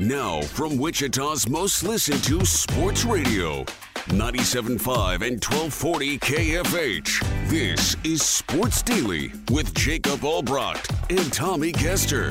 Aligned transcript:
Now, 0.00 0.40
from 0.40 0.78
Wichita's 0.78 1.46
most 1.46 1.82
listened 1.82 2.24
to 2.24 2.42
sports 2.46 3.04
radio, 3.04 3.64
97.5 4.06 5.20
and 5.20 5.44
1240 5.44 6.18
KFH. 6.18 7.50
This 7.50 7.98
is 8.02 8.22
Sports 8.22 8.80
Daily 8.80 9.30
with 9.50 9.74
Jacob 9.74 10.20
Albrocht 10.20 10.88
and 11.10 11.30
Tommy 11.30 11.72
Kester. 11.72 12.30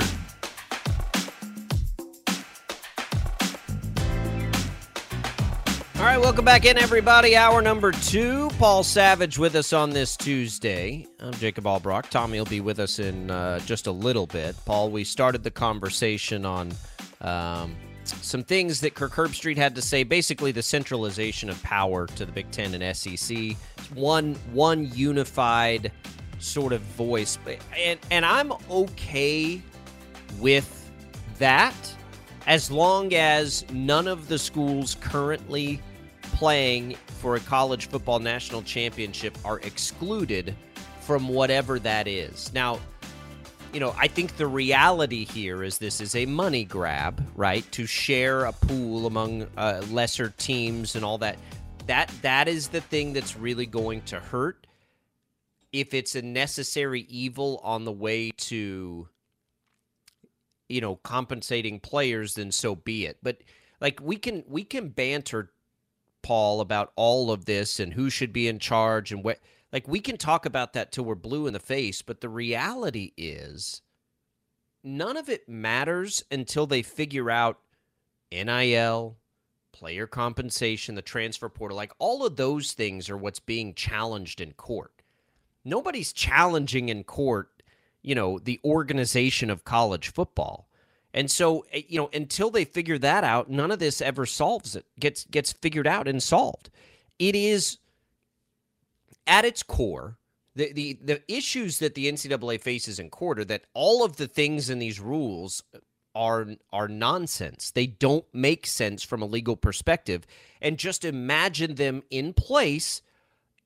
All 5.94 6.06
right, 6.06 6.18
welcome 6.18 6.44
back 6.44 6.64
in, 6.64 6.76
everybody. 6.76 7.36
Hour 7.36 7.62
number 7.62 7.92
two. 7.92 8.50
Paul 8.58 8.82
Savage 8.82 9.38
with 9.38 9.54
us 9.54 9.72
on 9.72 9.90
this 9.90 10.16
Tuesday. 10.16 11.06
I'm 11.20 11.34
Jacob 11.34 11.66
Albrock. 11.66 12.10
Tommy 12.10 12.38
will 12.38 12.46
be 12.46 12.60
with 12.60 12.80
us 12.80 12.98
in 12.98 13.30
uh, 13.30 13.60
just 13.60 13.86
a 13.86 13.92
little 13.92 14.26
bit. 14.26 14.56
Paul, 14.64 14.90
we 14.90 15.04
started 15.04 15.44
the 15.44 15.52
conversation 15.52 16.44
on 16.44 16.72
um, 17.20 17.76
some 18.04 18.42
things 18.42 18.80
that 18.80 18.94
Kirk 18.94 19.12
Herbstreit 19.12 19.56
had 19.56 19.74
to 19.74 19.82
say. 19.82 20.02
Basically, 20.02 20.52
the 20.52 20.62
centralization 20.62 21.48
of 21.48 21.62
power 21.62 22.06
to 22.06 22.24
the 22.24 22.32
Big 22.32 22.50
Ten 22.50 22.74
and 22.74 22.96
SEC. 22.96 23.56
One 23.94 24.34
one 24.52 24.90
unified 24.94 25.92
sort 26.38 26.72
of 26.72 26.80
voice, 26.80 27.38
and 27.76 27.98
and 28.10 28.24
I'm 28.24 28.52
okay 28.70 29.62
with 30.38 30.90
that 31.38 31.74
as 32.46 32.70
long 32.70 33.14
as 33.14 33.64
none 33.70 34.08
of 34.08 34.28
the 34.28 34.38
schools 34.38 34.96
currently 35.00 35.80
playing 36.22 36.96
for 37.18 37.36
a 37.36 37.40
college 37.40 37.88
football 37.88 38.18
national 38.18 38.62
championship 38.62 39.36
are 39.44 39.60
excluded 39.60 40.54
from 41.00 41.28
whatever 41.28 41.78
that 41.78 42.08
is. 42.08 42.52
Now, 42.54 42.80
you 43.72 43.80
know, 43.80 43.94
I 43.96 44.08
think 44.08 44.36
the 44.36 44.46
reality 44.46 45.24
here 45.24 45.62
is 45.62 45.78
this 45.78 46.00
is 46.00 46.16
a 46.16 46.26
money 46.26 46.64
grab, 46.64 47.24
right? 47.36 47.70
To 47.72 47.86
share 47.86 48.44
a 48.44 48.52
pool 48.52 49.06
among 49.06 49.46
uh, 49.56 49.82
lesser 49.90 50.30
teams 50.36 50.96
and 50.96 51.04
all 51.04 51.18
that. 51.18 51.38
That 51.86 52.12
that 52.22 52.48
is 52.48 52.68
the 52.68 52.80
thing 52.80 53.12
that's 53.12 53.36
really 53.36 53.66
going 53.66 54.02
to 54.02 54.18
hurt. 54.18 54.66
If 55.72 55.94
it's 55.94 56.16
a 56.16 56.22
necessary 56.22 57.02
evil 57.02 57.60
on 57.62 57.84
the 57.84 57.92
way 57.92 58.30
to, 58.30 59.08
you 60.68 60.80
know, 60.80 60.96
compensating 60.96 61.78
players, 61.78 62.34
then 62.34 62.50
so 62.50 62.74
be 62.74 63.06
it. 63.06 63.18
But 63.22 63.38
like 63.80 64.00
we 64.02 64.16
can 64.16 64.42
we 64.48 64.64
can 64.64 64.88
banter, 64.88 65.52
Paul, 66.22 66.60
about 66.60 66.92
all 66.96 67.30
of 67.30 67.44
this 67.44 67.78
and 67.78 67.92
who 67.92 68.10
should 68.10 68.32
be 68.32 68.48
in 68.48 68.58
charge 68.58 69.12
and 69.12 69.22
what 69.22 69.38
like 69.72 69.86
we 69.86 70.00
can 70.00 70.16
talk 70.16 70.46
about 70.46 70.72
that 70.72 70.92
till 70.92 71.04
we're 71.04 71.14
blue 71.14 71.46
in 71.46 71.52
the 71.52 71.58
face, 71.60 72.02
but 72.02 72.20
the 72.20 72.28
reality 72.28 73.12
is 73.16 73.82
none 74.82 75.16
of 75.16 75.28
it 75.28 75.48
matters 75.48 76.24
until 76.30 76.66
they 76.66 76.82
figure 76.82 77.30
out 77.30 77.58
NIL, 78.32 79.16
player 79.72 80.06
compensation, 80.06 80.94
the 80.94 81.02
transfer 81.02 81.48
portal. 81.48 81.76
Like 81.76 81.92
all 81.98 82.24
of 82.26 82.36
those 82.36 82.72
things 82.72 83.10
are 83.10 83.16
what's 83.16 83.40
being 83.40 83.74
challenged 83.74 84.40
in 84.40 84.52
court. 84.52 84.92
Nobody's 85.64 86.12
challenging 86.12 86.88
in 86.88 87.04
court, 87.04 87.62
you 88.02 88.14
know, 88.14 88.38
the 88.38 88.60
organization 88.64 89.50
of 89.50 89.64
college 89.64 90.08
football. 90.12 90.68
And 91.12 91.30
so, 91.30 91.64
eh, 91.72 91.82
you 91.88 91.98
know, 91.98 92.08
until 92.12 92.50
they 92.50 92.64
figure 92.64 92.98
that 92.98 93.24
out, 93.24 93.50
none 93.50 93.70
of 93.70 93.78
this 93.78 94.00
ever 94.00 94.26
solves 94.26 94.76
it. 94.76 94.86
Gets 94.98 95.24
gets 95.24 95.52
figured 95.52 95.86
out 95.86 96.08
and 96.08 96.22
solved. 96.22 96.70
It 97.18 97.34
is 97.34 97.78
at 99.30 99.44
its 99.46 99.62
core, 99.62 100.18
the, 100.56 100.72
the, 100.72 100.98
the 101.02 101.32
issues 101.32 101.78
that 101.78 101.94
the 101.94 102.10
NCAA 102.10 102.60
faces 102.60 102.98
in 102.98 103.08
court 103.08 103.38
are 103.38 103.44
that 103.46 103.64
all 103.72 104.04
of 104.04 104.16
the 104.16 104.26
things 104.26 104.68
in 104.68 104.80
these 104.80 105.00
rules 105.00 105.62
are 106.12 106.48
are 106.72 106.88
nonsense. 106.88 107.70
They 107.70 107.86
don't 107.86 108.24
make 108.32 108.66
sense 108.66 109.04
from 109.04 109.22
a 109.22 109.26
legal 109.26 109.56
perspective. 109.56 110.26
And 110.60 110.76
just 110.76 111.04
imagine 111.04 111.76
them 111.76 112.02
in 112.10 112.32
place 112.32 113.00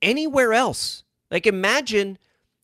anywhere 0.02 0.52
else. 0.52 1.04
Like 1.30 1.46
imagine 1.46 2.18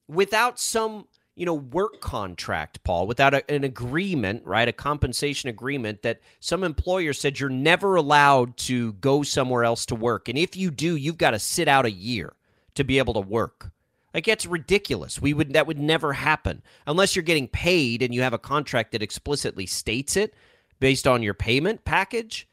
without 0.06 0.60
some 0.60 1.06
you 1.34 1.46
know 1.46 1.54
work 1.54 2.00
contract 2.00 2.82
paul 2.84 3.06
without 3.06 3.32
a, 3.32 3.50
an 3.50 3.64
agreement 3.64 4.44
right 4.44 4.68
a 4.68 4.72
compensation 4.72 5.48
agreement 5.48 6.02
that 6.02 6.20
some 6.40 6.64
employer 6.64 7.12
said 7.12 7.38
you're 7.38 7.48
never 7.48 7.94
allowed 7.94 8.56
to 8.56 8.92
go 8.94 9.22
somewhere 9.22 9.64
else 9.64 9.86
to 9.86 9.94
work 9.94 10.28
and 10.28 10.36
if 10.36 10.56
you 10.56 10.70
do 10.70 10.96
you've 10.96 11.16
got 11.16 11.30
to 11.30 11.38
sit 11.38 11.68
out 11.68 11.86
a 11.86 11.90
year 11.90 12.34
to 12.80 12.84
be 12.84 12.98
able 12.98 13.14
to 13.14 13.20
work. 13.20 13.70
Like 14.12 14.26
it's 14.26 14.46
ridiculous. 14.46 15.20
We 15.20 15.34
would 15.34 15.52
that 15.52 15.66
would 15.66 15.78
never 15.78 16.14
happen 16.14 16.62
unless 16.86 17.14
you're 17.14 17.22
getting 17.22 17.46
paid 17.46 18.02
and 18.02 18.12
you 18.12 18.22
have 18.22 18.32
a 18.32 18.38
contract 18.38 18.92
that 18.92 19.02
explicitly 19.02 19.66
states 19.66 20.16
it 20.16 20.34
based 20.80 21.06
on 21.06 21.22
your 21.22 21.34
payment 21.34 21.84
package. 21.84 22.48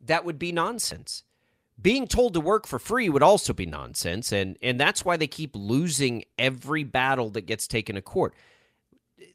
That 0.00 0.24
would 0.24 0.38
be 0.38 0.52
nonsense. 0.52 1.22
Being 1.80 2.06
told 2.06 2.34
to 2.34 2.40
work 2.40 2.66
for 2.66 2.78
free 2.78 3.08
would 3.08 3.22
also 3.22 3.52
be 3.54 3.64
nonsense 3.64 4.32
and 4.32 4.58
and 4.60 4.78
that's 4.78 5.04
why 5.04 5.16
they 5.16 5.26
keep 5.26 5.56
losing 5.56 6.24
every 6.38 6.84
battle 6.84 7.30
that 7.30 7.46
gets 7.46 7.66
taken 7.66 7.94
to 7.94 8.02
court. 8.02 8.34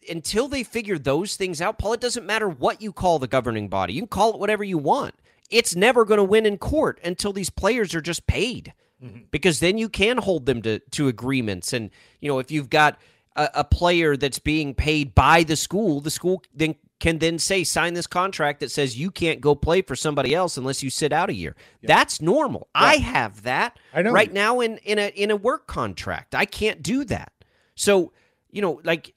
Until 0.10 0.48
they 0.48 0.64
figure 0.64 1.00
those 1.00 1.36
things 1.36 1.60
out, 1.62 1.80
Paul, 1.80 1.94
it 1.94 2.02
doesn't 2.02 2.26
matter 2.26 2.48
what 2.48 2.82
you 2.82 2.94
call 2.94 3.18
the 3.18 3.28
governing 3.28 3.68
body. 3.68 3.94
You 3.94 4.02
can 4.02 4.08
call 4.10 4.34
it 4.34 4.40
whatever 4.40 4.64
you 4.64 4.78
want. 4.78 5.16
It's 5.50 5.76
never 5.76 6.06
going 6.06 6.20
to 6.20 6.24
win 6.24 6.46
in 6.46 6.60
court 6.60 7.00
until 7.04 7.34
these 7.34 7.50
players 7.50 7.96
are 7.96 8.02
just 8.02 8.28
paid. 8.28 8.74
Mm-hmm. 9.04 9.20
Because 9.32 9.60
then 9.60 9.78
you 9.78 9.90
can 9.90 10.18
hold 10.18 10.46
them 10.46 10.62
to, 10.64 10.80
to 10.80 11.08
agreements. 11.08 11.74
And, 11.74 11.90
you 12.20 12.30
know, 12.30 12.40
if 12.40 12.52
you've 12.52 12.70
got 12.70 13.00
a, 13.36 13.50
a 13.56 13.64
player 13.64 14.18
that's 14.18 14.40
being 14.40 14.74
paid 14.74 15.16
by 15.16 15.44
the 15.44 15.56
school, 15.56 16.02
the 16.02 16.12
school 16.12 16.44
then 16.54 16.76
can 17.00 17.20
then 17.20 17.40
say, 17.40 17.64
sign 17.64 17.94
this 17.94 18.08
contract 18.08 18.60
that 18.60 18.72
says 18.72 18.98
you 18.98 19.10
can't 19.10 19.40
go 19.40 19.56
play 19.56 19.82
for 19.82 19.96
somebody 19.96 20.36
else 20.36 20.58
unless 20.58 20.84
you 20.84 20.90
sit 20.90 21.14
out 21.14 21.30
a 21.30 21.34
year. 21.34 21.56
Yeah. 21.82 21.88
That's 21.96 22.22
normal. 22.22 22.68
Yeah. 22.76 22.82
I 22.82 22.96
have 22.98 23.44
that 23.44 23.80
I 23.94 24.02
right 24.02 24.34
now 24.34 24.60
in, 24.60 24.78
in 24.80 25.00
a 25.00 25.08
in 25.08 25.32
a 25.32 25.38
work 25.38 25.66
contract. 25.66 26.36
I 26.36 26.46
can't 26.46 26.84
do 26.84 27.06
that. 27.06 27.32
So 27.76 28.12
you 28.52 28.62
know, 28.62 28.82
like, 28.84 29.14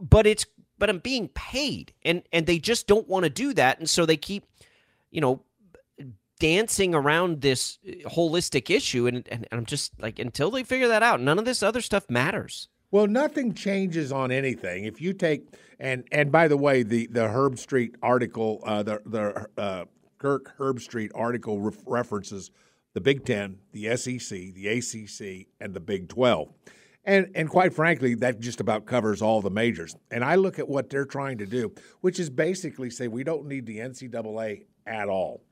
but 0.00 0.26
it's 0.26 0.46
but 0.78 0.88
I'm 0.88 0.98
being 0.98 1.28
paid, 1.28 1.92
and 2.02 2.22
and 2.32 2.46
they 2.46 2.58
just 2.58 2.86
don't 2.86 3.08
want 3.08 3.24
to 3.24 3.30
do 3.30 3.52
that, 3.54 3.78
and 3.78 3.88
so 3.88 4.06
they 4.06 4.16
keep, 4.16 4.46
you 5.10 5.20
know, 5.20 5.42
dancing 6.44 6.94
around 6.94 7.40
this 7.40 7.78
holistic 8.04 8.68
issue, 8.68 9.06
and, 9.06 9.26
and 9.30 9.46
I'm 9.50 9.64
just 9.64 9.98
like, 9.98 10.18
until 10.18 10.50
they 10.50 10.62
figure 10.62 10.88
that 10.88 11.02
out, 11.02 11.18
none 11.18 11.38
of 11.38 11.46
this 11.46 11.62
other 11.62 11.80
stuff 11.80 12.10
matters. 12.10 12.68
Well, 12.90 13.06
nothing 13.06 13.54
changes 13.54 14.12
on 14.12 14.30
anything. 14.30 14.84
If 14.84 15.00
you 15.00 15.14
take 15.14 15.46
and 15.80 16.04
and 16.12 16.30
by 16.30 16.48
the 16.48 16.58
way, 16.58 16.82
the 16.82 17.06
the 17.06 17.28
Herbstreit 17.28 17.94
article, 18.02 18.60
uh, 18.66 18.82
the 18.82 19.00
the 19.06 19.46
uh, 19.56 19.84
Kirk 20.18 20.54
Herbstreit 20.58 21.12
article 21.14 21.60
re- 21.60 21.76
references 21.86 22.50
the 22.92 23.00
Big 23.00 23.24
Ten, 23.24 23.56
the 23.72 23.96
SEC, 23.96 24.28
the 24.28 24.68
ACC, 24.68 25.46
and 25.60 25.72
the 25.72 25.80
Big 25.80 26.10
Twelve. 26.10 26.52
And 27.06 27.30
and 27.34 27.48
quite 27.48 27.72
frankly, 27.72 28.14
that 28.16 28.38
just 28.40 28.60
about 28.60 28.84
covers 28.84 29.22
all 29.22 29.40
the 29.40 29.50
majors. 29.50 29.96
And 30.10 30.22
I 30.22 30.34
look 30.34 30.58
at 30.58 30.68
what 30.68 30.90
they're 30.90 31.06
trying 31.06 31.38
to 31.38 31.46
do, 31.46 31.72
which 32.02 32.20
is 32.20 32.28
basically 32.28 32.90
say 32.90 33.08
we 33.08 33.24
don't 33.24 33.46
need 33.46 33.64
the 33.64 33.78
NCAA 33.78 34.66
at 34.86 35.08
all. 35.08 35.42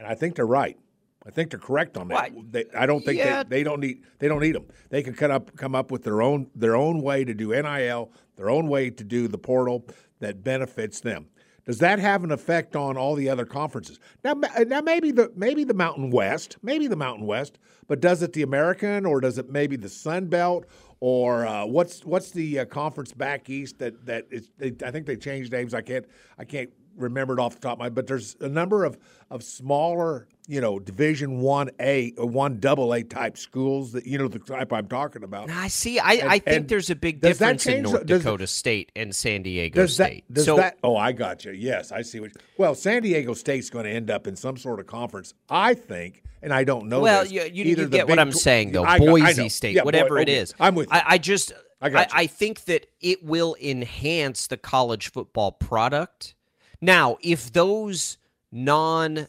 And 0.00 0.08
I 0.08 0.14
think 0.14 0.34
they're 0.34 0.46
right. 0.46 0.78
I 1.26 1.30
think 1.30 1.50
they're 1.50 1.60
correct 1.60 1.98
on 1.98 2.08
that. 2.08 2.32
They, 2.50 2.64
I 2.74 2.86
don't 2.86 3.04
think 3.04 3.18
Yeah. 3.18 3.42
they, 3.42 3.58
they 3.58 3.62
don't 3.62 3.80
need 3.80 4.02
they 4.18 4.26
don't 4.28 4.40
need 4.40 4.54
them. 4.54 4.66
They 4.88 5.02
can 5.02 5.12
cut 5.12 5.30
up 5.30 5.54
come 5.56 5.74
up 5.74 5.90
with 5.90 6.02
their 6.02 6.22
own 6.22 6.46
their 6.54 6.74
own 6.74 7.02
way 7.02 7.22
to 7.24 7.34
do 7.34 7.50
NIL, 7.50 8.10
their 8.36 8.48
own 8.48 8.68
way 8.68 8.88
to 8.88 9.04
do 9.04 9.28
the 9.28 9.36
portal 9.36 9.86
that 10.20 10.42
benefits 10.42 11.00
them. 11.00 11.26
Does 11.66 11.76
that 11.78 11.98
have 11.98 12.24
an 12.24 12.32
effect 12.32 12.74
on 12.74 12.96
all 12.96 13.14
the 13.14 13.28
other 13.28 13.44
conferences? 13.44 14.00
Now, 14.24 14.32
now 14.66 14.80
maybe 14.80 15.12
the 15.12 15.30
maybe 15.36 15.64
the 15.64 15.74
Mountain 15.74 16.10
West, 16.10 16.56
maybe 16.62 16.86
the 16.86 16.96
Mountain 16.96 17.26
West, 17.26 17.58
but 17.86 18.00
does 18.00 18.22
it 18.22 18.32
the 18.32 18.40
American 18.42 19.04
or 19.04 19.20
does 19.20 19.36
it 19.36 19.50
maybe 19.50 19.76
the 19.76 19.90
Sun 19.90 20.28
Belt 20.28 20.64
or 21.00 21.46
uh, 21.46 21.66
what's 21.66 22.02
what's 22.06 22.30
the 22.30 22.60
uh, 22.60 22.64
conference 22.64 23.12
back 23.12 23.50
east 23.50 23.78
that 23.80 24.06
that 24.06 24.26
is? 24.30 24.50
They, 24.56 24.72
I 24.82 24.90
think 24.90 25.04
they 25.04 25.16
changed 25.16 25.52
names. 25.52 25.74
I 25.74 25.82
can't 25.82 26.06
I 26.38 26.44
can't 26.44 26.70
remember 26.96 27.34
it 27.34 27.40
off 27.40 27.54
the 27.54 27.60
top 27.60 27.74
of 27.74 27.78
my. 27.78 27.88
But 27.88 28.06
there's 28.06 28.36
a 28.40 28.48
number 28.48 28.84
of 28.84 28.98
of 29.30 29.44
smaller, 29.44 30.26
you 30.48 30.60
know, 30.60 30.78
Division 30.80 31.40
One 31.40 31.70
A 31.80 32.12
or 32.18 32.26
One 32.26 32.58
Double 32.58 32.92
A 32.94 33.02
type 33.02 33.38
schools 33.38 33.92
that 33.92 34.06
you 34.06 34.18
know 34.18 34.28
the 34.28 34.38
type 34.40 34.72
I'm 34.72 34.86
talking 34.88 35.22
about. 35.22 35.50
I 35.50 35.68
see. 35.68 35.98
I, 35.98 36.14
And- 36.14 36.28
I 36.30 36.38
think 36.40 36.68
there's 36.68 36.90
a 36.90 36.96
big 36.96 37.20
difference 37.20 37.66
in 37.66 37.84
the- 37.84 37.90
North 37.90 38.06
Dakota 38.06 38.46
State 38.46 38.90
and 38.96 39.14
San 39.14 39.42
Diego 39.42 39.82
Does 39.82 39.96
that, 39.98 40.06
State. 40.06 40.24
does 40.32 40.44
so 40.46 40.56
that? 40.56 40.78
Oh, 40.82 40.96
I 40.96 41.12
got 41.12 41.44
you. 41.44 41.52
Yes, 41.52 41.92
I 41.92 42.02
see 42.02 42.18
what. 42.20 42.32
Well, 42.58 42.74
San 42.74 43.02
Diego 43.02 43.34
State's 43.34 43.70
going 43.70 43.84
to 43.84 43.90
end 43.90 44.10
up 44.10 44.26
in 44.26 44.34
some 44.36 44.56
sort 44.56 44.80
of 44.80 44.86
conference, 44.86 45.34
I 45.48 45.74
think, 45.74 46.22
and 46.42 46.52
I 46.52 46.64
don't 46.64 46.88
know. 46.88 47.00
well, 47.00 47.22
this. 47.22 47.32
you, 47.32 47.42
you, 47.42 47.64
Either 47.66 47.82
you 47.82 47.88
get 47.88 48.08
what 48.08 48.18
I'm 48.18 48.32
saying, 48.32 48.72
though. 48.72 48.82
I 48.84 48.98
got- 48.98 49.08
I 49.08 49.10
Boise. 49.32 49.48
State, 49.48 49.76
Yeah, 49.76 49.82
whatever 49.84 50.18
it 50.18 50.22
okay. 50.28 50.38
is. 50.38 50.54
I'm 50.58 50.74
with 50.74 50.88
you. 50.88 50.92
I, 50.96 51.02
I 51.14 51.18
just, 51.18 51.52
I. 51.80 52.06
I 52.12 52.26
think 52.26 52.64
that 52.64 52.86
it 53.00 53.22
will 53.24 53.54
enhance 53.62 54.48
the 54.48 54.56
college 54.56 55.12
football 55.12 55.52
product. 55.52 56.34
Now, 56.80 57.18
if 57.20 57.52
those 57.52 58.18
non 58.50 59.26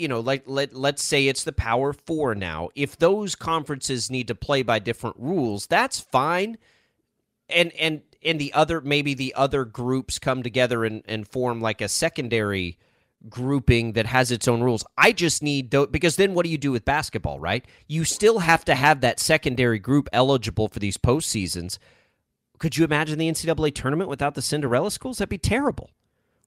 you 0.00 0.08
know, 0.08 0.20
like 0.20 0.44
let 0.46 0.74
let's 0.74 1.02
say 1.04 1.28
it's 1.28 1.44
the 1.44 1.52
Power 1.52 1.92
Four 1.92 2.34
now. 2.34 2.70
If 2.74 2.98
those 2.98 3.34
conferences 3.34 4.10
need 4.10 4.28
to 4.28 4.34
play 4.34 4.62
by 4.62 4.78
different 4.78 5.16
rules, 5.18 5.66
that's 5.66 6.00
fine. 6.00 6.56
And 7.48 7.72
and 7.72 8.02
and 8.22 8.40
the 8.40 8.52
other 8.54 8.80
maybe 8.80 9.14
the 9.14 9.34
other 9.34 9.64
groups 9.64 10.18
come 10.18 10.42
together 10.42 10.84
and, 10.84 11.02
and 11.06 11.28
form 11.28 11.60
like 11.60 11.80
a 11.80 11.88
secondary 11.88 12.78
grouping 13.28 13.92
that 13.92 14.06
has 14.06 14.30
its 14.30 14.48
own 14.48 14.62
rules. 14.62 14.84
I 14.96 15.12
just 15.12 15.42
need 15.42 15.70
tho- 15.70 15.86
because 15.86 16.16
then 16.16 16.32
what 16.32 16.44
do 16.44 16.50
you 16.50 16.58
do 16.58 16.72
with 16.72 16.84
basketball, 16.84 17.38
right? 17.38 17.64
You 17.86 18.04
still 18.04 18.38
have 18.38 18.64
to 18.64 18.74
have 18.74 19.02
that 19.02 19.20
secondary 19.20 19.78
group 19.78 20.08
eligible 20.12 20.68
for 20.68 20.78
these 20.78 20.96
postseasons. 20.96 21.78
Could 22.58 22.76
you 22.78 22.84
imagine 22.84 23.18
the 23.18 23.30
NCAA 23.30 23.74
tournament 23.74 24.08
without 24.08 24.34
the 24.34 24.42
Cinderella 24.42 24.90
schools? 24.90 25.18
That'd 25.18 25.28
be 25.28 25.38
terrible, 25.38 25.90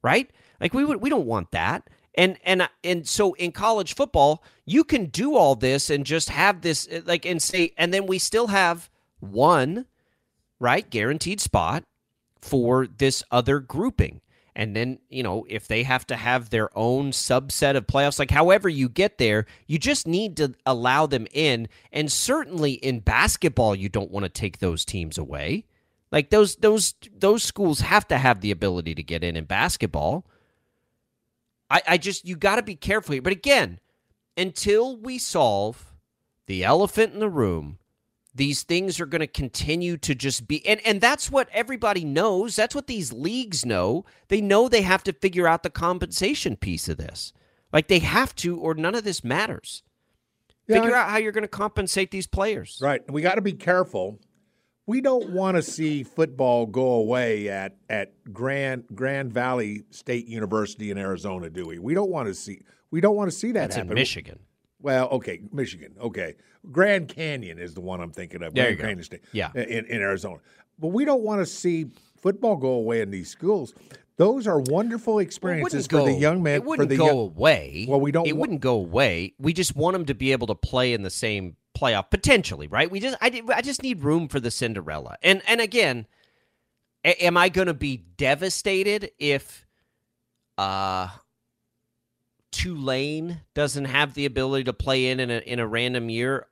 right? 0.03 0.29
Like 0.59 0.73
we 0.73 0.85
would 0.85 1.01
we 1.01 1.09
don't 1.09 1.25
want 1.25 1.51
that. 1.51 1.89
And 2.15 2.37
and 2.43 2.69
and 2.83 3.07
so 3.07 3.33
in 3.33 3.51
college 3.51 3.95
football, 3.95 4.43
you 4.65 4.83
can 4.83 5.05
do 5.05 5.35
all 5.35 5.55
this 5.55 5.89
and 5.89 6.05
just 6.05 6.29
have 6.29 6.61
this 6.61 6.87
uh, 6.87 7.01
like 7.05 7.25
and 7.25 7.41
say 7.41 7.73
and 7.77 7.93
then 7.93 8.05
we 8.05 8.19
still 8.19 8.47
have 8.47 8.89
one 9.19 9.85
right 10.59 10.89
guaranteed 10.89 11.41
spot 11.41 11.83
for 12.41 12.85
this 12.87 13.23
other 13.31 13.59
grouping. 13.59 14.21
And 14.55 14.75
then, 14.75 14.99
you 15.09 15.23
know, 15.23 15.45
if 15.49 15.67
they 15.67 15.81
have 15.83 16.05
to 16.07 16.15
have 16.15 16.49
their 16.49 16.69
own 16.77 17.11
subset 17.11 17.75
of 17.75 17.87
playoffs, 17.87 18.19
like 18.19 18.29
however 18.29 18.69
you 18.69 18.87
get 18.87 19.17
there, 19.17 19.47
you 19.65 19.79
just 19.79 20.07
need 20.07 20.37
to 20.37 20.53
allow 20.65 21.07
them 21.07 21.25
in. 21.33 21.67
And 21.91 22.11
certainly 22.11 22.73
in 22.73 22.99
basketball, 22.99 23.75
you 23.75 23.89
don't 23.89 24.11
want 24.11 24.25
to 24.25 24.29
take 24.29 24.59
those 24.59 24.85
teams 24.85 25.17
away. 25.17 25.65
Like 26.13 26.29
those 26.29 26.55
those 26.57 26.93
those 27.11 27.41
schools 27.41 27.79
have 27.79 28.07
to 28.09 28.19
have 28.19 28.39
the 28.39 28.51
ability 28.51 28.93
to 28.93 29.01
get 29.01 29.23
in 29.23 29.35
in 29.35 29.45
basketball. 29.45 30.27
I, 31.71 31.81
I 31.87 31.97
just 31.97 32.23
you 32.27 32.35
got 32.35 32.57
to 32.57 32.61
be 32.61 32.75
careful 32.75 33.13
here. 33.13 33.21
But 33.23 33.33
again, 33.33 33.79
until 34.37 34.95
we 34.95 35.17
solve 35.17 35.91
the 36.45 36.63
elephant 36.63 37.15
in 37.15 37.19
the 37.19 37.31
room, 37.31 37.79
these 38.35 38.61
things 38.61 38.99
are 38.99 39.07
going 39.07 39.21
to 39.21 39.27
continue 39.27 39.97
to 39.97 40.13
just 40.13 40.47
be 40.47 40.63
and 40.67 40.79
and 40.85 41.01
that's 41.01 41.31
what 41.31 41.49
everybody 41.51 42.05
knows. 42.05 42.55
That's 42.55 42.75
what 42.75 42.85
these 42.85 43.11
leagues 43.11 43.65
know. 43.65 44.05
They 44.27 44.39
know 44.39 44.69
they 44.69 44.83
have 44.83 45.03
to 45.05 45.13
figure 45.13 45.47
out 45.47 45.63
the 45.63 45.71
compensation 45.71 46.55
piece 46.57 46.87
of 46.87 46.97
this. 46.97 47.33
Like 47.71 47.87
they 47.87 47.99
have 47.99 48.35
to 48.35 48.59
or 48.59 48.75
none 48.75 48.93
of 48.93 49.03
this 49.03 49.23
matters. 49.23 49.81
Yeah, 50.67 50.79
Figure 50.79 50.95
I- 50.95 51.01
out 51.01 51.09
how 51.09 51.17
you're 51.17 51.31
going 51.31 51.41
to 51.41 51.47
compensate 51.47 52.11
these 52.11 52.27
players. 52.27 52.77
Right. 52.79 53.01
We 53.11 53.23
got 53.23 53.35
to 53.35 53.41
be 53.41 53.53
careful. 53.53 54.19
We 54.85 54.99
don't 54.99 55.29
want 55.29 55.55
to 55.55 55.61
see 55.63 56.03
football 56.03 56.65
go 56.65 56.93
away 56.93 57.47
at 57.49 57.77
at 57.89 58.13
Grand 58.33 58.83
Grand 58.93 59.31
Valley 59.31 59.83
State 59.91 60.27
University 60.27 60.91
in 60.91 60.97
Arizona, 60.97 61.49
do 61.49 61.65
we? 61.65 61.79
We 61.79 61.93
don't 61.93 62.09
want 62.09 62.27
to 62.27 62.33
see 62.33 62.59
we 62.91 62.99
don't 63.01 63.15
want 63.15 63.31
to 63.31 63.35
see 63.37 63.53
that 63.53 63.61
That's 63.61 63.75
in 63.77 63.81
happen. 63.83 63.95
Michigan. 63.95 64.39
Well, 64.81 65.07
okay, 65.11 65.41
Michigan. 65.53 65.93
Okay, 66.01 66.35
Grand 66.71 67.07
Canyon 67.07 67.57
is 67.59 67.73
the 67.73 67.79
one 67.81 68.01
I'm 68.01 68.11
thinking 68.11 68.43
of. 68.43 68.53
There 68.53 68.65
Grand 68.65 68.71
you 68.71 68.77
go. 68.77 68.83
Canyon 68.83 69.03
State. 69.03 69.21
Yeah. 69.31 69.51
in, 69.55 69.85
in 69.85 70.01
Arizona. 70.01 70.39
But 70.77 70.89
we 70.89 71.05
don't 71.05 71.21
want 71.23 71.39
to 71.39 71.45
see 71.45 71.85
football 72.21 72.57
go 72.57 72.69
away 72.73 72.99
in 72.99 73.09
these 73.09 73.29
schools. 73.29 73.73
Those 74.17 74.45
are 74.45 74.59
wonderful 74.59 75.19
experiences 75.19 75.87
for 75.87 76.03
the 76.03 76.11
young 76.13 76.43
man. 76.43 76.55
It 76.55 76.65
wouldn't 76.65 76.89
for 76.89 76.93
the 76.93 76.97
go 76.97 77.05
young, 77.05 77.17
away. 77.17 77.85
Well, 77.87 78.01
we 78.01 78.11
don't 78.11 78.27
It 78.27 78.33
wa- 78.33 78.41
wouldn't 78.41 78.61
go 78.61 78.75
away. 78.75 79.33
We 79.39 79.53
just 79.53 79.75
want 79.75 79.93
them 79.93 80.05
to 80.05 80.13
be 80.13 80.33
able 80.33 80.47
to 80.47 80.55
play 80.55 80.93
in 80.93 81.01
the 81.03 81.09
same 81.09 81.55
playoff 81.83 82.09
potentially, 82.11 82.67
right? 82.67 82.91
We 82.91 82.99
just 83.01 83.17
I, 83.21 83.43
I 83.53 83.61
just 83.61 83.83
need 83.83 84.03
room 84.03 84.29
for 84.29 84.39
the 84.39 84.51
Cinderella. 84.51 85.17
And 85.23 85.41
and 85.47 85.61
again, 85.61 86.07
a- 87.05 87.25
am 87.25 87.37
I 87.37 87.49
going 87.49 87.67
to 87.67 87.75
be 87.75 87.97
devastated 88.17 89.11
if 89.19 89.65
uh 90.57 91.09
Tulane 92.51 93.41
doesn't 93.55 93.85
have 93.85 94.13
the 94.13 94.25
ability 94.25 94.65
to 94.65 94.73
play 94.73 95.09
in 95.09 95.19
in 95.19 95.31
a, 95.31 95.39
in 95.39 95.59
a 95.59 95.67
random 95.67 96.09
year? 96.09 96.47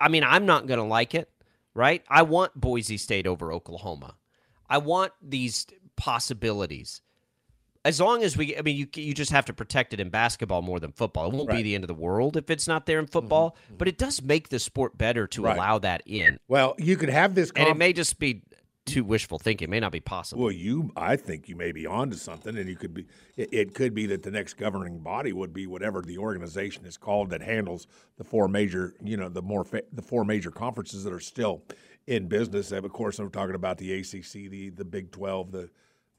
I 0.00 0.08
mean, 0.08 0.24
I'm 0.24 0.46
not 0.46 0.66
going 0.66 0.80
to 0.80 0.86
like 0.86 1.14
it, 1.14 1.30
right? 1.74 2.04
I 2.08 2.22
want 2.22 2.60
Boise 2.60 2.98
State 2.98 3.26
over 3.26 3.52
Oklahoma. 3.52 4.16
I 4.68 4.78
want 4.78 5.12
these 5.22 5.66
possibilities. 5.96 7.02
As 7.84 8.00
long 8.00 8.22
as 8.22 8.36
we, 8.36 8.56
I 8.56 8.62
mean, 8.62 8.76
you 8.76 8.86
you 8.96 9.12
just 9.12 9.30
have 9.30 9.44
to 9.46 9.52
protect 9.52 9.92
it 9.92 10.00
in 10.00 10.08
basketball 10.08 10.62
more 10.62 10.80
than 10.80 10.92
football. 10.92 11.28
It 11.28 11.34
won't 11.34 11.50
be 11.50 11.62
the 11.62 11.74
end 11.74 11.84
of 11.84 11.88
the 11.88 11.94
world 11.94 12.36
if 12.36 12.48
it's 12.48 12.66
not 12.66 12.86
there 12.86 12.98
in 12.98 13.04
mm-hmm. 13.04 13.12
football, 13.12 13.50
mm-hmm. 13.66 13.76
but 13.76 13.88
it 13.88 13.98
does 13.98 14.22
make 14.22 14.48
the 14.48 14.58
sport 14.58 14.96
better 14.96 15.26
to 15.28 15.42
Right. 15.42 15.56
allow 15.56 15.78
that 15.80 16.02
in. 16.06 16.38
Well, 16.48 16.74
you 16.78 16.96
could 16.96 17.10
have 17.10 17.34
this. 17.34 17.52
And 17.54 17.68
it 17.68 17.76
may 17.76 17.92
just 17.92 18.18
be 18.18 18.42
too 18.86 19.04
wishful 19.04 19.38
thinking. 19.38 19.68
It 19.68 19.70
may 19.70 19.80
not 19.80 19.92
be 19.92 20.00
possible. 20.00 20.42
Well, 20.42 20.52
you, 20.52 20.92
I 20.96 21.16
think 21.16 21.48
you 21.48 21.56
may 21.56 21.72
be 21.72 21.86
onto 21.86 22.16
something, 22.16 22.56
and 22.56 22.68
you 22.68 22.76
could 22.76 22.94
be. 22.94 23.06
It, 23.36 23.48
it 23.52 23.74
could 23.74 23.94
be 23.94 24.06
that 24.06 24.22
the 24.22 24.30
next 24.30 24.54
governing 24.54 24.98
body 25.00 25.32
would 25.32 25.52
be 25.52 25.66
whatever 25.66 26.02
the 26.02 26.18
organization 26.18 26.84
is 26.84 26.96
called 26.96 27.30
that 27.30 27.42
handles 27.42 27.86
the 28.16 28.24
four 28.24 28.48
major, 28.48 28.94
you 29.02 29.16
know, 29.16 29.28
the 29.28 29.42
more 29.42 29.64
fa- 29.64 29.84
the 29.92 30.02
four 30.02 30.24
major 30.24 30.50
conferences 30.50 31.04
that 31.04 31.12
are 31.12 31.20
still 31.20 31.62
in 32.06 32.28
business. 32.28 32.72
And 32.72 32.84
of 32.84 32.92
course, 32.92 33.18
I'm 33.18 33.30
talking 33.30 33.54
about 33.54 33.78
the 33.78 33.92
ACC, 33.92 34.50
the 34.50 34.70
the 34.70 34.84
Big 34.84 35.10
Twelve, 35.10 35.52
the 35.52 35.70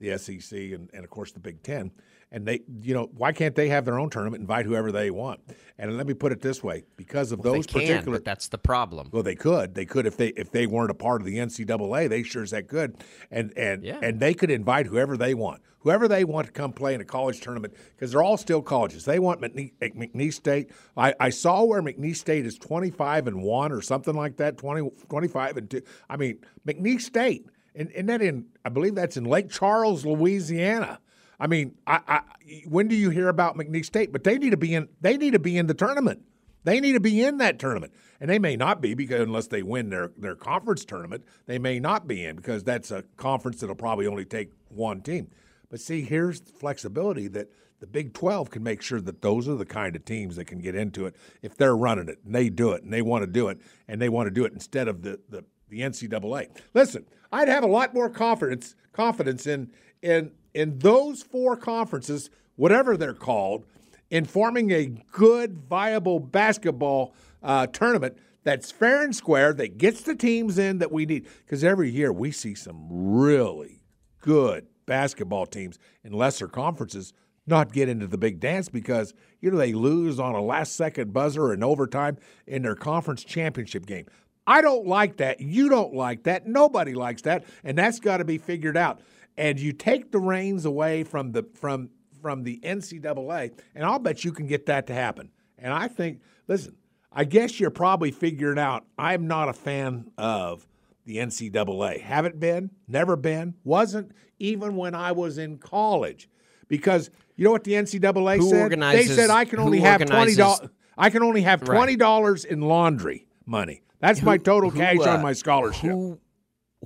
the 0.05 0.17
SEC, 0.17 0.57
and, 0.57 0.89
and 0.93 1.03
of 1.03 1.09
course 1.09 1.31
the 1.31 1.39
Big 1.39 1.62
Ten. 1.63 1.91
And 2.31 2.45
they, 2.45 2.62
you 2.81 2.93
know, 2.93 3.09
why 3.15 3.31
can't 3.31 3.55
they 3.55 3.69
have 3.69 3.85
their 3.85 3.97
own 4.00 4.09
tournament, 4.09 4.41
invite 4.41 4.65
whoever 4.65 4.91
they 4.91 5.09
want? 5.12 5.39
And 5.77 5.95
let 5.95 6.07
me 6.07 6.13
put 6.13 6.31
it 6.31 6.41
this 6.41 6.63
way: 6.63 6.83
because 6.97 7.31
of 7.31 7.39
Well, 7.39 7.53
those 7.53 7.65
they 7.67 7.74
can, 7.74 7.88
particular, 7.88 8.17
but 8.17 8.25
that's 8.25 8.47
the 8.47 8.57
problem. 8.57 9.09
well, 9.13 9.24
they 9.24 9.35
could. 9.35 9.75
They 9.75 9.85
could 9.85 10.05
if 10.05 10.17
they 10.17 10.29
if 10.29 10.51
they 10.51 10.65
weren't 10.65 10.91
a 10.91 10.95
part 10.95 11.21
of 11.21 11.25
the 11.27 11.38
NCAA. 11.38 12.09
They 12.09 12.24
sure 12.24 12.43
as 12.43 12.51
heck 12.51 12.67
could, 12.67 12.97
and 13.31 13.53
and 13.57 13.83
Yeah. 13.83 14.00
and 14.01 14.19
they 14.19 14.33
could 14.33 14.50
invite 14.51 14.88
whoever 14.88 15.15
they 15.15 15.33
want, 15.35 15.62
whoever 15.79 16.07
they 16.07 16.24
want 16.25 16.47
to 16.47 16.51
come 16.51 16.74
play 16.74 16.95
in 16.95 17.00
a 17.00 17.05
college 17.05 17.39
tournament 17.41 17.74
because 17.95 18.12
they're 18.12 18.24
all 18.24 18.38
still 18.38 18.62
colleges. 18.62 19.05
They 19.05 19.19
want 19.19 19.39
McNeese, 19.39 19.74
eh, 19.81 19.89
McNeese 19.95 20.33
State. 20.33 20.71
I, 20.97 21.13
I 21.19 21.29
saw 21.29 21.63
where 21.63 21.81
McNeese 21.81 22.17
State 22.17 22.45
is 22.45 22.57
twenty 22.57 22.89
five 22.89 23.27
and 23.27 23.43
one 23.43 23.71
or 23.71 23.81
something 23.81 24.15
like 24.15 24.38
that, 24.38 24.57
20, 24.57 24.89
25 25.09 25.57
and 25.57 25.69
two. 25.69 25.81
I 26.09 26.17
mean 26.17 26.39
McNeese 26.67 27.01
State, 27.01 27.45
and, 27.75 27.91
and 27.91 28.10
that 28.10 28.22
in 28.22 28.46
I 28.63 28.70
believe 28.70 28.96
that's 28.96 29.17
in 29.17 29.25
Lake 29.25 29.50
Charles, 29.50 30.05
Louisiana. 30.05 31.00
I 31.39 31.48
mean, 31.48 31.75
I, 31.86 32.00
I 32.08 32.22
when 32.67 32.88
do 32.88 32.96
you 32.96 33.10
hear 33.10 33.27
about 33.27 33.58
McNeese 33.58 33.86
State? 33.86 34.12
But 34.12 34.24
they 34.24 34.38
need 34.38 34.51
to 34.51 34.58
be 34.58 34.74
in. 34.74 34.89
They 35.01 35.17
need 35.17 35.34
to 35.34 35.39
be 35.39 35.58
in 35.58 35.67
the 35.67 35.74
tournament. 35.74 36.22
They 36.65 36.79
need 36.79 36.94
to 36.94 37.00
be 37.00 37.24
in 37.24 37.38
that 37.38 37.60
tournament. 37.60 37.94
And 38.20 38.29
they 38.29 38.39
may 38.39 38.55
not 38.55 38.82
be 38.82 38.96
because 38.96 39.22
unless 39.22 39.48
they 39.48 39.62
win 39.62 39.89
their, 39.89 40.12
their 40.17 40.36
conference 40.36 40.84
tournament, 40.84 41.24
they 41.46 41.60
may 41.60 41.79
not 41.79 42.08
be 42.08 42.25
in 42.25 42.36
because 42.36 42.63
that's 42.63 42.91
a 42.91 43.03
conference 43.17 43.60
that'll 43.60 43.75
probably 43.75 44.08
only 44.08 44.25
take 44.25 44.51
one 44.70 45.01
team. 45.01 45.29
But 45.70 45.79
see, 45.79 46.01
here's 46.01 46.41
the 46.41 46.51
flexibility 46.51 47.27
that 47.29 47.50
the 47.79 47.88
Big 47.88 48.13
12 48.13 48.50
can 48.50 48.63
make 48.63 48.82
sure 48.82 49.00
that 49.01 49.22
those 49.22 49.48
are 49.48 49.55
the 49.55 49.65
kind 49.65 49.96
of 49.96 50.05
teams 50.05 50.38
that 50.38 50.46
can 50.46 50.60
get 50.60 50.75
into 50.75 51.05
it 51.05 51.15
if 51.41 51.55
they're 51.55 51.75
running 51.75 52.10
it 52.10 52.20
and 52.25 52.34
they 52.34 52.50
do 52.50 52.72
it 52.72 52.84
and 52.84 52.91
they 52.91 53.01
want 53.01 53.22
to 53.22 53.27
do 53.27 53.50
it 53.50 53.60
and 53.88 54.01
they 54.01 54.10
want 54.10 54.27
to 54.27 54.32
do 54.32 54.46
it 54.46 54.53
instead 54.53 54.88
of 54.88 55.03
the, 55.03 55.20
the, 55.29 55.44
the 55.70 55.82
NCAA. 55.82 56.50
Listen, 56.74 57.05
I'd 57.35 57.49
have 57.49 57.63
a 57.65 57.67
lot 57.67 57.93
more 57.93 58.09
confidence 58.09 58.75
confidence 58.93 59.45
in 59.45 59.69
in 60.01 60.31
in 60.53 60.79
those 60.79 61.21
four 61.21 61.57
conferences, 61.57 62.29
whatever 62.55 62.95
they're 62.95 63.13
called, 63.13 63.65
in 64.09 64.23
forming 64.23 64.71
a 64.71 64.85
good, 65.11 65.57
viable 65.57 66.21
basketball 66.21 67.13
uh, 67.43 67.67
tournament 67.67 68.17
that's 68.43 68.71
fair 68.71 69.03
and 69.03 69.13
square 69.13 69.53
that 69.53 69.77
gets 69.77 70.03
the 70.03 70.15
teams 70.15 70.57
in 70.57 70.77
that 70.77 70.93
we 70.93 71.05
need. 71.05 71.27
Because 71.43 71.61
every 71.61 71.89
year 71.89 72.13
we 72.13 72.31
see 72.31 72.55
some 72.55 72.87
really 72.89 73.81
good 74.21 74.67
basketball 74.85 75.45
teams 75.45 75.77
in 76.05 76.13
lesser 76.13 76.47
conferences 76.47 77.11
not 77.47 77.73
get 77.73 77.89
into 77.89 78.07
the 78.07 78.17
big 78.17 78.39
dance 78.39 78.69
because 78.69 79.13
know 79.41 79.57
they 79.57 79.73
lose 79.73 80.19
on 80.19 80.35
a 80.35 80.41
last 80.41 80.75
second 80.75 81.11
buzzer 81.11 81.53
in 81.53 81.63
overtime 81.63 82.17
in 82.47 82.61
their 82.61 82.75
conference 82.75 83.23
championship 83.23 83.85
game. 83.85 84.05
I 84.47 84.61
don't 84.61 84.85
like 84.85 85.17
that. 85.17 85.41
You 85.41 85.69
don't 85.69 85.93
like 85.93 86.23
that. 86.23 86.47
Nobody 86.47 86.93
likes 86.93 87.23
that, 87.23 87.45
and 87.63 87.77
that's 87.77 87.99
got 87.99 88.17
to 88.17 88.25
be 88.25 88.37
figured 88.37 88.77
out. 88.77 88.99
And 89.37 89.59
you 89.59 89.73
take 89.73 90.11
the 90.11 90.19
reins 90.19 90.65
away 90.65 91.03
from 91.03 91.31
the 91.31 91.43
from 91.55 91.89
from 92.21 92.43
the 92.43 92.59
NCAA, 92.63 93.51
and 93.75 93.85
I'll 93.85 93.99
bet 93.99 94.23
you 94.23 94.31
can 94.31 94.47
get 94.47 94.65
that 94.67 94.87
to 94.87 94.93
happen. 94.93 95.29
And 95.57 95.73
I 95.73 95.87
think, 95.87 96.21
listen, 96.47 96.75
I 97.11 97.23
guess 97.23 97.59
you're 97.59 97.69
probably 97.69 98.11
figuring 98.11 98.59
out 98.59 98.85
I'm 98.97 99.27
not 99.27 99.49
a 99.49 99.53
fan 99.53 100.11
of 100.17 100.67
the 101.05 101.17
NCAA. 101.17 102.01
Haven't 102.01 102.39
been, 102.39 102.71
never 102.87 103.15
been, 103.15 103.55
wasn't 103.63 104.11
even 104.39 104.75
when 104.75 104.95
I 104.95 105.11
was 105.11 105.37
in 105.37 105.57
college. 105.57 106.29
Because 106.67 107.09
you 107.35 107.45
know 107.45 107.51
what 107.51 107.63
the 107.63 107.73
NCAA 107.73 108.37
Who 108.37 108.49
said? 108.49 108.71
they 108.71 109.05
said 109.05 109.29
I 109.29 109.45
can 109.45 109.59
only 109.59 109.79
have 109.81 110.03
twenty 110.05 110.35
dollars. 110.35 110.69
I 110.97 111.09
can 111.09 111.23
only 111.23 111.41
have 111.41 111.63
twenty 111.63 111.95
dollars 111.95 112.43
in 112.43 112.61
laundry 112.61 113.27
money. 113.45 113.81
That's 113.99 114.21
my 114.21 114.37
total 114.37 114.69
who, 114.69 114.79
cash 114.79 114.97
uh, 114.99 115.11
on 115.11 115.21
my 115.21 115.33
scholarship. 115.33 115.89
Who 115.89 116.19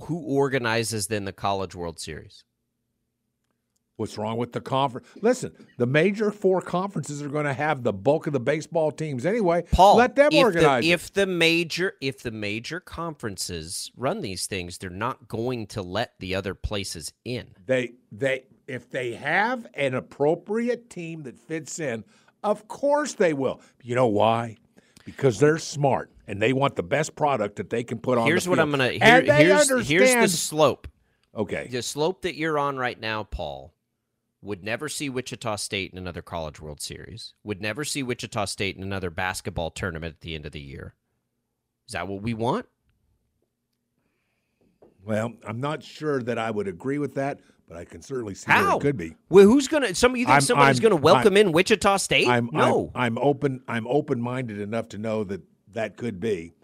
who 0.04 0.18
organizes 0.20 1.08
then 1.08 1.24
the 1.24 1.32
College 1.32 1.74
World 1.74 1.98
Series? 1.98 2.44
What's 4.00 4.16
wrong 4.16 4.38
with 4.38 4.52
the 4.52 4.62
conference? 4.62 5.06
Listen, 5.20 5.52
the 5.76 5.84
major 5.84 6.30
four 6.30 6.62
conferences 6.62 7.20
are 7.20 7.28
going 7.28 7.44
to 7.44 7.52
have 7.52 7.82
the 7.82 7.92
bulk 7.92 8.26
of 8.26 8.32
the 8.32 8.40
baseball 8.40 8.90
teams 8.90 9.26
anyway. 9.26 9.64
Paul, 9.72 9.96
let 9.96 10.16
them 10.16 10.30
if 10.32 10.42
organize. 10.42 10.84
The, 10.84 10.90
it. 10.90 10.94
if 10.94 11.12
the 11.12 11.26
major 11.26 11.92
if 12.00 12.22
the 12.22 12.30
major 12.30 12.80
conferences 12.80 13.92
run 13.98 14.22
these 14.22 14.46
things, 14.46 14.78
they're 14.78 14.88
not 14.88 15.28
going 15.28 15.66
to 15.66 15.82
let 15.82 16.14
the 16.18 16.34
other 16.34 16.54
places 16.54 17.12
in. 17.26 17.48
They 17.66 17.92
they 18.10 18.44
if 18.66 18.88
they 18.88 19.12
have 19.12 19.66
an 19.74 19.94
appropriate 19.94 20.88
team 20.88 21.24
that 21.24 21.38
fits 21.38 21.78
in, 21.78 22.04
of 22.42 22.68
course 22.68 23.12
they 23.12 23.34
will. 23.34 23.60
You 23.82 23.96
know 23.96 24.06
why? 24.06 24.56
Because 25.04 25.38
they're 25.38 25.58
smart 25.58 26.10
and 26.26 26.40
they 26.40 26.52
want 26.52 26.76
the 26.76 26.82
best 26.82 27.16
product 27.16 27.56
that 27.56 27.70
they 27.70 27.82
can 27.82 27.98
put 27.98 28.18
on. 28.18 28.26
Here's 28.26 28.48
what. 28.48 28.58
I'm 28.58 28.70
gonna. 28.70 28.90
Here, 28.90 29.22
here's 29.22 29.88
here's 29.88 30.14
the 30.14 30.28
slope. 30.28 30.88
Okay. 31.34 31.68
The 31.70 31.82
slope 31.82 32.22
that 32.22 32.34
you're 32.36 32.58
on 32.58 32.76
right 32.76 32.98
now, 32.98 33.24
Paul, 33.24 33.72
would 34.42 34.64
never 34.64 34.88
see 34.88 35.08
Wichita 35.08 35.56
State 35.56 35.92
in 35.92 35.98
another 35.98 36.22
College 36.22 36.60
World 36.60 36.80
Series. 36.80 37.34
Would 37.44 37.60
never 37.60 37.84
see 37.84 38.02
Wichita 38.02 38.46
State 38.46 38.76
in 38.76 38.82
another 38.82 39.10
basketball 39.10 39.70
tournament 39.70 40.14
at 40.16 40.20
the 40.20 40.34
end 40.34 40.46
of 40.46 40.52
the 40.52 40.60
year. 40.60 40.94
Is 41.86 41.92
that 41.92 42.08
what 42.08 42.22
we 42.22 42.34
want? 42.34 42.66
Well, 45.04 45.32
I'm 45.46 45.60
not 45.60 45.82
sure 45.82 46.22
that 46.22 46.38
I 46.38 46.50
would 46.50 46.68
agree 46.68 46.98
with 46.98 47.14
that, 47.14 47.40
but 47.68 47.76
I 47.76 47.84
can 47.84 48.02
certainly 48.02 48.34
see 48.34 48.50
How? 48.50 48.76
it 48.78 48.80
could 48.82 48.96
be. 48.96 49.16
Well, 49.28 49.44
who's 49.46 49.66
gonna? 49.68 49.94
Some 49.94 50.16
you 50.16 50.24
think 50.24 50.30
I'm- 50.34 50.40
somebody's 50.42 50.78
I'm- 50.78 50.82
gonna 50.90 51.00
welcome 51.00 51.34
I'm- 51.36 51.46
in 51.48 51.52
Wichita 51.52 51.96
State? 51.98 52.28
I'm, 52.28 52.50
no. 52.52 52.90
I'm, 52.94 53.16
I'm 53.16 53.24
open. 53.24 53.62
I'm 53.68 53.86
open 53.86 54.20
minded 54.20 54.60
enough 54.60 54.88
to 54.90 54.98
know 54.98 55.24
that 55.24 55.40
that 55.72 55.96
could 55.96 56.20
be. 56.20 56.54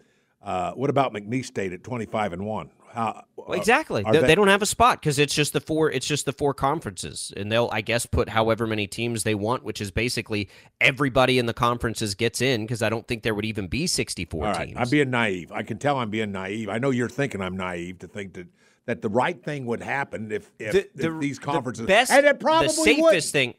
Uh, 0.41 0.71
what 0.73 0.89
about 0.89 1.13
McNeese 1.13 1.45
State 1.45 1.73
at 1.73 1.83
25 1.83 2.33
and 2.33 2.45
one? 2.45 2.69
How, 2.97 3.25
Well, 3.35 3.51
uh, 3.51 3.53
exactly. 3.53 4.03
are 4.03 4.11
They, 4.11 4.21
they 4.21 4.35
don't 4.35 4.47
have 4.47 4.63
a 4.63 4.65
spot 4.65 4.99
because 4.99 5.19
it's 5.19 5.33
just 5.35 5.53
the 5.53 5.61
four. 5.61 5.91
It's 5.91 6.07
just 6.07 6.25
the 6.25 6.33
four 6.33 6.53
conferences, 6.55 7.31
and 7.37 7.51
they'll, 7.51 7.69
I 7.71 7.81
guess, 7.81 8.05
put 8.07 8.27
however 8.27 8.65
many 8.65 8.87
teams 8.87 9.23
they 9.23 9.35
want, 9.35 9.63
which 9.63 9.79
is 9.81 9.91
basically 9.91 10.49
everybody 10.81 11.37
in 11.37 11.45
the 11.45 11.53
conferences 11.53 12.15
gets 12.15 12.41
in. 12.41 12.63
Because 12.63 12.81
I 12.81 12.89
don't 12.89 13.07
think 13.07 13.21
there 13.21 13.35
would 13.35 13.45
even 13.45 13.67
be 13.67 13.85
sixty-four 13.85 14.45
All 14.47 14.51
right, 14.53 14.67
teams. 14.69 14.77
I'm 14.79 14.89
being 14.89 15.11
naive. 15.11 15.51
I 15.51 15.61
can 15.61 15.77
tell 15.77 15.97
I'm 15.99 16.09
being 16.09 16.31
naive. 16.31 16.69
I 16.69 16.79
know 16.79 16.89
you're 16.89 17.07
thinking 17.09 17.39
I'm 17.41 17.55
naive 17.55 17.99
to 17.99 18.07
think 18.07 18.33
that 18.33 18.47
that 18.87 19.01
the 19.03 19.09
right 19.09 19.43
thing 19.43 19.65
would 19.67 19.83
happen 19.83 20.31
if 20.31 20.49
if, 20.57 20.71
the, 20.71 20.79
if 20.79 20.93
the- 20.93 21.17
these 21.19 21.37
the 21.39 21.45
conferences 21.45 21.85
best, 21.85 22.11
and 22.11 22.25
it 22.25 22.39
probably 22.39 22.67
the 22.67 22.73
safest 22.73 23.01
would. 23.01 23.23
thing. 23.25 23.53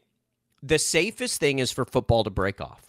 The 0.65 0.79
safest 0.81 1.39
thing 1.39 1.61
is 1.61 1.71
for 1.71 1.85
football 1.85 2.25
to 2.25 2.31
break 2.31 2.61
off. 2.61 2.83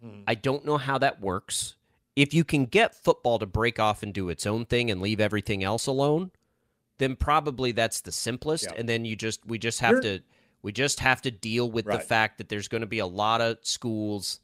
Hmm. 0.00 0.20
I 0.28 0.36
don't 0.36 0.64
know 0.64 0.76
how 0.76 0.98
that 0.98 1.20
works. 1.20 1.74
If 2.18 2.34
you 2.34 2.42
can 2.44 2.64
get 2.66 2.94
football 2.96 3.38
to 3.38 3.46
break 3.46 3.78
off 3.78 4.02
and 4.02 4.12
do 4.12 4.28
its 4.28 4.44
own 4.46 4.64
thing 4.66 4.90
and 4.90 5.00
leave 5.00 5.20
everything 5.20 5.62
else 5.62 5.86
alone, 5.86 6.32
then 6.98 7.14
probably 7.14 7.70
that's 7.70 8.00
the 8.00 8.10
simplest. 8.10 8.64
Yeah. 8.64 8.72
And 8.76 8.88
then 8.88 9.04
you 9.04 9.14
just 9.14 9.46
we 9.46 9.56
just 9.58 9.78
have 9.80 9.92
You're- 10.02 10.18
to 10.18 10.24
we 10.60 10.72
just 10.72 10.98
have 10.98 11.22
to 11.22 11.30
deal 11.30 11.70
with 11.70 11.84
the 11.84 12.00
fact 12.00 12.38
that 12.38 12.48
there's 12.48 12.66
going 12.66 12.80
to 12.80 12.86
be 12.88 12.98
a 12.98 13.06
lot 13.06 13.40
of 13.40 13.58
schools 13.62 14.40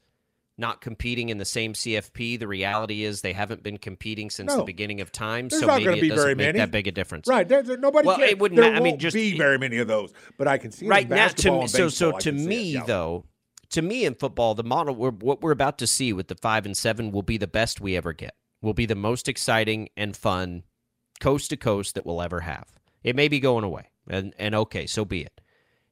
not 0.57 0.81
competing 0.81 1.31
in 1.31 1.39
the 1.39 1.45
same 1.45 1.73
CFP. 1.73 2.39
The 2.39 2.47
reality 2.47 3.03
is 3.03 3.23
they 3.23 3.33
haven't 3.33 3.65
been 3.65 3.77
competing 3.79 4.31
since 4.31 4.55
the 4.55 4.63
beginning 4.63 5.01
of 5.01 5.11
time, 5.11 5.49
There's 5.49 5.63
so 5.63 5.67
not 5.67 5.75
maybe 5.79 5.85
gonna 5.87 5.97
it 5.97 6.01
be 6.03 6.09
doesn't 6.11 6.23
very 6.25 6.35
make 6.37 6.47
many. 6.47 6.59
that 6.61 6.71
big 6.71 6.87
a 6.87 6.93
difference. 6.93 7.27
Right, 7.27 7.49
there's, 7.49 7.67
nobody. 7.81 8.07
Well, 8.07 8.19
cares. 8.19 8.31
it 8.31 8.39
wouldn't 8.39 8.61
There 8.61 8.73
I 8.73 8.79
mean, 8.79 9.01
just- 9.01 9.15
be 9.15 9.37
very 9.37 9.59
many 9.59 9.79
of 9.79 9.89
those, 9.89 10.13
but 10.39 10.47
I 10.47 10.59
can 10.59 10.71
see 10.71 10.87
right 10.87 11.09
now 11.09 11.27
to 11.27 11.67
so 11.67 11.89
so 11.89 12.13
to 12.13 12.31
can 12.31 12.45
me 12.47 12.81
though 12.87 13.25
to 13.75 13.83
me 13.83 14.05
in 14.05 14.15
football 14.15 14.55
the 14.55 14.63
model 14.63 14.95
we're, 14.95 15.11
what 15.11 15.43
we're 15.43 15.51
about 15.51 15.79
to 15.79 15.87
see 15.87 16.13
with 16.13 16.29
the 16.29 16.37
five 16.37 16.65
and 16.65 16.77
seven 16.77 17.11
will 17.11 17.23
be 17.23 17.37
the 17.37 17.49
best 17.49 17.81
we 17.81 17.97
ever 17.97 18.13
get. 18.13 18.37
Will 18.63 18.73
be 18.73 18.87
the 18.87 18.95
most 18.95 19.29
exciting 19.29 19.89
and 19.97 20.17
fun 20.17 20.63
coast 21.21 21.51
to 21.51 21.57
coast 21.57 21.97
that 21.97 22.07
we'll 22.07 22.23
ever 22.23 22.41
have. 22.41 22.73
It 23.03 23.17
may 23.17 23.27
be 23.29 23.41
going 23.41 23.65
away 23.65 23.91
and 24.09 24.33
and 24.39 24.55
okay 24.55 24.87
so 24.87 25.05
be 25.05 25.23
it. 25.23 25.41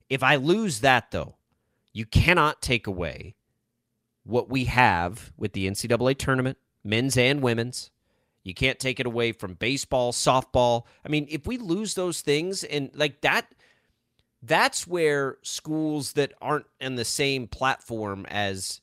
If 0.08 0.22
i 0.22 0.36
lose 0.36 0.80
that 0.80 1.10
though 1.10 1.36
you 1.92 2.06
cannot 2.06 2.62
take 2.62 2.86
away 2.86 3.34
what 4.22 4.48
we 4.48 4.66
have 4.66 5.32
with 5.36 5.52
the 5.52 5.66
ncaa 5.66 6.16
tournament 6.16 6.58
men's 6.84 7.16
and 7.16 7.42
women's. 7.42 7.90
You 8.44 8.54
can't 8.54 8.78
take 8.78 8.98
it 8.98 9.06
away 9.06 9.32
from 9.32 9.54
baseball 9.54 10.12
softball. 10.12 10.84
I 11.04 11.08
mean 11.08 11.26
if 11.28 11.48
we 11.48 11.58
lose 11.58 11.94
those 11.94 12.20
things 12.20 12.62
and 12.62 12.90
like 12.94 13.22
that 13.22 13.52
that's 14.42 14.86
where 14.86 15.38
schools 15.42 16.14
that 16.14 16.32
aren't 16.40 16.66
in 16.80 16.96
the 16.96 17.04
same 17.04 17.46
platform 17.46 18.26
as 18.28 18.80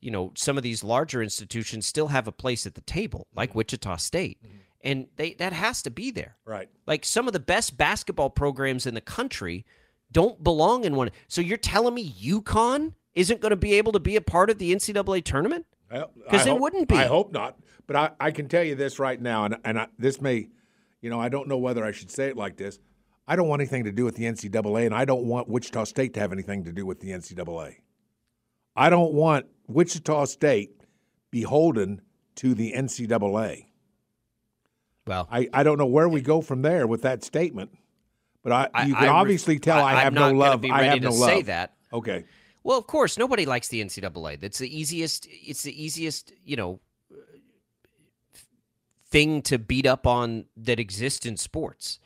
you 0.00 0.10
know 0.10 0.32
some 0.36 0.56
of 0.56 0.62
these 0.62 0.84
larger 0.84 1.22
institutions 1.22 1.86
still 1.86 2.08
have 2.08 2.26
a 2.26 2.32
place 2.32 2.66
at 2.66 2.74
the 2.74 2.80
table 2.82 3.26
like 3.34 3.50
mm-hmm. 3.50 3.58
wichita 3.58 3.96
state 3.96 4.38
mm-hmm. 4.42 4.56
and 4.82 5.06
they 5.16 5.34
that 5.34 5.52
has 5.52 5.82
to 5.82 5.90
be 5.90 6.10
there 6.10 6.36
Right. 6.44 6.68
like 6.86 7.04
some 7.04 7.26
of 7.26 7.32
the 7.32 7.40
best 7.40 7.76
basketball 7.76 8.30
programs 8.30 8.86
in 8.86 8.94
the 8.94 9.00
country 9.00 9.64
don't 10.12 10.42
belong 10.42 10.84
in 10.84 10.96
one 10.96 11.10
so 11.28 11.40
you're 11.40 11.58
telling 11.58 11.94
me 11.94 12.14
UConn 12.22 12.94
isn't 13.14 13.40
going 13.40 13.50
to 13.50 13.56
be 13.56 13.74
able 13.74 13.92
to 13.92 14.00
be 14.00 14.16
a 14.16 14.20
part 14.20 14.50
of 14.50 14.58
the 14.58 14.74
ncaa 14.74 15.24
tournament 15.24 15.66
because 15.90 16.44
they 16.44 16.50
hope- 16.50 16.60
wouldn't 16.60 16.88
be. 16.88 16.96
I 16.96 17.06
hope 17.06 17.32
not. 17.32 17.58
But 17.86 17.96
I, 17.96 18.10
I 18.20 18.30
can 18.30 18.48
tell 18.48 18.62
you 18.62 18.76
this 18.76 18.98
right 18.98 19.20
now, 19.20 19.44
and, 19.46 19.56
and 19.64 19.78
I, 19.78 19.88
this 19.98 20.20
may, 20.20 20.48
you 21.00 21.10
know, 21.10 21.20
I 21.20 21.28
don't 21.28 21.48
know 21.48 21.58
whether 21.58 21.84
I 21.84 21.90
should 21.90 22.10
say 22.10 22.28
it 22.28 22.36
like 22.36 22.56
this. 22.56 22.78
I 23.30 23.36
don't 23.36 23.46
want 23.46 23.60
anything 23.62 23.84
to 23.84 23.92
do 23.92 24.04
with 24.04 24.16
the 24.16 24.24
NCAA, 24.24 24.86
and 24.86 24.92
I 24.94 25.04
don't 25.04 25.22
want 25.24 25.48
Wichita 25.48 25.84
State 25.84 26.14
to 26.14 26.20
have 26.20 26.32
anything 26.32 26.64
to 26.64 26.72
do 26.72 26.84
with 26.84 26.98
the 26.98 27.10
NCAA. 27.10 27.76
I 28.74 28.90
don't 28.90 29.12
want 29.12 29.46
Wichita 29.68 30.24
State 30.24 30.72
beholden 31.30 32.02
to 32.34 32.54
the 32.54 32.72
NCAA. 32.72 33.66
well 35.06 35.28
I, 35.30 35.48
I 35.52 35.62
don't 35.62 35.78
know 35.78 35.86
where 35.86 36.08
we 36.08 36.22
go 36.22 36.40
from 36.40 36.62
there 36.62 36.88
with 36.88 37.02
that 37.02 37.22
statement, 37.22 37.70
but 38.42 38.50
I, 38.50 38.68
I- 38.74 38.86
you 38.86 38.96
can 38.96 39.04
I 39.04 39.08
obviously 39.08 39.60
tell 39.60 39.78
I, 39.78 39.92
I'm 39.92 39.98
have 39.98 40.12
no 40.12 40.32
love. 40.32 40.64
I 40.64 40.82
have 40.82 41.00
no 41.00 41.10
love. 41.10 41.28
say 41.30 41.42
that 41.42 41.74
Okay. 41.92 42.24
Well, 42.64 42.78
of 42.78 42.88
course, 42.88 43.16
nobody 43.16 43.46
likes 43.46 43.68
the 43.68 43.80
NCAA. 43.80 44.40
That's 44.40 44.58
the 44.58 44.76
easiest. 44.76 45.28
It's 45.30 45.62
the 45.62 45.82
easiest, 45.82 46.32
you 46.44 46.56
know, 46.56 46.80
thing 49.08 49.40
to 49.42 49.58
beat 49.58 49.86
up 49.86 50.04
on 50.04 50.46
that 50.56 50.80
exists 50.80 51.24
in 51.24 51.36
sports. 51.36 52.00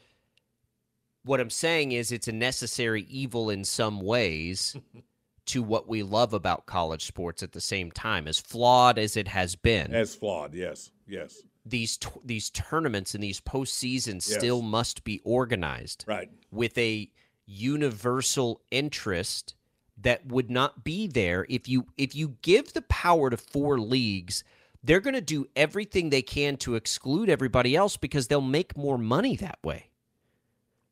What 1.24 1.40
I'm 1.40 1.50
saying 1.50 1.92
is, 1.92 2.12
it's 2.12 2.28
a 2.28 2.32
necessary 2.32 3.02
evil 3.08 3.50
in 3.50 3.64
some 3.64 4.00
ways 4.00 4.76
to 5.46 5.62
what 5.62 5.88
we 5.88 6.02
love 6.02 6.32
about 6.32 6.66
college 6.66 7.04
sports. 7.06 7.42
At 7.42 7.52
the 7.52 7.60
same 7.60 7.90
time, 7.90 8.26
as 8.28 8.38
flawed 8.38 8.98
as 8.98 9.16
it 9.16 9.28
has 9.28 9.56
been, 9.56 9.94
As 9.94 10.14
flawed, 10.14 10.54
yes, 10.54 10.90
yes, 11.06 11.42
these 11.66 11.96
t- 11.96 12.08
these 12.24 12.50
tournaments 12.50 13.14
and 13.14 13.22
these 13.24 13.40
postseasons 13.40 14.28
Yes. 14.28 14.34
still 14.38 14.62
must 14.62 15.04
be 15.04 15.20
organized 15.24 16.04
right. 16.06 16.30
with 16.50 16.76
a 16.76 17.10
universal 17.46 18.60
interest 18.70 19.54
that 19.96 20.26
would 20.26 20.50
not 20.50 20.84
be 20.84 21.06
there 21.06 21.46
if 21.48 21.68
you 21.68 21.86
if 21.96 22.14
you 22.14 22.36
give 22.42 22.72
the 22.72 22.82
power 22.82 23.30
to 23.30 23.36
four 23.36 23.78
leagues 23.78 24.44
they're 24.82 25.00
going 25.00 25.14
to 25.14 25.20
do 25.20 25.46
everything 25.56 26.10
they 26.10 26.20
can 26.22 26.56
to 26.58 26.74
exclude 26.74 27.28
everybody 27.30 27.74
else 27.76 27.96
because 27.96 28.26
they'll 28.28 28.40
make 28.40 28.76
more 28.76 28.98
money 28.98 29.36
that 29.36 29.58
way 29.62 29.88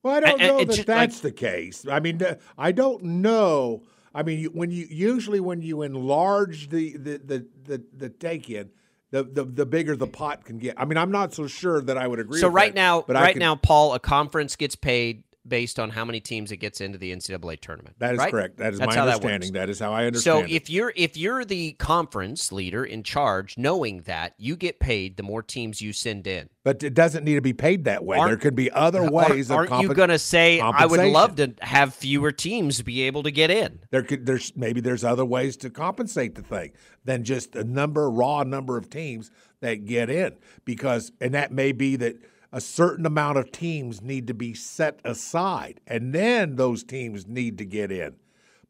Well, 0.02 0.14
I 0.16 0.20
don't 0.20 0.40
know 0.40 0.58
it's 0.58 0.78
that 0.78 0.86
that's 0.86 1.16
like- 1.16 1.22
the 1.22 1.32
case. 1.32 1.86
I 1.88 2.00
mean, 2.00 2.20
I 2.58 2.72
don't 2.72 3.02
know. 3.02 3.82
I 4.14 4.22
mean, 4.22 4.44
when 4.46 4.70
you 4.70 4.86
usually 4.90 5.40
when 5.40 5.62
you 5.62 5.82
enlarge 5.82 6.68
the 6.68 6.96
the 6.96 7.18
the 7.18 7.46
the, 7.64 7.82
the 7.96 8.08
take 8.10 8.50
in, 8.50 8.70
the, 9.10 9.22
the 9.22 9.44
the 9.44 9.64
bigger 9.66 9.96
the 9.96 10.06
pot 10.06 10.44
can 10.44 10.58
get. 10.58 10.74
I 10.78 10.84
mean, 10.84 10.98
I'm 10.98 11.10
not 11.10 11.32
so 11.32 11.46
sure 11.46 11.80
that 11.80 11.96
I 11.96 12.06
would 12.06 12.18
agree. 12.18 12.40
so 12.40 12.48
with 12.48 12.54
right 12.54 12.74
that, 12.74 12.80
now 12.80 13.02
but 13.06 13.16
right 13.16 13.32
can- 13.32 13.40
now 13.40 13.54
paul 13.56 13.94
a 13.94 14.00
conference 14.00 14.56
gets 14.56 14.76
paid 14.76 15.22
based 15.46 15.78
on 15.80 15.90
how 15.90 16.04
many 16.04 16.20
teams 16.20 16.52
it 16.52 16.58
gets 16.58 16.80
into 16.80 16.96
the 16.98 17.12
ncaa 17.14 17.58
tournament 17.60 17.96
that 17.98 18.12
is 18.14 18.18
right? 18.18 18.30
correct. 18.30 18.58
That 18.58 18.74
is 18.74 18.78
That's 18.78 18.88
my 18.90 18.94
that 18.94 19.14
understanding. 19.14 19.48
works. 19.48 19.50
that 19.50 19.68
is 19.68 19.78
how 19.80 19.92
I 19.92 20.02
So 20.02 20.06
understand. 20.38 20.50
it. 20.50 20.52
if 20.54 20.70
you're 20.70 20.92
if 20.94 21.16
you're 21.16 21.44
the 21.44 21.72
conference 21.72 22.52
leader 22.52 22.84
in 22.84 23.02
charge, 23.02 23.58
knowing 23.58 24.02
that 24.02 24.34
you 24.38 24.54
get 24.56 24.78
paid 24.78 25.16
the 25.16 25.22
more 25.24 25.42
teams 25.42 25.80
you 25.80 25.92
send 25.92 26.26
in, 26.26 26.48
but 26.64 26.82
it 26.84 26.94
doesn't 26.94 27.24
need 27.24 27.34
to 27.34 27.40
be 27.40 27.52
paid 27.52 27.84
that 27.84 28.04
way. 28.04 28.18
Aren't- 28.18 28.30
there 28.30 28.36
could 28.36 28.54
be 28.54 28.70
other 28.70 29.10
ways 29.10 29.50
aren't, 29.50 29.68
of 29.68 29.72
aren't 29.74 29.88
you 29.88 29.94
going 29.94 30.10
to 30.10 30.18
say 30.18 30.60
I 30.60 30.86
would 30.86 31.04
love 31.12 31.36
to 31.36 31.54
have 31.60 31.92
fewer 31.94 32.30
teams 32.30 32.80
be 32.82 33.02
able 33.02 33.24
to 33.24 33.30
get 33.32 33.50
in? 33.50 33.80
There 33.90 34.02
could 34.02 34.26
there's 34.26 34.52
maybe 34.56 34.80
there's 34.80 35.02
other 35.04 35.24
ways 35.24 35.56
to 35.58 35.70
compensate 35.70 36.36
the 36.36 36.42
thing 36.42 36.72
than 37.04 37.24
just 37.24 37.56
a 37.56 37.64
number 37.64 38.08
raw 38.08 38.44
number 38.44 38.76
of 38.76 38.88
teams 38.90 39.30
that 39.60 39.84
get 39.86 40.08
in 40.08 40.36
because 40.64 41.10
and 41.20 41.34
that 41.34 41.50
may 41.52 41.72
be 41.72 41.96
that 41.96 42.16
a 42.52 42.60
certain 42.60 43.06
amount 43.06 43.38
of 43.38 43.50
teams 43.50 44.02
need 44.02 44.26
to 44.26 44.34
be 44.34 44.52
set 44.54 45.00
aside 45.04 45.80
and 45.86 46.12
then 46.14 46.56
those 46.56 46.84
teams 46.84 47.26
need 47.26 47.56
to 47.58 47.64
get 47.64 47.90
in. 47.90 48.14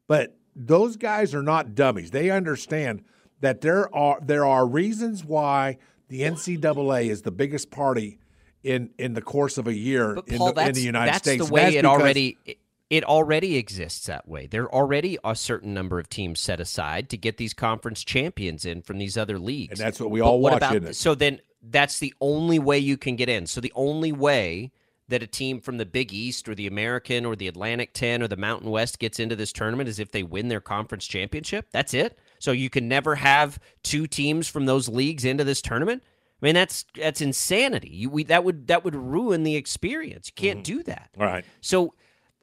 But 0.07 0.37
those 0.55 0.95
guys 0.97 1.33
are 1.35 1.43
not 1.43 1.75
dummies. 1.75 2.11
They 2.11 2.29
understand 2.29 3.03
that 3.41 3.61
there 3.61 3.93
are 3.95 4.19
there 4.21 4.45
are 4.45 4.65
reasons 4.65 5.25
why 5.25 5.77
the 6.09 6.21
NCAA 6.21 7.09
is 7.09 7.23
the 7.23 7.31
biggest 7.31 7.71
party 7.71 8.19
in 8.63 8.91
in 8.97 9.13
the 9.13 9.21
course 9.21 9.57
of 9.57 9.67
a 9.67 9.73
year 9.73 10.15
But 10.15 10.27
in, 10.29 10.37
Paul, 10.37 10.53
the, 10.53 10.61
in 10.61 10.65
that's, 10.67 10.77
the 10.79 10.85
United 10.85 11.13
that's 11.13 11.17
States. 11.27 11.47
the 11.47 11.53
way 11.53 11.63
That's 11.63 11.75
it 11.77 11.85
already 11.85 12.37
it, 12.45 12.57
it 12.89 13.03
already 13.03 13.57
exists 13.57 14.05
that 14.05 14.27
way. 14.27 14.45
There 14.45 14.63
are 14.63 14.73
already 14.73 15.17
a 15.23 15.35
certain 15.35 15.73
number 15.73 15.99
of 15.99 16.07
teams 16.09 16.39
set 16.39 16.59
aside 16.59 17.09
to 17.09 17.17
get 17.17 17.37
these 17.37 17.53
conference 17.53 18.03
champions 18.03 18.65
in 18.65 18.81
from 18.83 18.99
these 18.99 19.17
other 19.17 19.39
leagues, 19.39 19.79
And 19.79 19.87
that's 19.87 19.99
what 19.99 20.11
we 20.11 20.19
But 20.19 20.27
all 20.27 20.39
what 20.39 20.53
watch, 20.53 20.59
about- 20.61 20.75
isn't 20.75 20.87
it? 20.89 20.95
So 20.95 21.15
then 21.15 21.39
that's 21.63 21.99
the 21.99 22.13
only 22.19 22.59
way 22.59 22.77
you 22.77 22.97
can 22.97 23.15
get 23.15 23.29
in. 23.29 23.47
So 23.47 23.61
the 23.61 23.73
only 23.75 24.11
way 24.11 24.71
that 25.09 25.23
a 25.23 25.27
team 25.27 25.59
from 25.59 25.77
the 25.77 25.85
Big 25.85 26.13
East 26.13 26.47
or 26.47 26.55
the 26.55 26.67
American 26.67 27.25
or 27.25 27.35
the 27.35 27.47
Atlantic 27.47 27.93
10 27.93 28.21
or 28.23 28.27
the 28.27 28.37
Mountain 28.37 28.69
West 28.69 28.99
gets 28.99 29.19
into 29.19 29.35
this 29.35 29.51
tournament 29.51 29.89
is 29.89 29.99
if 29.99 30.11
they 30.11 30.23
win 30.23 30.47
their 30.47 30.61
conference 30.61 31.05
championship. 31.05 31.67
That's 31.71 31.93
it. 31.93 32.17
So 32.39 32.51
you 32.51 32.69
can 32.69 32.87
never 32.87 33.15
have 33.15 33.59
two 33.83 34.07
teams 34.07 34.47
from 34.47 34.65
those 34.65 34.89
leagues 34.89 35.25
into 35.25 35.43
this 35.43 35.61
tournament. 35.61 36.03
I 36.41 36.45
mean 36.45 36.55
that's 36.55 36.85
that's 36.95 37.21
insanity. 37.21 37.89
You, 37.89 38.09
we, 38.09 38.23
that 38.25 38.43
would 38.43 38.67
that 38.67 38.83
would 38.83 38.95
ruin 38.95 39.43
the 39.43 39.55
experience. 39.55 40.27
You 40.27 40.33
can't 40.35 40.63
mm-hmm. 40.63 40.77
do 40.77 40.83
that. 40.83 41.09
All 41.17 41.25
right. 41.25 41.45
So, 41.61 41.93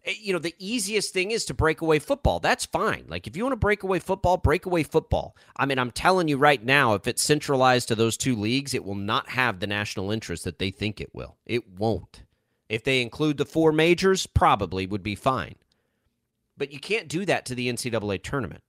Eh, 0.04 0.14
you 0.20 0.32
know, 0.32 0.38
the 0.38 0.54
easiest 0.58 1.12
thing 1.12 1.30
is 1.30 1.44
to 1.46 1.54
break 1.54 1.80
away 1.80 1.98
football. 1.98 2.40
That's 2.40 2.66
fine. 2.66 3.04
Like, 3.08 3.26
if 3.26 3.36
you 3.36 3.44
want 3.44 3.52
to 3.52 3.58
break 3.58 3.82
away 3.82 3.98
football, 3.98 4.36
break 4.36 4.66
away 4.66 4.82
football. 4.82 5.36
I 5.56 5.66
mean, 5.66 5.78
I'm 5.78 5.90
telling 5.90 6.28
you 6.28 6.36
right 6.36 6.62
now, 6.64 6.94
if 6.94 7.06
it's 7.06 7.22
centralized 7.22 7.88
to 7.88 7.94
those 7.94 8.16
two 8.16 8.36
leagues, 8.36 8.74
it 8.74 8.84
will 8.84 8.94
not 8.94 9.28
have 9.30 9.60
the 9.60 9.66
national 9.66 10.10
interest 10.10 10.44
that 10.44 10.58
they 10.58 10.70
think 10.70 11.00
it 11.00 11.14
will. 11.14 11.36
It 11.46 11.68
won't. 11.68 12.22
If 12.68 12.84
they 12.84 13.02
include 13.02 13.36
the 13.36 13.44
four 13.44 13.72
majors, 13.72 14.26
probably 14.26 14.86
would 14.86 15.02
be 15.02 15.16
fine. 15.16 15.56
But 16.56 16.72
you 16.72 16.78
can't 16.78 17.08
do 17.08 17.24
that 17.24 17.46
to 17.46 17.54
the 17.54 17.72
NCAA 17.72 18.22
tournament. 18.22 18.62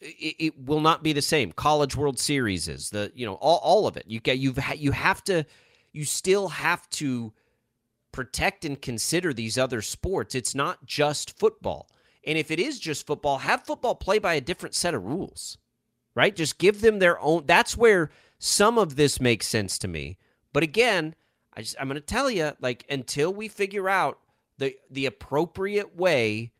It, 0.00 0.36
it 0.38 0.64
will 0.66 0.80
not 0.80 1.02
be 1.02 1.14
the 1.14 1.22
same. 1.22 1.52
College 1.52 1.96
World 1.96 2.18
Series 2.18 2.68
is 2.68 2.90
the 2.90 3.10
you 3.14 3.24
know 3.24 3.34
all, 3.34 3.58
all 3.62 3.86
of 3.86 3.96
it. 3.96 4.04
You 4.06 4.20
get 4.20 4.38
you've 4.38 4.58
you 4.76 4.92
have 4.92 5.24
to 5.24 5.46
you 5.92 6.04
still 6.04 6.48
have 6.48 6.86
to 6.90 7.32
protect 8.14 8.64
and 8.64 8.80
consider 8.80 9.34
these 9.34 9.58
other 9.58 9.82
sports. 9.82 10.36
It's 10.36 10.54
not 10.54 10.86
just 10.86 11.36
football. 11.36 11.90
And 12.24 12.38
if 12.38 12.52
it 12.52 12.60
is 12.60 12.78
just 12.78 13.08
football, 13.08 13.38
have 13.38 13.66
football 13.66 13.96
play 13.96 14.20
by 14.20 14.34
a 14.34 14.40
different 14.40 14.76
set 14.76 14.94
of 14.94 15.04
rules, 15.04 15.58
right? 16.14 16.34
Just 16.34 16.58
give 16.58 16.80
them 16.80 17.00
their 17.00 17.18
own. 17.18 17.42
That's 17.46 17.76
where 17.76 18.12
some 18.38 18.78
of 18.78 18.94
this 18.94 19.20
makes 19.20 19.48
sense 19.48 19.78
to 19.80 19.88
me. 19.88 20.16
But 20.52 20.62
again, 20.62 21.16
I 21.54 21.62
just, 21.62 21.74
I'm 21.80 21.88
going 21.88 21.96
to 21.96 22.00
tell 22.00 22.30
you, 22.30 22.52
like, 22.60 22.86
until 22.88 23.34
we 23.34 23.48
figure 23.48 23.88
out 23.88 24.20
the 24.58 24.76
the 24.88 25.06
appropriate 25.06 25.96
way 25.96 26.52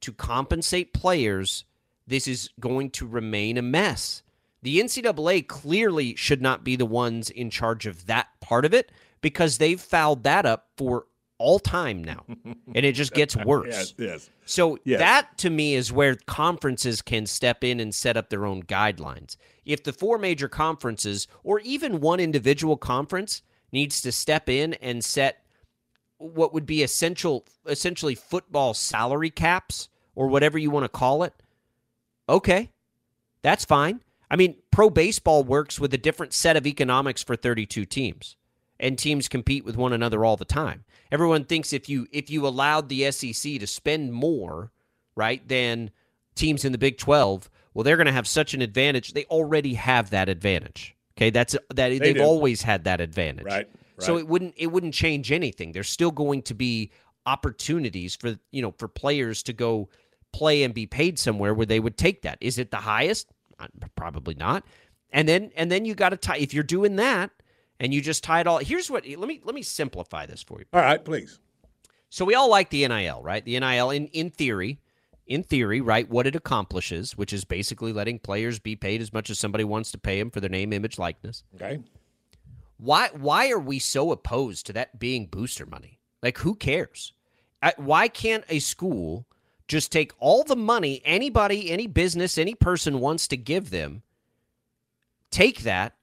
to 0.00 0.12
compensate 0.12 0.94
players, 0.94 1.66
this 2.06 2.26
is 2.26 2.48
going 2.58 2.88
to 2.92 3.06
remain 3.06 3.58
a 3.58 3.62
mess. 3.62 4.22
The 4.62 4.80
NCAA 4.80 5.46
clearly 5.46 6.16
should 6.16 6.40
not 6.40 6.64
be 6.64 6.74
the 6.74 6.86
ones 6.86 7.28
in 7.28 7.50
charge 7.50 7.84
of 7.84 8.06
that 8.06 8.28
part 8.40 8.64
of 8.64 8.72
it 8.72 8.90
because 9.22 9.58
they've 9.58 9.80
fouled 9.80 10.24
that 10.24 10.44
up 10.44 10.68
for 10.76 11.06
all 11.38 11.58
time 11.58 12.04
now. 12.04 12.24
and 12.74 12.86
it 12.86 12.92
just 12.92 13.14
gets 13.14 13.34
worse. 13.36 13.66
Yes, 13.70 13.94
yes. 13.98 14.30
So 14.44 14.78
Yes. 14.84 15.00
that 15.00 15.38
to 15.38 15.50
me 15.50 15.74
is 15.74 15.90
where 15.90 16.14
conferences 16.26 17.02
can 17.02 17.26
step 17.26 17.64
in 17.64 17.80
and 17.80 17.94
set 17.94 18.16
up 18.16 18.30
their 18.30 18.46
own 18.46 18.62
guidelines. 18.64 19.36
If 19.64 19.82
the 19.82 19.92
four 19.92 20.18
major 20.18 20.48
conferences 20.48 21.26
or 21.42 21.60
even 21.60 22.00
one 22.00 22.20
individual 22.20 22.76
conference 22.76 23.42
needs 23.72 24.00
to 24.02 24.12
step 24.12 24.48
in 24.48 24.74
and 24.74 25.04
set 25.04 25.38
what 26.18 26.54
would 26.54 26.66
be 26.66 26.84
essential 26.84 27.44
essentially 27.66 28.14
football 28.14 28.74
salary 28.74 29.30
caps 29.30 29.88
or 30.14 30.28
whatever 30.28 30.58
you 30.58 30.70
want 30.70 30.84
to 30.84 30.88
call 30.88 31.24
it, 31.24 31.34
okay. 32.28 32.70
That's 33.42 33.64
fine. 33.64 34.00
I 34.30 34.36
mean, 34.36 34.56
pro 34.70 34.88
baseball 34.90 35.42
works 35.42 35.80
with 35.80 35.92
a 35.92 35.98
different 35.98 36.32
set 36.32 36.56
of 36.56 36.66
economics 36.66 37.22
for 37.24 37.34
32 37.34 37.84
teams 37.86 38.36
and 38.82 38.98
teams 38.98 39.28
compete 39.28 39.64
with 39.64 39.76
one 39.76 39.92
another 39.94 40.24
all 40.24 40.36
the 40.36 40.44
time. 40.44 40.84
Everyone 41.10 41.44
thinks 41.44 41.72
if 41.72 41.88
you 41.88 42.06
if 42.10 42.28
you 42.28 42.46
allowed 42.46 42.88
the 42.88 43.10
SEC 43.12 43.60
to 43.60 43.66
spend 43.66 44.12
more, 44.12 44.72
right, 45.14 45.46
than 45.48 45.90
teams 46.34 46.64
in 46.64 46.72
the 46.72 46.78
Big 46.78 46.98
12, 46.98 47.48
well 47.72 47.84
they're 47.84 47.96
going 47.96 48.06
to 48.06 48.12
have 48.12 48.26
such 48.26 48.52
an 48.52 48.60
advantage. 48.60 49.14
They 49.14 49.24
already 49.26 49.74
have 49.74 50.10
that 50.10 50.28
advantage. 50.28 50.96
Okay? 51.16 51.30
That's 51.30 51.56
that 51.74 51.88
they 52.00 52.12
have 52.14 52.20
always 52.20 52.60
had 52.60 52.84
that 52.84 53.00
advantage. 53.00 53.46
Right, 53.46 53.68
right. 53.68 54.04
So 54.04 54.18
it 54.18 54.26
wouldn't 54.26 54.54
it 54.56 54.66
wouldn't 54.66 54.94
change 54.94 55.30
anything. 55.30 55.72
There's 55.72 55.88
still 55.88 56.10
going 56.10 56.42
to 56.42 56.54
be 56.54 56.90
opportunities 57.24 58.16
for, 58.16 58.34
you 58.50 58.62
know, 58.62 58.74
for 58.78 58.88
players 58.88 59.44
to 59.44 59.52
go 59.52 59.88
play 60.32 60.64
and 60.64 60.74
be 60.74 60.86
paid 60.86 61.20
somewhere 61.20 61.54
where 61.54 61.66
they 61.66 61.78
would 61.78 61.96
take 61.96 62.22
that. 62.22 62.38
Is 62.40 62.58
it 62.58 62.72
the 62.72 62.78
highest? 62.78 63.28
Uh, 63.60 63.68
Probably 63.94 64.34
not. 64.34 64.64
And 65.12 65.28
then 65.28 65.52
and 65.54 65.70
then 65.70 65.84
you 65.84 65.94
got 65.94 66.08
to 66.08 66.16
tie 66.16 66.38
if 66.38 66.52
you're 66.52 66.64
doing 66.64 66.96
that 66.96 67.30
and 67.82 67.92
you 67.92 68.00
just 68.00 68.22
tie 68.22 68.40
it 68.40 68.46
all. 68.46 68.58
Here's 68.58 68.90
what 68.90 69.04
let 69.06 69.28
me 69.28 69.40
let 69.44 69.54
me 69.54 69.62
simplify 69.62 70.24
this 70.24 70.42
for 70.42 70.60
you. 70.60 70.64
All 70.72 70.80
right, 70.80 71.04
please. 71.04 71.40
So 72.08 72.24
we 72.24 72.34
all 72.34 72.48
like 72.48 72.70
the 72.70 72.86
NIL, 72.86 73.20
right? 73.22 73.44
The 73.44 73.58
NIL 73.58 73.90
in 73.90 74.06
in 74.08 74.30
theory, 74.30 74.78
in 75.26 75.42
theory, 75.42 75.80
right, 75.80 76.08
what 76.08 76.26
it 76.26 76.36
accomplishes, 76.36 77.16
which 77.16 77.32
is 77.32 77.44
basically 77.44 77.92
letting 77.92 78.20
players 78.20 78.60
be 78.60 78.76
paid 78.76 79.02
as 79.02 79.12
much 79.12 79.30
as 79.30 79.38
somebody 79.38 79.64
wants 79.64 79.90
to 79.90 79.98
pay 79.98 80.18
them 80.18 80.30
for 80.30 80.40
their 80.40 80.48
name, 80.48 80.72
image, 80.72 80.98
likeness. 80.98 81.42
Okay. 81.56 81.80
Why 82.78 83.10
why 83.14 83.50
are 83.50 83.58
we 83.58 83.80
so 83.80 84.12
opposed 84.12 84.64
to 84.66 84.72
that 84.74 85.00
being 85.00 85.26
booster 85.26 85.66
money? 85.66 85.98
Like 86.22 86.38
who 86.38 86.54
cares? 86.54 87.12
Why 87.76 88.06
can't 88.08 88.44
a 88.48 88.60
school 88.60 89.26
just 89.66 89.90
take 89.90 90.12
all 90.18 90.44
the 90.44 90.56
money 90.56 91.02
anybody, 91.04 91.70
any 91.70 91.88
business, 91.88 92.38
any 92.38 92.54
person 92.54 93.00
wants 93.00 93.26
to 93.28 93.36
give 93.36 93.70
them, 93.70 94.02
take 95.30 95.62
that 95.62 95.94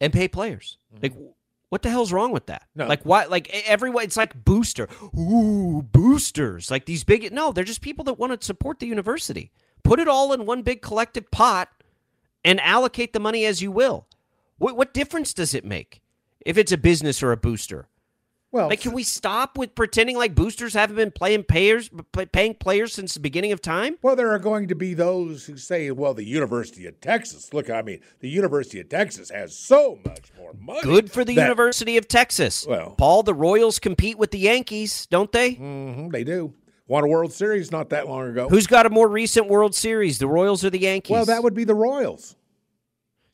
and 0.00 0.12
pay 0.12 0.28
players? 0.28 0.78
Mm-hmm. 0.94 1.02
Like 1.02 1.34
what 1.70 1.82
the 1.82 1.90
hell's 1.90 2.12
wrong 2.12 2.30
with 2.30 2.46
that? 2.46 2.62
No. 2.74 2.86
Like 2.86 3.02
why 3.02 3.24
like 3.24 3.48
everyone 3.66 4.04
it's 4.04 4.16
like 4.16 4.44
booster. 4.44 4.88
Ooh, 5.18 5.82
boosters. 5.82 6.70
Like 6.70 6.86
these 6.86 7.04
big 7.04 7.32
No, 7.32 7.52
they're 7.52 7.64
just 7.64 7.80
people 7.80 8.04
that 8.04 8.18
want 8.18 8.38
to 8.38 8.46
support 8.46 8.78
the 8.78 8.86
university. 8.86 9.50
Put 9.82 9.98
it 9.98 10.08
all 10.08 10.32
in 10.32 10.46
one 10.46 10.62
big 10.62 10.82
collective 10.82 11.30
pot 11.30 11.68
and 12.44 12.60
allocate 12.60 13.12
the 13.12 13.20
money 13.20 13.44
as 13.44 13.60
you 13.60 13.72
will. 13.72 14.06
What 14.58 14.76
what 14.76 14.94
difference 14.94 15.34
does 15.34 15.54
it 15.54 15.64
make 15.64 16.00
if 16.44 16.56
it's 16.56 16.72
a 16.72 16.78
business 16.78 17.22
or 17.22 17.32
a 17.32 17.36
booster? 17.36 17.88
Well, 18.54 18.68
Like, 18.68 18.82
can 18.82 18.92
we 18.92 19.02
stop 19.02 19.58
with 19.58 19.74
pretending 19.74 20.16
like 20.16 20.36
boosters 20.36 20.74
haven't 20.74 20.94
been 20.94 21.10
playing 21.10 21.42
payers, 21.42 21.90
play, 22.12 22.26
paying 22.26 22.54
players 22.54 22.92
since 22.92 23.12
the 23.14 23.18
beginning 23.18 23.50
of 23.50 23.60
time? 23.60 23.96
Well, 24.00 24.14
there 24.14 24.30
are 24.30 24.38
going 24.38 24.68
to 24.68 24.76
be 24.76 24.94
those 24.94 25.44
who 25.44 25.56
say, 25.56 25.90
well, 25.90 26.14
the 26.14 26.22
University 26.24 26.86
of 26.86 27.00
Texas, 27.00 27.52
look, 27.52 27.68
I 27.68 27.82
mean, 27.82 27.98
the 28.20 28.28
University 28.28 28.78
of 28.78 28.88
Texas 28.88 29.28
has 29.30 29.56
so 29.58 29.98
much 30.06 30.30
more 30.38 30.52
money. 30.56 30.82
Good 30.82 31.10
for 31.10 31.24
the 31.24 31.34
that- 31.34 31.42
University 31.42 31.96
of 31.96 32.06
Texas. 32.06 32.64
Well- 32.64 32.94
Paul, 32.96 33.24
the 33.24 33.34
Royals 33.34 33.80
compete 33.80 34.18
with 34.18 34.30
the 34.30 34.38
Yankees, 34.38 35.06
don't 35.06 35.32
they? 35.32 35.56
Mm-hmm, 35.56 36.10
they 36.10 36.22
do. 36.22 36.54
Won 36.86 37.02
a 37.02 37.08
World 37.08 37.32
Series 37.32 37.72
not 37.72 37.88
that 37.90 38.06
long 38.08 38.28
ago. 38.28 38.48
Who's 38.48 38.68
got 38.68 38.86
a 38.86 38.90
more 38.90 39.08
recent 39.08 39.48
World 39.48 39.74
Series, 39.74 40.18
the 40.20 40.28
Royals 40.28 40.64
or 40.64 40.70
the 40.70 40.78
Yankees? 40.78 41.10
well, 41.10 41.24
that 41.24 41.42
would 41.42 41.54
be 41.54 41.64
the 41.64 41.74
Royals. 41.74 42.36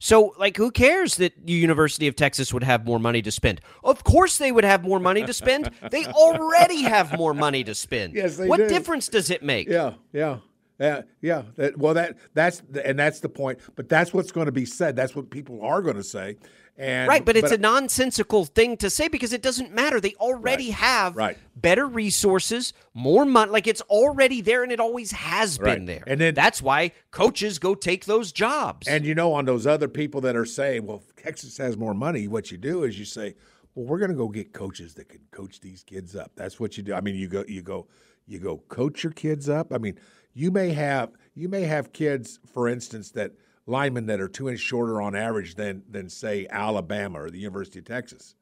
So, 0.02 0.34
like, 0.38 0.56
who 0.56 0.70
cares 0.70 1.16
that 1.16 1.46
the 1.46 1.52
University 1.52 2.08
of 2.08 2.16
Texas 2.16 2.54
would 2.54 2.64
have 2.64 2.86
more 2.86 2.98
money 2.98 3.20
to 3.20 3.30
spend? 3.30 3.60
Of 3.84 4.02
course, 4.02 4.38
they 4.38 4.50
would 4.50 4.64
have 4.64 4.82
more 4.82 4.98
money 4.98 5.24
to 5.26 5.32
spend. 5.34 5.70
They 5.90 6.06
already 6.06 6.82
have 6.82 7.16
more 7.18 7.34
money 7.34 7.62
to 7.64 7.74
spend. 7.74 8.14
Yes, 8.14 8.38
they 8.38 8.48
What 8.48 8.56
do. 8.56 8.68
difference 8.68 9.08
does 9.08 9.28
it 9.28 9.42
make? 9.42 9.68
Yeah, 9.68 9.94
yeah. 10.12 10.38
Yeah, 10.78 11.02
yeah. 11.20 11.42
That, 11.56 11.76
well, 11.76 11.92
that 11.92 12.16
that's 12.32 12.62
and 12.82 12.98
that's 12.98 13.20
the 13.20 13.28
point. 13.28 13.58
But 13.76 13.90
that's 13.90 14.14
what's 14.14 14.32
going 14.32 14.46
to 14.46 14.52
be 14.52 14.64
said. 14.64 14.96
That's 14.96 15.14
what 15.14 15.28
people 15.28 15.62
are 15.62 15.82
going 15.82 15.96
to 15.96 16.02
say. 16.02 16.38
And, 16.80 17.08
right, 17.10 17.22
but 17.22 17.36
it's 17.36 17.50
but, 17.50 17.58
a 17.58 17.60
nonsensical 17.60 18.46
thing 18.46 18.78
to 18.78 18.88
say 18.88 19.08
because 19.08 19.34
it 19.34 19.42
doesn't 19.42 19.70
matter. 19.70 20.00
They 20.00 20.14
already 20.14 20.68
right, 20.68 20.76
have 20.76 21.14
right. 21.14 21.36
better 21.54 21.86
resources, 21.86 22.72
more 22.94 23.26
money. 23.26 23.52
Like 23.52 23.66
it's 23.66 23.82
already 23.82 24.40
there, 24.40 24.62
and 24.62 24.72
it 24.72 24.80
always 24.80 25.10
has 25.10 25.58
been 25.58 25.84
there. 25.84 26.02
And 26.06 26.18
then, 26.18 26.34
that's 26.34 26.62
why 26.62 26.92
coaches 27.10 27.58
go 27.58 27.74
take 27.74 28.06
those 28.06 28.32
jobs. 28.32 28.88
And 28.88 29.04
you 29.04 29.14
know, 29.14 29.34
on 29.34 29.44
those 29.44 29.66
other 29.66 29.88
people 29.88 30.22
that 30.22 30.34
are 30.36 30.46
saying, 30.46 30.86
"Well, 30.86 31.02
Texas 31.22 31.58
has 31.58 31.76
more 31.76 31.92
money," 31.92 32.26
what 32.28 32.50
you 32.50 32.56
do 32.56 32.84
is 32.84 32.98
you 32.98 33.04
say, 33.04 33.34
"Well, 33.74 33.84
we're 33.84 33.98
going 33.98 34.12
to 34.12 34.16
go 34.16 34.28
get 34.28 34.54
coaches 34.54 34.94
that 34.94 35.10
can 35.10 35.20
coach 35.32 35.60
these 35.60 35.82
kids 35.82 36.16
up." 36.16 36.32
That's 36.34 36.58
what 36.58 36.78
you 36.78 36.82
do. 36.82 36.94
I 36.94 37.02
mean, 37.02 37.14
you 37.14 37.28
go, 37.28 37.44
you 37.46 37.60
go, 37.60 37.88
you 38.26 38.38
go, 38.38 38.56
coach 38.68 39.04
your 39.04 39.12
kids 39.12 39.50
up. 39.50 39.70
I 39.70 39.76
mean, 39.76 39.98
you 40.32 40.50
may 40.50 40.70
have 40.70 41.10
you 41.34 41.50
may 41.50 41.64
have 41.64 41.92
kids, 41.92 42.38
for 42.46 42.68
instance, 42.70 43.10
that 43.10 43.32
linemen 43.66 44.06
that 44.06 44.20
are 44.20 44.28
two 44.28 44.48
inches 44.48 44.60
shorter 44.60 45.00
on 45.00 45.14
average 45.14 45.54
than 45.54 45.82
than 45.90 46.08
say 46.08 46.46
Alabama 46.50 47.22
or 47.22 47.30
the 47.30 47.38
University 47.38 47.78
of 47.78 47.84
Texas, 47.84 48.34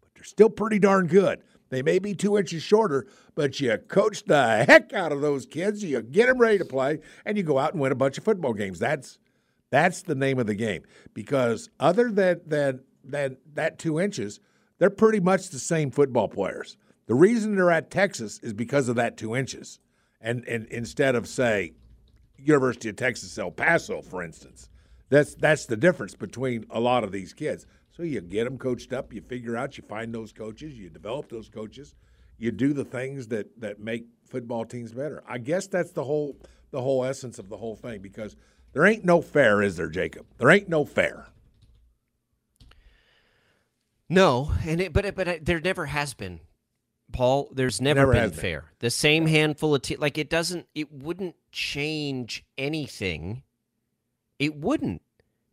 but 0.00 0.10
they're 0.14 0.24
still 0.24 0.50
pretty 0.50 0.78
darn 0.78 1.06
good. 1.06 1.40
They 1.68 1.82
may 1.82 1.98
be 1.98 2.14
two 2.14 2.38
inches 2.38 2.62
shorter, 2.62 3.06
but 3.34 3.58
you 3.60 3.76
coach 3.76 4.24
the 4.24 4.64
heck 4.68 4.92
out 4.92 5.12
of 5.12 5.20
those 5.20 5.46
kids. 5.46 5.82
You 5.82 6.00
get 6.02 6.26
them 6.26 6.38
ready 6.38 6.58
to 6.58 6.64
play, 6.64 7.00
and 7.24 7.36
you 7.36 7.42
go 7.42 7.58
out 7.58 7.72
and 7.72 7.80
win 7.80 7.92
a 7.92 7.96
bunch 7.96 8.18
of 8.18 8.24
football 8.24 8.52
games. 8.52 8.78
That's 8.78 9.18
that's 9.70 10.02
the 10.02 10.14
name 10.14 10.38
of 10.38 10.46
the 10.46 10.54
game. 10.54 10.82
Because 11.12 11.70
other 11.80 12.10
than 12.10 12.40
than 12.46 12.80
than 13.04 13.36
that 13.54 13.78
two 13.78 13.98
inches, 14.00 14.40
they're 14.78 14.90
pretty 14.90 15.20
much 15.20 15.48
the 15.48 15.58
same 15.58 15.90
football 15.90 16.28
players. 16.28 16.76
The 17.06 17.14
reason 17.14 17.56
they're 17.56 17.70
at 17.70 17.90
Texas 17.90 18.38
is 18.42 18.52
because 18.52 18.88
of 18.88 18.96
that 18.96 19.16
two 19.16 19.34
inches, 19.34 19.80
and 20.20 20.44
and 20.46 20.66
instead 20.66 21.14
of 21.14 21.26
say 21.26 21.72
University 22.38 22.88
of 22.88 22.96
Texas 22.96 23.38
El 23.38 23.50
Paso, 23.50 24.02
for 24.02 24.22
instance. 24.22 24.68
That's 25.08 25.34
that's 25.34 25.66
the 25.66 25.76
difference 25.76 26.14
between 26.14 26.66
a 26.70 26.80
lot 26.80 27.04
of 27.04 27.12
these 27.12 27.32
kids. 27.32 27.66
So 27.92 28.02
you 28.02 28.20
get 28.20 28.44
them 28.44 28.58
coached 28.58 28.92
up, 28.92 29.12
you 29.12 29.22
figure 29.22 29.56
out, 29.56 29.78
you 29.78 29.84
find 29.88 30.14
those 30.14 30.32
coaches, 30.32 30.78
you 30.78 30.90
develop 30.90 31.28
those 31.28 31.48
coaches, 31.48 31.94
you 32.38 32.50
do 32.50 32.72
the 32.72 32.84
things 32.84 33.28
that 33.28 33.60
that 33.60 33.80
make 33.80 34.06
football 34.28 34.64
teams 34.64 34.92
better. 34.92 35.22
I 35.26 35.38
guess 35.38 35.66
that's 35.66 35.92
the 35.92 36.04
whole 36.04 36.36
the 36.70 36.82
whole 36.82 37.04
essence 37.04 37.38
of 37.38 37.48
the 37.48 37.56
whole 37.56 37.76
thing 37.76 38.02
because 38.02 38.36
there 38.72 38.84
ain't 38.84 39.04
no 39.04 39.22
fair, 39.22 39.62
is 39.62 39.76
there, 39.76 39.88
Jacob? 39.88 40.26
There 40.38 40.50
ain't 40.50 40.68
no 40.68 40.84
fair. 40.84 41.28
No, 44.08 44.52
and 44.64 44.80
it, 44.80 44.92
but 44.92 45.04
it, 45.04 45.16
but 45.16 45.26
it, 45.26 45.44
there 45.44 45.60
never 45.60 45.86
has 45.86 46.14
been. 46.14 46.40
Paul, 47.12 47.48
there's 47.52 47.80
never, 47.80 48.00
never 48.00 48.12
been 48.12 48.30
been. 48.30 48.38
fair. 48.38 48.64
The 48.80 48.90
same 48.90 49.26
handful 49.26 49.74
of 49.74 49.82
te- 49.82 49.96
like 49.96 50.18
it 50.18 50.28
doesn't 50.28 50.66
it 50.74 50.92
wouldn't 50.92 51.36
change 51.52 52.44
anything. 52.58 53.42
It 54.38 54.56
wouldn't 54.56 55.02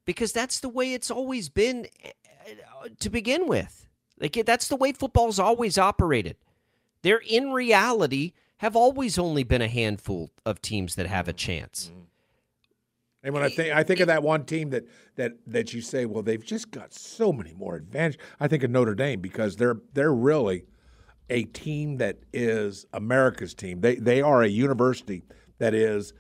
because 0.05 0.31
that's 0.31 0.59
the 0.59 0.69
way 0.69 0.93
it's 0.93 1.11
always 1.11 1.49
been 1.49 1.87
eh, 2.03 2.11
eh, 2.45 2.53
to 2.99 3.09
begin 3.09 3.47
with. 3.47 3.87
Like 4.19 4.41
that's 4.45 4.67
the 4.67 4.75
way 4.75 4.91
football's 4.91 5.39
always 5.39 5.77
operated. 5.77 6.37
There 7.01 7.21
in 7.27 7.51
reality 7.51 8.33
have 8.57 8.75
always 8.75 9.19
only 9.19 9.43
been 9.43 9.61
a 9.61 9.67
handful 9.67 10.31
of 10.45 10.61
teams 10.61 10.95
that 10.95 11.05
have 11.07 11.27
a 11.27 11.33
chance. 11.33 11.91
And 13.23 13.33
when 13.33 13.43
I 13.43 13.49
think 13.49 13.73
I 13.73 13.83
think 13.83 14.01
of 14.01 14.07
that 14.07 14.21
one 14.21 14.43
team 14.43 14.69
that 14.71 14.85
that 15.15 15.33
that 15.47 15.73
you 15.73 15.81
say, 15.81 16.05
well, 16.05 16.23
they've 16.23 16.43
just 16.43 16.71
got 16.71 16.93
so 16.93 17.31
many 17.31 17.53
more 17.53 17.75
advantage. 17.75 18.19
I 18.39 18.47
think 18.47 18.63
of 18.63 18.71
Notre 18.71 18.95
Dame 18.95 19.21
because 19.21 19.55
they're 19.55 19.77
they're 19.93 20.13
really 20.13 20.65
a 21.33 21.43
team 21.45 21.97
that 21.97 22.19
is 22.31 22.85
America's 22.93 23.53
team. 23.53 23.81
They 23.81 23.95
they 23.95 24.21
are 24.21 24.43
a 24.43 24.47
university 24.47 25.23
that 25.57 25.73
is 25.73 26.13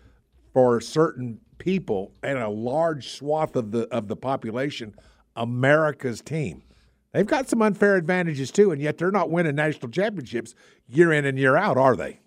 for 0.53 0.81
certain 0.81 1.39
people 1.59 2.11
and 2.23 2.39
a 2.39 2.49
large 2.49 3.09
swath 3.09 3.55
of 3.55 3.71
the 3.71 3.87
of 3.89 4.07
the 4.07 4.15
population 4.15 4.95
America's 5.35 6.21
team. 6.21 6.63
They've 7.11 7.27
got 7.27 7.47
some 7.47 7.61
unfair 7.61 7.95
advantages 7.95 8.49
too, 8.51 8.71
and 8.71 8.81
yet 8.81 8.97
they're 8.97 9.11
not 9.11 9.29
winning 9.29 9.55
national 9.55 9.91
championships 9.91 10.55
year 10.87 11.13
in 11.13 11.25
and 11.25 11.37
year 11.37 11.55
out, 11.55 11.77
are 11.77 11.95
they? 11.95 12.19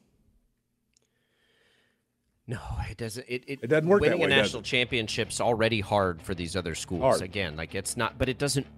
No, 2.47 2.61
it 2.89 2.97
doesn't. 2.97 3.27
It, 3.29 3.43
it, 3.49 3.59
it 3.63 3.67
doesn't 3.67 3.89
work. 3.89 4.01
Winning 4.01 4.21
that 4.21 4.29
way, 4.29 4.33
a 4.33 4.37
national 4.37 4.63
championship's 4.63 5.41
already 5.41 5.81
hard 5.81 6.23
for 6.23 6.37
these 6.37 6.55
other 6.55 6.77
schools. 6.77 7.03
Hard. 7.03 7.23
Again, 7.23 7.57
like 7.57 7.75
it's 7.75 7.97
not, 7.97 8.17
but 8.17 8.29
it 8.29 8.39
doesn't 8.39 8.69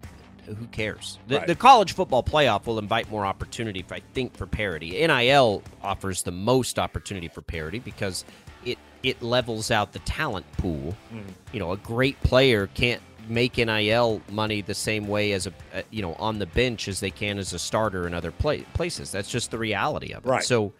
who 0.57 0.67
cares? 0.69 1.19
The, 1.29 1.39
Right. 1.39 1.47
the 1.47 1.55
college 1.55 1.93
football 1.93 2.23
playoff 2.23 2.67
will 2.67 2.79
invite 2.79 3.11
more 3.11 3.27
opportunity, 3.27 3.81
if 3.81 3.93
I 3.93 4.01
think, 4.15 4.37
for 4.37 4.47
parity. 4.47 4.91
NIL 5.07 5.63
offers 5.83 6.23
the 6.23 6.31
most 6.33 6.79
opportunity 6.79 7.29
for 7.29 7.43
parity 7.43 7.79
because 7.79 8.25
it 8.65 8.79
it 9.03 9.23
levels 9.23 9.71
out 9.71 9.93
the 9.93 10.01
talent 10.01 10.45
pool. 10.59 10.97
Mm-hmm. 11.13 11.29
You 11.53 11.61
know, 11.61 11.73
a 11.73 11.77
great 11.77 12.21
player 12.23 12.67
can't 12.69 13.01
make 13.29 13.59
NIL 13.59 14.23
money 14.31 14.63
the 14.63 14.75
same 14.75 15.07
way 15.07 15.33
as 15.33 15.47
a, 15.47 15.53
you 15.91 16.01
know 16.03 16.15
on 16.15 16.39
the 16.39 16.47
bench 16.47 16.89
as 16.89 17.01
they 17.01 17.11
can 17.11 17.39
as 17.39 17.53
a 17.53 17.59
starter 17.59 18.07
in 18.07 18.15
other 18.15 18.31
pla- 18.33 18.65
places. 18.75 19.13
That's 19.13 19.31
just 19.31 19.51
the 19.51 19.59
reality 19.59 20.13
of 20.13 20.25
it. 20.25 20.29
Right. 20.29 20.45
So. 20.45 20.73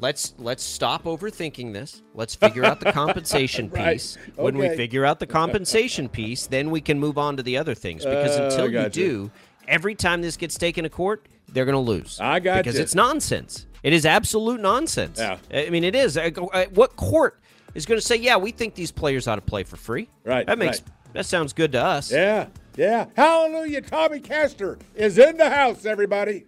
Let's 0.00 0.34
let's 0.38 0.62
stop 0.62 1.04
overthinking 1.04 1.72
this. 1.72 2.02
Let's 2.14 2.34
figure 2.34 2.64
out 2.64 2.80
the 2.80 2.92
compensation 3.00 3.70
Right. 3.70 3.94
piece. 3.94 4.18
When 4.36 4.58
we 4.58 4.68
figure 4.70 5.04
out 5.04 5.20
the 5.20 5.26
compensation 5.26 6.08
piece, 6.08 6.46
then 6.46 6.70
we 6.70 6.80
can 6.80 6.98
move 6.98 7.16
on 7.16 7.36
to 7.36 7.42
the 7.42 7.56
other 7.56 7.74
things. 7.74 8.04
Because 8.04 8.36
Uh, 8.38 8.44
until 8.44 8.70
you 8.70 8.88
do, 8.88 9.30
every 9.68 9.94
time 9.94 10.20
this 10.20 10.36
gets 10.36 10.58
taken 10.58 10.82
to 10.84 10.90
court, 10.90 11.26
they're 11.52 11.64
going 11.64 11.74
to 11.74 11.78
lose. 11.78 12.18
I 12.20 12.40
got 12.40 12.56
it. 12.58 12.64
because 12.64 12.76
you. 12.76 12.82
it's 12.82 12.94
nonsense. 12.94 13.66
It 13.84 13.92
is 13.92 14.04
absolute 14.04 14.60
nonsense. 14.60 15.18
Yeah. 15.18 15.38
I 15.52 15.70
mean, 15.70 15.84
it 15.84 15.94
is. 15.94 16.18
I- 16.18 16.30
What 16.74 16.96
court 16.96 17.38
is 17.74 17.86
going 17.86 18.00
to 18.00 18.04
say, 18.06 18.16
"Yeah, 18.16 18.36
we 18.36 18.50
think 18.50 18.74
these 18.74 18.90
players 18.90 19.28
ought 19.28 19.36
to 19.36 19.42
play 19.42 19.62
for 19.62 19.76
free"? 19.76 20.08
Right, 20.24 20.46
That 20.46 20.58
makes 20.58 20.80
right. 20.80 20.88
that 21.12 21.26
sounds 21.26 21.52
good 21.52 21.70
to 21.72 21.82
us. 21.84 22.10
Yeah, 22.10 22.46
yeah. 22.76 23.06
Hallelujah! 23.16 23.80
Tommy 23.82 24.18
Castor 24.20 24.78
is 24.96 25.18
in 25.18 25.36
the 25.36 25.48
house. 25.50 25.84
Everybody. 25.86 26.44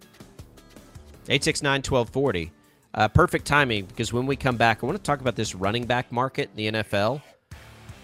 869 1.29 1.83
1240. 1.83 2.53
Uh, 2.97 3.07
perfect 3.09 3.47
timing 3.47 3.85
because 3.85 4.13
when 4.13 4.25
we 4.25 4.37
come 4.37 4.57
back, 4.57 4.83
I 4.83 4.87
want 4.87 4.97
to 4.97 5.05
talk 5.05 5.21
about 5.21 5.37
this 5.37 5.55
running 5.55 5.85
back 5.85 6.11
market 6.11 6.49
in 6.57 6.73
the 6.73 6.83
NFL. 6.83 7.21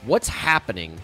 What's 0.04 0.28
happening? 0.28 1.00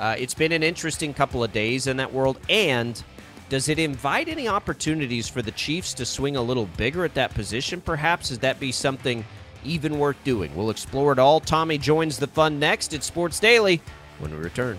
Uh, 0.00 0.16
it's 0.18 0.34
been 0.34 0.52
an 0.52 0.64
interesting 0.64 1.14
couple 1.14 1.44
of 1.44 1.52
days 1.52 1.86
in 1.86 1.96
that 1.98 2.12
world. 2.12 2.38
And 2.48 3.00
does 3.48 3.68
it 3.68 3.78
invite 3.78 4.28
any 4.28 4.48
opportunities 4.48 5.28
for 5.28 5.40
the 5.40 5.52
Chiefs 5.52 5.94
to 5.94 6.04
swing 6.04 6.36
a 6.36 6.42
little 6.42 6.66
bigger 6.76 7.04
at 7.04 7.14
that 7.14 7.32
position, 7.32 7.80
perhaps? 7.80 8.30
Does 8.30 8.40
that 8.40 8.58
be 8.58 8.72
something 8.72 9.24
even 9.64 9.98
worth 9.98 10.22
doing? 10.24 10.54
We'll 10.56 10.70
explore 10.70 11.12
it 11.12 11.18
all. 11.20 11.38
Tommy 11.38 11.78
joins 11.78 12.18
the 12.18 12.26
fun 12.26 12.58
next 12.58 12.92
at 12.92 13.04
Sports 13.04 13.38
Daily 13.38 13.80
when 14.18 14.32
we 14.32 14.38
return. 14.38 14.78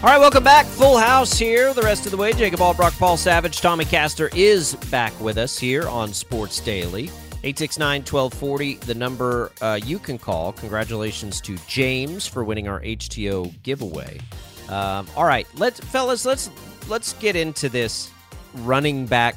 All 0.00 0.04
right, 0.04 0.20
welcome 0.20 0.44
back. 0.44 0.64
Full 0.64 0.96
house 0.96 1.36
here 1.36 1.74
the 1.74 1.82
rest 1.82 2.04
of 2.04 2.12
the 2.12 2.16
way. 2.16 2.32
Jacob 2.32 2.60
Albrock, 2.60 2.96
Paul 3.00 3.16
Savage, 3.16 3.60
Tommy 3.60 3.84
Castor 3.84 4.30
is 4.32 4.76
back 4.92 5.12
with 5.20 5.36
us 5.38 5.58
here 5.58 5.88
on 5.88 6.12
Sports 6.12 6.60
Daily. 6.60 7.06
869 7.42 8.02
1240, 8.02 8.74
the 8.74 8.94
number 8.94 9.50
uh, 9.60 9.80
you 9.84 9.98
can 9.98 10.16
call. 10.16 10.52
Congratulations 10.52 11.40
to 11.40 11.56
James 11.66 12.28
for 12.28 12.44
winning 12.44 12.68
our 12.68 12.80
HTO 12.82 13.52
giveaway. 13.64 14.20
Um, 14.68 15.08
all 15.16 15.24
right, 15.24 15.48
let's 15.56 15.80
fellas, 15.80 16.24
let's 16.24 16.48
let's 16.86 17.14
get 17.14 17.34
into 17.34 17.68
this 17.68 18.12
running 18.58 19.04
back 19.04 19.34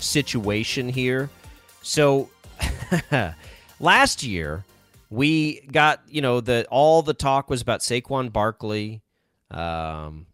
situation 0.00 0.88
here. 0.88 1.30
So 1.82 2.28
last 3.78 4.24
year 4.24 4.64
we 5.08 5.60
got 5.70 6.02
you 6.08 6.20
know 6.20 6.40
the 6.40 6.66
all 6.68 7.00
the 7.02 7.14
talk 7.14 7.48
was 7.48 7.62
about 7.62 7.78
Saquon 7.78 8.32
Barkley 8.32 9.02
um, 9.50 10.26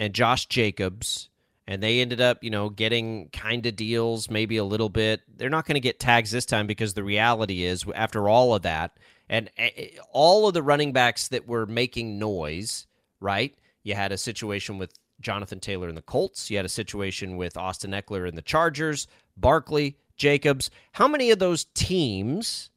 and 0.00 0.14
Josh 0.14 0.46
Jacobs, 0.46 1.28
and 1.66 1.82
they 1.82 2.00
ended 2.00 2.20
up, 2.20 2.42
you 2.42 2.50
know, 2.50 2.70
getting 2.70 3.28
kind 3.30 3.66
of 3.66 3.76
deals, 3.76 4.30
maybe 4.30 4.56
a 4.56 4.64
little 4.64 4.88
bit. 4.88 5.20
They're 5.36 5.50
not 5.50 5.66
going 5.66 5.74
to 5.74 5.80
get 5.80 5.98
tags 5.98 6.30
this 6.30 6.46
time 6.46 6.66
because 6.66 6.94
the 6.94 7.04
reality 7.04 7.64
is, 7.64 7.84
after 7.94 8.28
all 8.28 8.54
of 8.54 8.62
that, 8.62 8.96
and 9.28 9.50
eh, 9.58 9.70
eh, 9.76 9.88
all 10.10 10.48
of 10.48 10.54
the 10.54 10.62
running 10.62 10.92
backs 10.92 11.28
that 11.28 11.46
were 11.46 11.66
making 11.66 12.18
noise, 12.18 12.86
right? 13.20 13.54
You 13.82 13.94
had 13.94 14.12
a 14.12 14.18
situation 14.18 14.78
with 14.78 14.94
Jonathan 15.20 15.60
Taylor 15.60 15.88
in 15.88 15.94
the 15.94 16.02
Colts. 16.02 16.50
You 16.50 16.56
had 16.56 16.66
a 16.66 16.70
situation 16.70 17.36
with 17.36 17.56
Austin 17.56 17.90
Ekeler 17.90 18.28
in 18.28 18.34
the 18.34 18.42
Chargers, 18.42 19.06
Barkley, 19.36 19.96
Jacobs. 20.16 20.70
How 20.92 21.08
many 21.08 21.30
of 21.30 21.38
those 21.38 21.64
teams, 21.74 22.70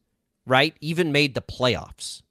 right, 0.46 0.76
even 0.82 1.12
made 1.12 1.36
the 1.36 1.42
playoffs? 1.42 2.22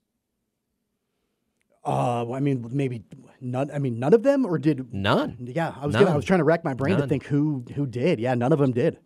Uh, 1.84 2.30
I 2.32 2.40
mean, 2.40 2.66
maybe 2.70 3.02
none. 3.40 3.70
I 3.70 3.78
mean, 3.78 3.98
none 3.98 4.12
of 4.12 4.22
them, 4.22 4.44
or 4.44 4.58
did 4.58 4.92
None. 4.92 5.36
Yeah, 5.40 5.74
I 5.80 5.86
was 5.86 5.94
gonna, 5.94 6.10
I 6.10 6.16
was 6.16 6.24
trying 6.24 6.40
to 6.40 6.44
rack 6.44 6.62
my 6.64 6.74
brain 6.74 6.92
None. 6.92 7.02
to 7.02 7.08
think 7.08 7.24
who 7.24 7.64
who 7.74 7.86
did. 7.86 8.20
Yeah, 8.20 8.34
none 8.34 8.52
of 8.52 8.58
them 8.58 8.72
did. 8.72 8.98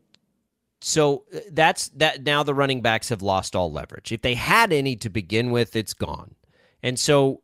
So 0.81 1.25
uh, 1.35 1.39
that's 1.53 1.89
that. 1.91 2.25
Now 2.25 2.43
the 2.43 2.55
running 2.55 2.83
backs 2.83 3.11
have 3.11 3.23
lost 3.23 3.55
all 3.55 3.71
leverage. 3.71 4.11
If 4.11 4.23
they 4.23 4.35
had 4.35 4.73
any 4.73 4.97
to 4.97 5.09
begin 5.09 5.51
with, 5.51 5.77
it's 5.77 5.95
gone. 5.95 6.35
And 6.83 6.99
so 6.99 7.43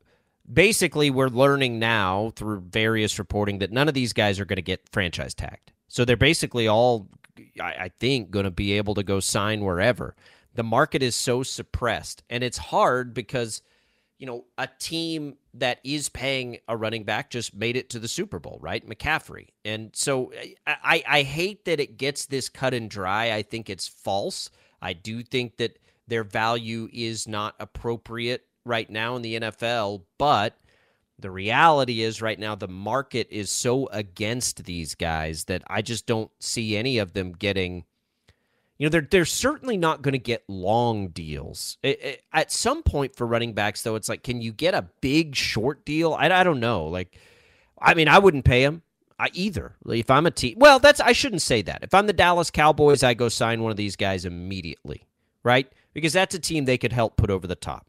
basically, 0.53 1.11
we're 1.11 1.29
learning 1.29 1.79
now 1.79 2.33
through 2.35 2.63
various 2.63 3.19
reporting 3.19 3.61
that 3.61 3.71
none 3.71 3.89
of 3.89 3.95
these 3.95 4.13
guys 4.13 4.41
are 4.41 4.45
going 4.45 4.57
to 4.57 4.63
get 4.63 4.89
franchise 4.91 5.33
tagged. 5.33 5.73
So 5.89 6.05
they're 6.05 6.17
basically 6.17 6.69
all, 6.69 7.09
I 7.61 7.91
think, 8.01 8.31
going 8.31 8.45
to 8.45 8.51
be 8.51 8.73
able 8.73 8.95
to 8.95 9.03
go 9.03 9.21
sign 9.21 9.65
wherever. 9.65 10.15
The 10.55 10.63
market 10.63 11.03
is 11.03 11.15
so 11.15 11.43
suppressed, 11.43 12.23
and 12.29 12.45
it's 12.45 12.59
hard 12.59 13.15
because 13.15 13.63
you 14.21 14.27
know, 14.27 14.45
a 14.59 14.69
team 14.79 15.39
that 15.55 15.81
is 15.83 16.11
paying 16.11 16.59
a 16.69 16.77
running 16.77 17.05
back 17.05 17.31
just 17.31 17.55
made 17.55 17.75
it 17.75 17.89
to 17.89 17.99
the 17.99 18.07
Super 18.07 18.39
Bowl, 18.39 18.59
right? 18.61 18.87
McCaffrey. 18.87 19.47
And 19.65 19.91
so 19.95 20.31
I, 20.67 21.03
I 21.09 21.23
hate 21.23 21.65
that 21.65 21.81
it 21.81 21.97
gets 21.97 22.27
this 22.27 22.51
cut 22.51 22.75
and 22.75 22.91
dry. 22.91 23.33
I 23.33 23.41
think 23.41 23.71
it's 23.71 23.89
false. 23.89 24.51
I 24.83 24.93
do 24.93 25.23
think 25.23 25.57
that 25.57 25.79
their 26.07 26.23
value 26.23 26.91
is 26.93 27.27
not 27.27 27.55
appropriate 27.59 28.45
right 28.67 28.91
now 28.91 29.17
in 29.17 29.23
the 29.23 29.41
NFL, 29.41 30.03
but 30.19 30.59
the 31.19 31.31
reality 31.31 32.03
is 32.03 32.21
right 32.21 32.39
now 32.39 32.55
the 32.55 32.69
market 32.69 33.27
is 33.31 33.51
so 33.51 33.87
against 33.87 34.65
these 34.67 34.95
guys 34.95 35.45
that 35.45 35.63
I 35.67 35.81
just 35.81 36.07
don't 36.07 36.31
see 36.41 36.77
any 36.77 36.99
of 36.99 37.15
them 37.15 37.33
getting 37.33 37.85
you 38.81 38.87
know, 38.87 38.91
they're 38.91 39.07
they're 39.11 39.27
certainly 39.27 39.77
not 39.77 40.01
going 40.01 40.13
to 40.13 40.19
get 40.19 40.43
long 40.49 41.09
deals. 41.09 41.77
It, 41.83 42.03
it, 42.03 42.23
at 42.33 42.51
some 42.51 42.83
point 42.83 43.15
for 43.15 43.27
running 43.27 43.53
backs, 43.53 43.83
though, 43.83 43.95
it's 43.95 44.09
like, 44.09 44.23
can 44.23 44.41
you 44.41 44.53
get 44.53 44.73
a 44.73 44.89
big 45.03 45.37
short 45.37 45.85
deal? 45.85 46.15
I, 46.15 46.31
I 46.31 46.43
don't 46.43 46.61
know. 46.61 46.87
Like, 46.87 47.15
I 47.79 47.93
mean, 47.93 48.09
I 48.09 48.19
wouldn't 48.19 48.47
pay 48.47 48.65
him 48.65 48.81
I, 49.19 49.27
uh, 49.27 49.29
either. 49.35 49.75
If 49.87 50.11
I'm 50.11 50.25
a 50.25 50.31
team, 50.31 50.55
well, 50.57 50.79
that's 50.79 50.99
I 50.99 51.13
shouldn't 51.13 51.43
say 51.43 51.61
that. 51.61 51.81
If 51.83 51.93
I'm 51.93 52.07
the 52.07 52.15
Dallas 52.15 52.51
Cowboys, 52.51 53.03
I 53.03 53.13
go 53.13 53.29
sign 53.29 53.63
one 53.63 53.71
of 53.71 53.77
these 53.77 53.97
guys 53.97 54.25
immediately, 54.25 55.03
right? 55.43 55.71
Because 55.93 56.15
that's 56.15 56.35
a 56.35 56.39
team 56.39 56.65
they 56.65 56.79
could 56.79 56.95
help 56.95 57.19
put 57.19 57.29
over 57.29 57.47
the 57.47 57.57
top. 57.57 57.87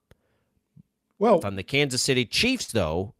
Well, 1.19 1.39
if 1.39 1.45
I'm 1.45 1.55
the 1.55 1.63
Kansas 1.63 2.01
City 2.01 2.25
Chiefs, 2.25 2.65
though, 2.65 3.13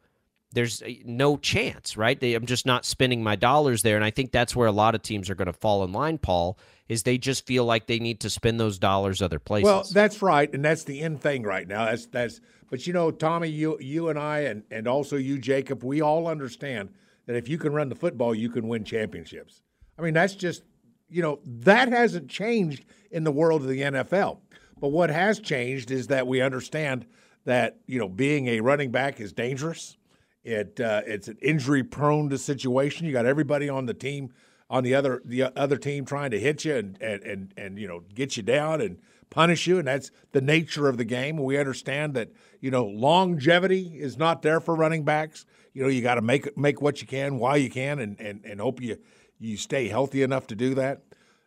there's 0.52 0.82
uh, 0.82 0.90
no 1.06 1.38
chance, 1.38 1.96
right? 1.96 2.20
They, 2.20 2.34
I'm 2.34 2.48
just 2.48 2.66
not 2.66 2.84
spending 2.84 3.24
my 3.24 3.38
dollars 3.38 3.82
there, 3.82 3.96
and 3.96 4.04
I 4.04 4.12
think 4.12 4.34
that's 4.34 4.58
where 4.58 4.68
a 4.68 4.74
lot 4.74 4.94
of 4.94 5.02
teams 5.02 5.30
are 5.30 5.36
going 5.36 5.46
to 5.46 5.54
fall 5.54 5.86
in 5.86 5.94
line, 5.94 6.18
Paul 6.18 6.58
is 6.92 7.04
they 7.04 7.18
just 7.18 7.46
feel 7.46 7.64
like 7.64 7.88
they 7.88 8.00
need 8.00 8.20
to 8.20 8.30
spend 8.30 8.60
those 8.60 8.78
dollars 8.78 9.22
other 9.22 9.40
places. 9.40 9.64
Well, 9.64 9.86
that's 9.94 10.22
right, 10.22 10.54
and 10.54 10.64
that's 10.64 10.84
the 10.84 11.00
end 11.00 11.22
thing 11.22 11.44
right 11.44 11.66
now. 11.66 11.86
That's 11.86 12.06
that's. 12.08 12.42
But 12.70 12.86
you 12.86 12.92
know, 12.92 13.12
Tommy, 13.12 13.48
you 13.48 13.78
you 13.80 14.10
and 14.10 14.20
I, 14.20 14.40
and 14.40 14.64
and 14.70 14.90
also 14.90 15.16
you, 15.16 15.40
Jacob, 15.40 15.86
we 15.86 16.02
all 16.02 16.28
understand 16.28 16.90
that 17.28 17.38
if 17.38 17.48
you 17.48 17.58
can 17.58 17.72
run 17.72 17.88
the 17.88 17.96
football, 17.96 18.36
you 18.36 18.50
can 18.50 18.68
win 18.68 18.84
championships. 18.84 19.62
I 19.98 20.02
mean, 20.02 20.14
that's 20.14 20.36
just 20.36 20.64
you 21.10 21.22
know 21.22 21.40
that 21.46 21.88
hasn't 21.88 22.28
changed 22.28 22.84
in 23.10 23.24
the 23.24 23.32
world 23.32 23.62
of 23.62 23.70
the 23.70 23.80
NFL. 23.80 24.40
But 24.82 24.90
what 24.90 25.10
has 25.10 25.40
changed 25.40 25.92
is 25.92 26.08
that 26.08 26.28
we 26.28 26.42
understand 26.42 27.06
that 27.46 27.78
you 27.88 28.00
know 28.00 28.10
being 28.10 28.50
a 28.50 28.60
running 28.60 28.92
back 28.92 29.22
is 29.22 29.32
dangerous. 29.32 29.96
It 30.44 30.78
uh, 30.82 31.04
it's 31.06 31.30
an 31.30 31.38
injury 31.42 31.84
prone 31.84 32.30
to 32.32 32.38
situation. 32.38 33.08
You 33.08 33.14
got 33.14 33.26
everybody 33.26 33.70
on 33.70 33.86
the 33.86 33.94
team 33.94 34.34
on 34.72 34.84
the 34.84 34.96
other 34.96 35.22
the 35.26 35.44
other 35.60 35.78
team 35.78 36.06
trying 36.06 36.32
to 36.32 36.40
hit 36.40 36.66
you 36.66 36.76
and 36.76 37.00
and 37.02 37.22
and, 37.24 37.54
and 37.58 37.78
you 37.78 37.88
know 37.88 38.04
get 38.16 38.38
you 38.38 38.42
down 38.42 38.80
and 38.82 38.98
punish 39.30 39.68
you. 39.68 39.78
And 39.78 39.88
that's 39.88 40.12
the 40.32 40.42
nature 40.42 40.88
of 40.88 40.98
the 40.98 41.04
game. 41.04 41.38
We 41.38 41.58
understand 41.58 42.14
that 42.16 42.30
you 42.62 42.72
know 42.72 42.86
longevity 42.86 44.00
is 44.00 44.18
not 44.18 44.42
there 44.42 44.62
for 44.62 44.74
running 44.74 45.04
backs. 45.04 45.46
You 45.74 45.84
know 45.84 45.90
you 45.90 46.02
got 46.02 46.16
to 46.16 46.22
make 46.22 46.58
make 46.58 46.82
what 46.82 47.02
you 47.02 47.08
can 47.08 47.38
while 47.38 47.58
you 47.58 47.70
can 47.70 48.00
and 48.00 48.20
and 48.20 48.44
and 48.46 48.62
hope 48.62 48.82
you 48.82 48.98
you 49.40 49.58
stay 49.58 49.90
healthy 49.90 50.24
enough 50.24 50.48
to 50.48 50.56
do 50.56 50.74
that. 50.76 51.02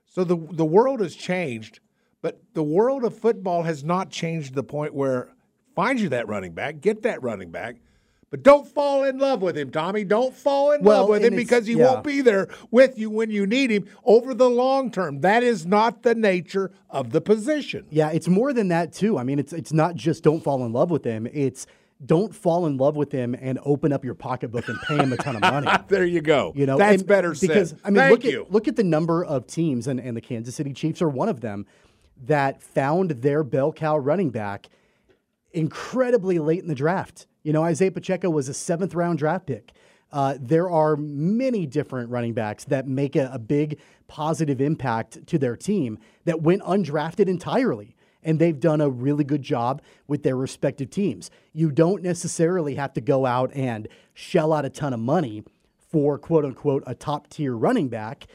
So 0.07 0.23
the 0.23 0.37
the 0.37 0.65
world 0.65 1.01
has 1.01 1.17
changed 1.17 1.81
but 2.21 2.41
the 2.55 2.63
world 2.63 3.05
of 3.05 3.19
football 3.19 3.65
has 3.65 3.85
not 3.85 4.09
changed 4.09 4.49
to 4.49 4.55
the 4.55 4.63
point 4.63 4.95
where 4.95 5.29
find 5.75 6.01
you 6.01 6.09
that 6.11 6.29
running 6.29 6.53
back 6.53 6.81
get 6.81 7.03
that 7.03 7.23
running 7.23 7.51
back 7.51 7.77
but 8.35 8.43
don't 8.43 8.67
fall 8.67 9.05
in 9.05 9.19
love 9.19 9.43
with 9.43 9.57
him, 9.57 9.71
Tommy. 9.71 10.03
Don't 10.03 10.35
fall 10.35 10.73
in 10.73 10.83
well, 10.83 11.03
love 11.03 11.09
with 11.09 11.25
him 11.25 11.37
because 11.37 11.69
he 11.69 11.75
yeah. 11.75 11.85
won't 11.85 12.03
be 12.03 12.21
there 12.21 12.49
with 12.73 12.99
you 12.99 13.09
when 13.09 13.31
you 13.31 13.47
need 13.47 13.71
him 13.71 13.87
over 14.03 14.35
the 14.35 14.51
long 14.51 14.91
term. 14.91 15.21
That 15.21 15.45
is 15.45 15.65
not 15.67 16.03
the 16.03 16.17
nature 16.17 16.73
of 16.91 17.11
the 17.11 17.21
position. 17.21 17.87
Yeah, 17.91 18.11
it's 18.11 18.27
more 18.27 18.53
than 18.53 18.67
that 18.71 18.93
too. 18.93 19.19
I 19.19 19.23
mean, 19.23 19.39
it's 19.39 19.53
it's 19.53 19.73
not 19.73 19.95
just 19.95 20.25
don't 20.25 20.43
fall 20.43 20.67
in 20.67 20.73
love 20.73 20.91
with 20.91 21.05
him. 21.05 21.29
It's 21.33 21.69
don't 22.05 22.35
fall 22.35 22.67
in 22.67 22.77
love 22.77 22.97
with 22.97 23.13
him 23.13 23.37
and 23.41 23.61
open 23.65 23.93
up 23.93 24.05
your 24.05 24.17
pocketbook 24.17 24.67
and 24.67 24.81
pay 24.81 24.97
him 24.97 25.13
a 25.13 25.17
ton 25.17 25.37
of 25.37 25.43
money. 25.43 25.69
there 25.87 26.05
you 26.05 26.21
go. 26.21 26.53
You 26.57 26.67
know, 26.67 26.77
that's 26.77 27.05
better 27.05 27.37
because 27.41 27.71
said. 27.71 27.81
I 27.85 27.91
mean, 27.91 27.99
Thank 27.99 28.11
look 28.11 28.25
you. 28.25 28.43
at 28.47 28.51
look 28.51 28.67
at 28.67 28.75
the 28.75 28.83
number 28.83 29.25
of 29.25 29.47
teams, 29.47 29.87
and, 29.87 30.01
and 30.01 30.17
the 30.17 30.21
Kansas 30.21 30.57
City 30.57 30.73
Chiefs 30.73 31.01
are 31.01 31.09
one 31.09 31.29
of 31.29 31.41
them 31.41 31.67
that 32.25 32.65
found 32.65 33.11
their 33.11 33.45
bell 33.45 33.73
cow 33.73 33.97
running 33.97 34.31
back 34.31 34.69
incredibly 35.53 36.41
late 36.41 36.63
in 36.63 36.69
the 36.69 36.75
draft. 36.75 37.29
You 37.45 37.53
know, 37.53 37.63
Isaiah 37.63 37.93
Pacheco 37.93 38.31
was 38.31 38.49
a 38.49 38.55
seventh 38.55 38.95
round 38.95 39.19
draft 39.19 39.47
pick. 39.47 39.73
Uh, 40.11 40.37
there 40.41 40.71
are 40.71 40.97
many 40.97 41.67
different 41.67 42.09
running 42.11 42.33
backs 42.33 42.65
that 42.65 42.89
make 42.89 43.17
a, 43.17 43.31
a 43.33 43.39
big 43.39 43.79
positive 44.09 44.61
impact 44.61 45.27
to 45.27 45.39
their 45.39 45.57
team 45.57 45.99
that 46.25 46.41
went 46.41 46.63
undrafted 46.63 47.29
entirely 47.29 47.95
and 48.23 48.39
they've 48.39 48.59
done 48.59 48.81
a 48.81 48.89
really 48.89 49.23
good 49.23 49.43
job 49.43 49.83
with 50.09 50.23
their 50.23 50.37
respective 50.37 50.89
teams. 50.89 51.31
You 51.53 51.71
don't 51.71 52.03
necessarily 52.03 52.75
have 52.77 52.95
to 52.95 53.03
go 53.03 53.27
out 53.27 53.53
and 53.55 53.87
shell 54.15 54.53
out 54.53 54.65
a 54.65 54.71
ton 54.71 54.95
of 54.95 55.01
money 55.01 55.45
for 55.77 56.19
quote 56.19 56.45
unquote 56.45 56.83
a 56.87 56.95
top 56.95 57.29
tier 57.29 57.55
running 57.55 57.89
back 57.89 58.27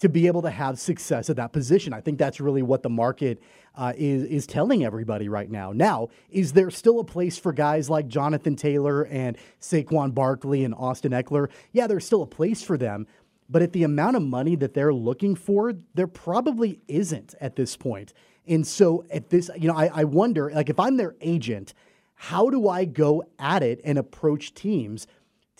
to 0.00 0.08
be 0.08 0.26
able 0.26 0.42
to 0.42 0.50
have 0.50 0.78
success 0.78 1.30
at 1.30 1.36
that 1.36 1.52
position. 1.52 1.92
I 1.92 2.00
think 2.00 2.18
that's 2.18 2.40
really 2.40 2.62
what 2.62 2.82
the 2.82 2.90
market 2.90 3.40
uh, 3.76 3.92
is 3.96 4.24
is 4.24 4.46
telling 4.46 4.84
everybody 4.84 5.28
right 5.28 5.50
now. 5.50 5.72
Now, 5.72 6.08
is 6.30 6.52
there 6.52 6.70
still 6.70 7.00
a 7.00 7.04
place 7.04 7.38
for 7.38 7.52
guys 7.52 7.88
like 7.88 8.08
Jonathan 8.08 8.56
Taylor 8.56 9.04
and 9.06 9.36
Saquon 9.60 10.12
Barkley 10.14 10.64
and 10.64 10.74
Austin 10.74 11.12
Ekeler? 11.12 11.48
Yeah, 11.72 11.86
there's 11.86 12.04
still 12.04 12.22
a 12.22 12.26
place 12.26 12.62
for 12.62 12.76
them. 12.76 13.06
But 13.48 13.62
at 13.62 13.72
the 13.72 13.82
amount 13.82 14.16
of 14.16 14.22
money 14.22 14.54
that 14.56 14.74
they're 14.74 14.94
looking 14.94 15.34
for, 15.34 15.74
there 15.94 16.06
probably 16.06 16.80
isn't 16.86 17.34
at 17.40 17.56
this 17.56 17.76
point. 17.76 18.12
And 18.46 18.64
so 18.64 19.04
at 19.10 19.28
this, 19.28 19.50
you 19.56 19.66
know, 19.66 19.74
I, 19.74 19.90
I 19.92 20.04
wonder, 20.04 20.52
like, 20.54 20.70
if 20.70 20.78
I'm 20.78 20.96
their 20.96 21.16
agent, 21.20 21.74
how 22.14 22.48
do 22.48 22.68
I 22.68 22.84
go 22.84 23.24
at 23.38 23.62
it 23.62 23.80
and 23.82 23.98
approach 23.98 24.54
teams 24.54 25.08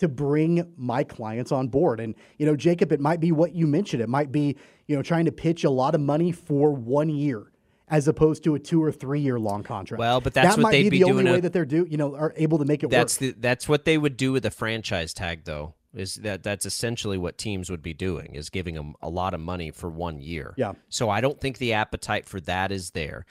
to 0.01 0.07
bring 0.07 0.73
my 0.77 1.03
clients 1.03 1.51
on 1.51 1.67
board. 1.67 1.99
And, 1.99 2.15
you 2.37 2.45
know, 2.45 2.55
Jacob, 2.55 2.91
it 2.91 2.99
might 2.99 3.19
be 3.19 3.31
what 3.31 3.53
you 3.53 3.67
mentioned. 3.67 4.01
It 4.01 4.09
might 4.09 4.31
be, 4.31 4.57
you 4.87 4.95
know, 4.95 5.03
trying 5.03 5.25
to 5.25 5.31
pitch 5.31 5.63
a 5.63 5.69
lot 5.69 5.93
of 5.93 6.01
money 6.01 6.31
for 6.31 6.71
one 6.71 7.07
year 7.07 7.51
as 7.87 8.07
opposed 8.07 8.43
to 8.45 8.55
a 8.55 8.59
two 8.59 8.83
or 8.83 8.91
three 8.91 9.19
year 9.19 9.39
long 9.39 9.61
contract. 9.61 9.99
Well, 9.99 10.19
but 10.19 10.33
that's 10.33 10.55
that 10.55 10.57
what 10.57 10.63
might 10.63 10.71
they'd 10.71 10.83
be, 10.83 10.89
be 10.89 11.03
the 11.03 11.09
only 11.11 11.29
a, 11.29 11.33
way 11.33 11.39
that 11.39 11.53
they're 11.53 11.65
do, 11.65 11.85
you 11.87 11.97
know, 11.97 12.15
are 12.15 12.33
able 12.35 12.57
to 12.57 12.65
make 12.65 12.83
it 12.83 12.89
that's 12.89 13.21
work. 13.21 13.35
The, 13.35 13.39
that's 13.39 13.69
what 13.69 13.85
they 13.85 13.97
would 13.97 14.17
do 14.17 14.31
with 14.31 14.43
a 14.45 14.51
franchise 14.51 15.13
tag, 15.13 15.43
though. 15.43 15.75
Is 15.93 16.15
that 16.15 16.41
that's 16.41 16.65
essentially 16.65 17.17
what 17.17 17.37
teams 17.37 17.69
would 17.69 17.83
be 17.83 17.93
doing? 17.93 18.33
Is 18.33 18.49
giving 18.49 18.75
them 18.75 18.95
a 19.01 19.09
lot 19.09 19.33
of 19.35 19.39
money 19.41 19.71
for 19.71 19.89
one 19.89 20.19
year. 20.19 20.53
Yeah. 20.57 20.73
So 20.89 21.09
I 21.09 21.21
don't 21.21 21.39
think 21.39 21.59
the 21.59 21.73
appetite 21.73 22.25
for 22.25 22.39
that 22.41 22.71
is 22.71 22.91
there. 22.91 23.25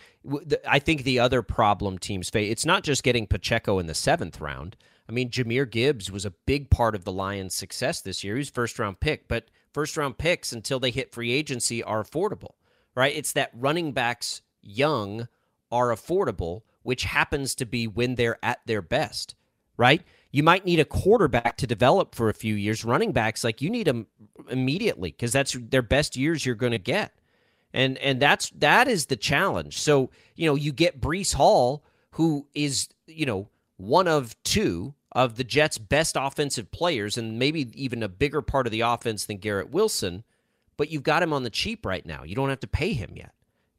I 0.69 0.79
think 0.79 1.03
the 1.03 1.19
other 1.19 1.43
problem 1.43 1.99
teams 1.99 2.31
face. 2.31 2.53
It's 2.53 2.67
not 2.67 2.85
just 2.85 3.03
getting 3.03 3.27
Pacheco 3.27 3.79
in 3.79 3.87
the 3.87 3.95
seventh 3.95 4.41
round. 4.41 4.77
I 5.11 5.13
mean, 5.13 5.29
Jahmyr 5.29 5.69
Gibbs 5.69 6.09
was 6.09 6.25
a 6.25 6.31
big 6.31 6.71
part 6.71 6.95
of 6.95 7.05
the 7.05 7.11
Lions' 7.11 7.53
success 7.53 8.01
this 8.01 8.23
year. 8.23 8.37
He 8.37 8.39
was 8.39 8.49
first 8.49 8.79
round 8.79 9.01
pick, 9.01 9.27
but 9.27 9.49
first 9.75 9.97
round 9.97 10.19
picks 10.19 10.53
until 10.53 10.79
they 10.79 10.93
hit 10.93 11.13
free 11.13 11.33
agency 11.33 11.83
are 11.83 12.05
affordable, 12.05 12.53
right? 12.95 13.13
It's 13.17 13.33
that 13.33 13.51
running 13.53 13.91
backs 13.91 14.43
young 14.63 15.27
are 15.73 15.89
affordable, 15.89 16.63
which 16.85 17.03
happens 17.03 17.57
to 17.57 17.67
be 17.67 17.89
when 17.89 18.15
they're 18.15 18.39
at 18.41 18.61
their 18.67 18.81
best, 18.81 19.35
right? 19.77 20.01
You 20.31 20.45
might 20.45 20.65
need 20.65 20.79
a 20.79 20.85
quarterback 20.85 21.57
to 21.57 21.67
develop 21.67 22.15
for 22.15 22.29
a 22.29 22.35
few 22.35 22.55
years. 22.55 22.85
Running 22.85 23.11
backs, 23.11 23.43
like 23.43 23.61
you 23.61 23.69
need 23.69 23.89
them 23.89 24.07
immediately 24.49 25.11
because 25.11 25.33
that's 25.33 25.57
their 25.59 25.83
best 25.83 26.17
years 26.17 26.47
you're 26.47 26.55
going 26.55 26.71
to 26.71 26.79
get, 26.79 27.13
and 27.75 27.99
and 27.99 28.23
that's 28.23 28.51
that 28.51 28.87
is 28.87 29.07
the 29.07 29.17
challenge. 29.17 29.81
So 29.81 30.11
you 30.37 30.47
know 30.47 30.55
you 30.55 30.71
get 30.71 31.01
Breece 31.01 31.35
Hall, 31.35 31.83
who 32.13 32.47
is 32.55 32.89
you 33.09 33.27
know 33.27 33.49
one 33.77 34.07
of 34.07 34.41
two 34.45 34.95
of 35.13 35.37
the 35.37 35.45
Jets' 35.45 35.79
best 35.79 36.17
offensive 36.19 36.71
players 36.71 37.19
and 37.19 37.39
maybe 37.39 37.69
even 37.75 38.03
a 38.03 38.09
bigger 38.09 38.43
part 38.43 38.67
of 38.67 38.71
the 38.71 38.83
offense 38.83 39.25
than 39.25 39.39
Garrett 39.39 39.71
Wilson, 39.71 40.25
but 40.77 40.91
you've 40.91 41.03
got 41.03 41.23
him 41.23 41.33
on 41.33 41.43
the 41.43 41.51
cheap 41.51 41.85
right 41.85 42.07
now. 42.07 42.23
You 42.23 42.35
don't 42.35 42.49
have 42.49 42.61
to 42.61 42.67
pay 42.67 42.93
him 42.93 43.13
yet. 43.15 43.33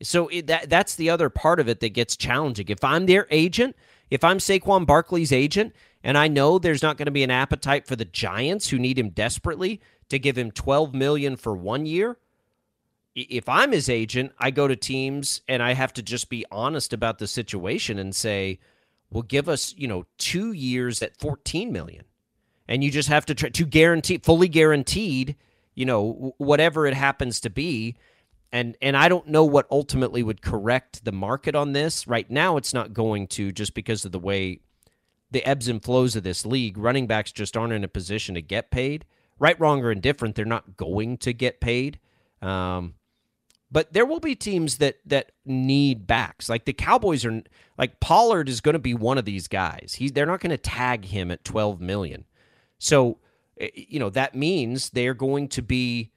So 0.03 0.27
it, 0.29 0.47
that 0.47 0.69
that's 0.69 0.95
the 0.95 1.09
other 1.09 1.29
part 1.29 1.59
of 1.59 1.69
it 1.69 1.79
that 1.79 1.89
gets 1.89 2.17
challenging. 2.17 2.67
If 2.69 2.83
I'm 2.83 3.05
their 3.05 3.27
agent, 3.29 3.75
if 4.09 4.23
I'm 4.23 4.39
Saquon 4.39 4.85
Barkley's 4.85 5.31
agent, 5.31 5.73
and 6.03 6.17
I 6.17 6.27
know 6.27 6.57
there's 6.57 6.81
not 6.81 6.97
going 6.97 7.05
to 7.05 7.11
be 7.11 7.23
an 7.23 7.31
appetite 7.31 7.85
for 7.85 7.95
the 7.95 8.05
Giants 8.05 8.69
who 8.69 8.79
need 8.79 8.97
him 8.97 9.09
desperately 9.09 9.79
to 10.09 10.19
give 10.19 10.37
him 10.37 10.51
12 10.51 10.93
million 10.93 11.35
for 11.37 11.55
one 11.55 11.85
year, 11.85 12.17
if 13.15 13.47
I'm 13.47 13.71
his 13.71 13.89
agent, 13.89 14.31
I 14.39 14.51
go 14.51 14.67
to 14.67 14.75
teams 14.75 15.41
and 15.47 15.61
I 15.61 15.73
have 15.73 15.93
to 15.93 16.01
just 16.01 16.29
be 16.29 16.45
honest 16.51 16.93
about 16.93 17.19
the 17.19 17.27
situation 17.27 17.99
and 17.99 18.15
say, 18.15 18.59
will 19.11 19.23
give 19.23 19.49
us, 19.49 19.73
you 19.77 19.87
know, 19.87 20.05
two 20.17 20.51
years 20.53 21.01
at 21.01 21.17
14 21.19 21.71
million. 21.71 22.05
And 22.67 22.83
you 22.83 22.91
just 22.91 23.09
have 23.09 23.25
to 23.27 23.35
try 23.35 23.49
to 23.49 23.65
guarantee, 23.65 24.19
fully 24.19 24.47
guaranteed, 24.47 25.35
you 25.75 25.85
know, 25.85 26.33
whatever 26.37 26.87
it 26.87 26.93
happens 26.93 27.39
to 27.41 27.49
be. 27.49 27.95
and 28.51 28.77
and 28.81 28.97
I 28.97 29.09
don't 29.09 29.27
know 29.27 29.45
what 29.45 29.67
ultimately 29.71 30.23
would 30.23 30.41
correct 30.41 31.05
the 31.05 31.11
market 31.11 31.55
on 31.55 31.73
this. 31.73 32.07
Right 32.07 32.29
now, 32.29 32.57
it's 32.57 32.73
not 32.73 32.93
going 32.93 33.27
to 33.29 33.51
just 33.51 33.73
because 33.73 34.05
of 34.05 34.11
the 34.11 34.19
way 34.19 34.59
the 35.31 35.45
ebbs 35.45 35.67
and 35.67 35.83
flows 35.83 36.15
of 36.15 36.23
this 36.23 36.45
league. 36.45 36.77
Running 36.77 37.07
backs 37.07 37.31
just 37.31 37.57
aren't 37.57 37.73
in 37.73 37.83
a 37.83 37.87
position 37.89 38.35
to 38.35 38.41
get 38.41 38.71
paid. 38.71 39.05
Right, 39.39 39.59
wrong, 39.59 39.83
or 39.83 39.91
indifferent, 39.91 40.35
they're 40.35 40.45
not 40.45 40.77
going 40.77 41.17
to 41.19 41.33
get 41.33 41.61
paid. 41.61 41.99
Um, 42.41 42.95
but 43.71 43.93
there 43.93 44.05
will 44.05 44.19
be 44.19 44.35
teams 44.35 44.77
that 44.77 44.97
that 45.05 45.31
need 45.45 46.05
backs. 46.05 46.49
Like 46.49 46.65
the 46.65 46.73
Cowboys 46.73 47.23
are 47.25 47.41
like 47.77 47.99
Pollard 47.99 48.49
is 48.49 48.61
going 48.61 48.73
to 48.73 48.79
be 48.79 48.93
one 48.93 49.17
of 49.17 49.25
these 49.25 49.47
guys. 49.47 49.95
He's 49.97 50.11
they're 50.11 50.25
not 50.25 50.41
going 50.41 50.51
to 50.51 50.57
tag 50.57 51.05
him 51.05 51.31
at 51.31 51.45
12 51.45 51.79
million. 51.79 52.25
So, 52.77 53.19
eh, 53.59 53.69
you 53.73 53.99
know, 53.99 54.09
that 54.09 54.35
means 54.35 54.89
they're 54.89 55.13
going 55.13 55.47
to 55.49 55.61
be 55.61 56.11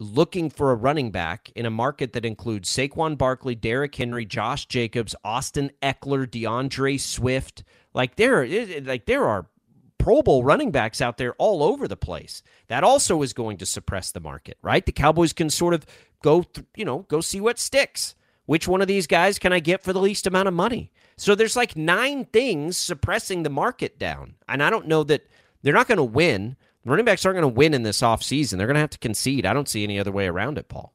looking 0.00 0.48
for 0.48 0.70
a 0.70 0.76
running 0.76 1.10
back 1.10 1.50
in 1.56 1.66
a 1.66 1.70
market 1.70 2.12
that 2.12 2.24
includes 2.24 2.70
Saquon 2.70 3.18
Barkley, 3.18 3.54
Derrick 3.54 3.94
Henry, 3.94 4.24
Josh 4.24 4.66
Jacobs, 4.66 5.14
Austin 5.24 5.70
Ekeler, 5.82 6.30
D'Andre 6.30 6.96
Swift. 6.96 7.64
Like 7.92 8.16
there 8.16 8.46
like 8.82 9.06
there 9.06 9.24
are 9.26 9.46
Pro 9.98 10.22
Bowl 10.22 10.42
running 10.42 10.70
backs 10.70 11.02
out 11.02 11.18
there 11.18 11.34
all 11.34 11.62
over 11.62 11.86
the 11.86 11.96
place. 11.96 12.42
That 12.68 12.84
also 12.84 13.20
is 13.22 13.32
going 13.32 13.58
to 13.58 13.66
suppress 13.66 14.12
the 14.12 14.20
market, 14.20 14.56
right? 14.62 14.86
The 14.86 14.92
Cowboys 14.92 15.32
can 15.32 15.50
sort 15.50 15.74
of 15.74 15.84
go, 16.22 16.42
th- 16.42 16.66
you 16.76 16.84
know, 16.84 17.06
go 17.08 17.20
see 17.20 17.40
what 17.40 17.58
sticks. 17.58 18.14
Which 18.46 18.66
one 18.66 18.80
of 18.80 18.88
these 18.88 19.06
guys 19.06 19.38
can 19.38 19.52
I 19.52 19.60
get 19.60 19.82
for 19.82 19.92
the 19.92 20.00
least 20.00 20.26
amount 20.26 20.48
of 20.48 20.54
money? 20.54 20.90
So 21.18 21.34
there's 21.34 21.56
like 21.56 21.76
nine 21.76 22.24
things 22.26 22.78
suppressing 22.78 23.42
the 23.42 23.50
market 23.50 23.98
down. 23.98 24.36
And 24.48 24.62
I 24.62 24.70
don't 24.70 24.86
know 24.86 25.04
that 25.04 25.26
they're 25.62 25.74
not 25.74 25.88
going 25.88 25.98
to 25.98 26.04
win. 26.04 26.56
Running 26.84 27.04
backs 27.04 27.26
aren't 27.26 27.38
going 27.38 27.52
to 27.52 27.56
win 27.56 27.74
in 27.74 27.82
this 27.82 28.00
offseason. 28.00 28.56
They're 28.56 28.66
going 28.66 28.74
to 28.74 28.80
have 28.80 28.90
to 28.90 28.98
concede. 28.98 29.44
I 29.44 29.52
don't 29.52 29.68
see 29.68 29.84
any 29.84 29.98
other 29.98 30.12
way 30.12 30.26
around 30.26 30.56
it, 30.56 30.68
Paul. 30.68 30.94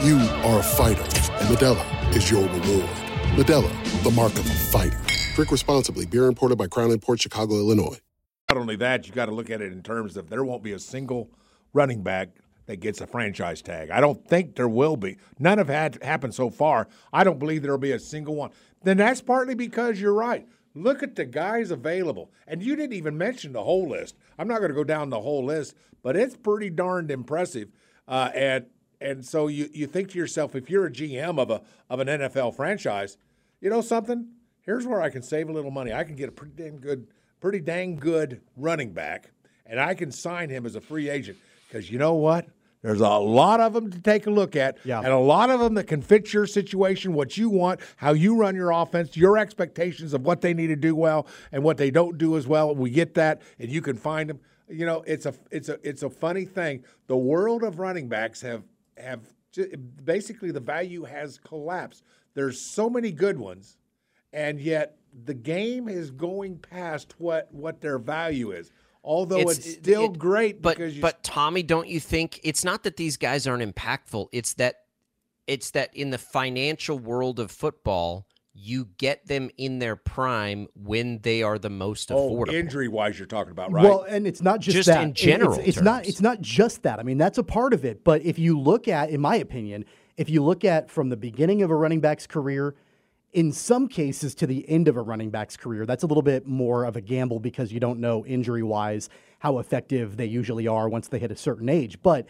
You 0.00 0.16
are 0.44 0.60
a 0.60 0.62
fighter, 0.62 1.02
and 1.02 1.48
Modelo 1.48 2.14
is 2.14 2.30
your 2.30 2.42
reward. 2.42 2.88
Modelo, 3.34 4.04
the 4.04 4.12
mark 4.12 4.32
of 4.34 4.46
a 4.46 4.54
fighter. 4.54 4.96
Drink 5.34 5.50
responsibly. 5.50 6.06
Beer 6.06 6.26
imported 6.26 6.56
by 6.56 6.68
Crown 6.68 6.96
Port 7.00 7.20
Chicago, 7.20 7.56
Illinois. 7.56 7.98
not 8.48 8.58
only 8.58 8.76
that, 8.76 9.08
you 9.08 9.12
got 9.12 9.26
to 9.26 9.32
look 9.32 9.50
at 9.50 9.60
it 9.60 9.72
in 9.72 9.82
terms 9.82 10.16
of 10.16 10.30
there 10.30 10.44
won't 10.44 10.62
be 10.62 10.70
a 10.70 10.78
single 10.78 11.32
running 11.72 12.04
back 12.04 12.28
that 12.66 12.76
gets 12.76 13.00
a 13.00 13.08
franchise 13.08 13.60
tag. 13.60 13.90
I 13.90 14.00
don't 14.00 14.24
think 14.24 14.54
there 14.54 14.68
will 14.68 14.96
be. 14.96 15.16
None 15.40 15.58
have 15.58 15.68
had 15.68 16.00
happened 16.00 16.32
so 16.32 16.48
far. 16.48 16.86
I 17.12 17.24
don't 17.24 17.40
believe 17.40 17.62
there'll 17.62 17.76
be 17.76 17.90
a 17.90 17.98
single 17.98 18.36
one. 18.36 18.50
Then 18.84 18.98
that's 18.98 19.20
partly 19.20 19.56
because 19.56 20.00
you're 20.00 20.14
right. 20.14 20.46
Look 20.74 21.02
at 21.02 21.16
the 21.16 21.24
guys 21.24 21.72
available. 21.72 22.30
And 22.46 22.62
you 22.62 22.76
didn't 22.76 22.92
even 22.92 23.18
mention 23.18 23.52
the 23.52 23.64
whole 23.64 23.88
list. 23.88 24.14
I'm 24.38 24.46
not 24.46 24.58
going 24.58 24.70
to 24.70 24.76
go 24.76 24.84
down 24.84 25.10
the 25.10 25.22
whole 25.22 25.44
list, 25.44 25.74
but 26.04 26.14
it's 26.14 26.36
pretty 26.36 26.70
darned 26.70 27.10
impressive. 27.10 27.72
Uh, 28.06 28.30
and 28.32 28.66
and 29.00 29.24
so 29.24 29.46
you, 29.48 29.68
you 29.72 29.86
think 29.86 30.10
to 30.10 30.18
yourself, 30.18 30.54
if 30.54 30.68
you're 30.70 30.86
a 30.86 30.90
GM 30.90 31.38
of 31.38 31.50
a 31.50 31.62
of 31.90 32.00
an 32.00 32.08
NFL 32.08 32.54
franchise, 32.56 33.16
you 33.60 33.70
know 33.70 33.80
something? 33.80 34.28
Here's 34.62 34.86
where 34.86 35.00
I 35.00 35.08
can 35.10 35.22
save 35.22 35.48
a 35.48 35.52
little 35.52 35.70
money. 35.70 35.92
I 35.92 36.04
can 36.04 36.14
get 36.16 36.28
a 36.28 36.32
pretty 36.32 36.52
damn 36.56 36.76
good, 36.78 37.06
pretty 37.40 37.60
dang 37.60 37.96
good 37.96 38.40
running 38.56 38.92
back, 38.92 39.30
and 39.66 39.80
I 39.80 39.94
can 39.94 40.10
sign 40.12 40.50
him 40.50 40.66
as 40.66 40.74
a 40.76 40.80
free 40.80 41.08
agent. 41.08 41.38
Because 41.68 41.90
you 41.90 41.98
know 41.98 42.14
what? 42.14 42.46
There's 42.80 43.00
a 43.00 43.08
lot 43.08 43.60
of 43.60 43.72
them 43.72 43.90
to 43.90 43.98
take 44.00 44.26
a 44.26 44.30
look 44.30 44.54
at, 44.54 44.78
Yeah. 44.84 44.98
and 45.00 45.08
a 45.08 45.18
lot 45.18 45.50
of 45.50 45.58
them 45.58 45.74
that 45.74 45.88
can 45.88 46.00
fit 46.00 46.32
your 46.32 46.46
situation, 46.46 47.12
what 47.12 47.36
you 47.36 47.50
want, 47.50 47.80
how 47.96 48.12
you 48.12 48.36
run 48.36 48.54
your 48.54 48.70
offense, 48.70 49.16
your 49.16 49.36
expectations 49.36 50.14
of 50.14 50.24
what 50.24 50.42
they 50.42 50.54
need 50.54 50.68
to 50.68 50.76
do 50.76 50.94
well 50.94 51.26
and 51.50 51.64
what 51.64 51.76
they 51.76 51.90
don't 51.90 52.18
do 52.18 52.36
as 52.36 52.46
well. 52.46 52.72
We 52.74 52.90
get 52.90 53.14
that, 53.14 53.42
and 53.58 53.68
you 53.68 53.82
can 53.82 53.96
find 53.96 54.30
them. 54.30 54.38
You 54.68 54.86
know, 54.86 55.02
it's 55.06 55.26
a 55.26 55.34
it's 55.50 55.68
a 55.70 55.78
it's 55.88 56.02
a 56.02 56.10
funny 56.10 56.44
thing. 56.44 56.84
The 57.08 57.16
world 57.16 57.64
of 57.64 57.78
running 57.78 58.06
backs 58.08 58.42
have 58.42 58.62
have 59.00 59.20
basically 60.04 60.50
the 60.50 60.60
value 60.60 61.04
has 61.04 61.38
collapsed. 61.38 62.04
There's 62.34 62.60
so 62.60 62.88
many 62.88 63.10
good 63.10 63.38
ones, 63.38 63.78
and 64.32 64.60
yet 64.60 64.98
the 65.24 65.34
game 65.34 65.88
is 65.88 66.10
going 66.10 66.58
past 66.58 67.14
what 67.18 67.52
what 67.52 67.80
their 67.80 67.98
value 67.98 68.52
is. 68.52 68.70
Although 69.02 69.48
it's, 69.48 69.72
still 69.72 70.06
it- 70.06 70.18
great 70.18 70.60
but 70.60 70.76
because 70.76 70.94
you 70.94 71.02
but 71.02 71.22
Tommy, 71.22 71.62
don't 71.62 71.88
you 71.88 71.98
think 72.00 72.40
it's 72.44 72.64
not 72.64 72.82
that 72.84 72.96
these 72.96 73.16
guys 73.16 73.46
aren't 73.46 73.74
impactful? 73.74 74.28
It's 74.32 74.54
that 74.54 74.82
it's 75.46 75.70
that 75.70 75.94
in 75.96 76.10
the 76.10 76.18
financial 76.18 76.98
world 76.98 77.40
of 77.40 77.50
football, 77.50 78.27
you 78.60 78.88
get 78.98 79.26
them 79.26 79.50
in 79.56 79.78
their 79.78 79.96
prime 79.96 80.66
when 80.74 81.20
they 81.20 81.42
are 81.42 81.58
the 81.58 81.70
most 81.70 82.10
oh, 82.10 82.30
affordable. 82.30 82.52
injury 82.52 82.88
wise, 82.88 83.18
you're 83.18 83.26
talking 83.26 83.52
about 83.52 83.70
right. 83.70 83.84
Well, 83.84 84.02
and 84.02 84.26
it's 84.26 84.42
not 84.42 84.60
just, 84.60 84.76
Just 84.76 84.88
that. 84.88 85.02
in 85.02 85.14
general 85.14 85.58
it's, 85.58 85.68
it's 85.68 85.80
not. 85.80 86.06
It's 86.06 86.20
not 86.20 86.40
just 86.40 86.82
that. 86.82 86.98
I 86.98 87.02
mean, 87.02 87.18
that's 87.18 87.38
a 87.38 87.42
part 87.42 87.72
of 87.72 87.84
it. 87.84 88.04
But 88.04 88.22
if 88.22 88.38
you 88.38 88.58
look 88.58 88.88
at, 88.88 89.10
in 89.10 89.20
my 89.20 89.36
opinion, 89.36 89.84
if 90.16 90.28
you 90.28 90.42
look 90.42 90.64
at 90.64 90.90
from 90.90 91.08
the 91.08 91.16
beginning 91.16 91.62
of 91.62 91.70
a 91.70 91.76
running 91.76 92.00
back's 92.00 92.26
career, 92.26 92.74
in 93.32 93.52
some 93.52 93.86
cases 93.86 94.34
to 94.36 94.46
the 94.46 94.68
end 94.68 94.88
of 94.88 94.96
a 94.96 95.02
running 95.02 95.30
back's 95.30 95.56
career, 95.56 95.86
that's 95.86 96.02
a 96.02 96.06
little 96.06 96.22
bit 96.22 96.46
more 96.46 96.84
of 96.84 96.96
a 96.96 97.00
gamble 97.00 97.38
because 97.38 97.72
you 97.72 97.78
don't 97.78 98.00
know 98.00 98.26
injury 98.26 98.62
wise 98.62 99.08
how 99.38 99.58
effective 99.58 100.16
they 100.16 100.26
usually 100.26 100.66
are 100.66 100.88
once 100.88 101.08
they 101.08 101.18
hit 101.18 101.30
a 101.30 101.36
certain 101.36 101.68
age. 101.68 102.02
But 102.02 102.26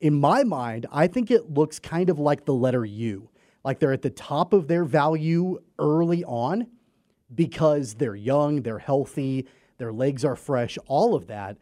in 0.00 0.14
my 0.14 0.44
mind, 0.44 0.86
I 0.92 1.06
think 1.06 1.30
it 1.30 1.50
looks 1.50 1.78
kind 1.78 2.08
of 2.10 2.18
like 2.18 2.44
the 2.44 2.54
letter 2.54 2.84
U. 2.84 3.28
Like 3.64 3.78
they're 3.78 3.92
at 3.92 4.02
the 4.02 4.10
top 4.10 4.52
of 4.52 4.68
their 4.68 4.84
value 4.84 5.58
early 5.78 6.24
on 6.24 6.66
because 7.34 7.94
they're 7.94 8.14
young, 8.14 8.62
they're 8.62 8.78
healthy, 8.78 9.46
their 9.78 9.92
legs 9.92 10.24
are 10.24 10.36
fresh, 10.36 10.78
all 10.86 11.14
of 11.14 11.26
that. 11.28 11.56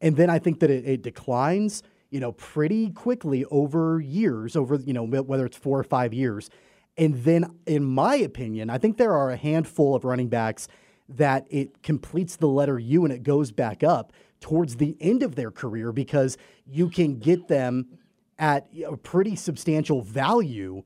And 0.00 0.16
then 0.16 0.30
I 0.30 0.38
think 0.38 0.60
that 0.60 0.70
it, 0.70 0.86
it 0.86 1.02
declines, 1.02 1.82
you 2.10 2.20
know, 2.20 2.32
pretty 2.32 2.90
quickly 2.90 3.44
over 3.46 4.00
years, 4.00 4.56
over, 4.56 4.76
you 4.76 4.92
know, 4.92 5.04
whether 5.04 5.46
it's 5.46 5.56
four 5.56 5.78
or 5.78 5.84
five 5.84 6.12
years. 6.12 6.50
And 6.98 7.22
then, 7.24 7.58
in 7.66 7.84
my 7.84 8.16
opinion, 8.16 8.68
I 8.68 8.78
think 8.78 8.96
there 8.96 9.16
are 9.16 9.30
a 9.30 9.36
handful 9.36 9.94
of 9.94 10.04
running 10.04 10.28
backs 10.28 10.68
that 11.08 11.46
it 11.50 11.82
completes 11.82 12.36
the 12.36 12.48
letter 12.48 12.78
U 12.78 13.04
and 13.04 13.12
it 13.12 13.22
goes 13.22 13.52
back 13.52 13.82
up 13.82 14.12
towards 14.40 14.76
the 14.76 14.96
end 15.00 15.22
of 15.22 15.34
their 15.34 15.50
career 15.50 15.92
because 15.92 16.36
you 16.66 16.88
can 16.88 17.18
get 17.18 17.48
them 17.48 17.86
at 18.38 18.66
a 18.86 18.96
pretty 18.96 19.36
substantial 19.36 20.02
value 20.02 20.82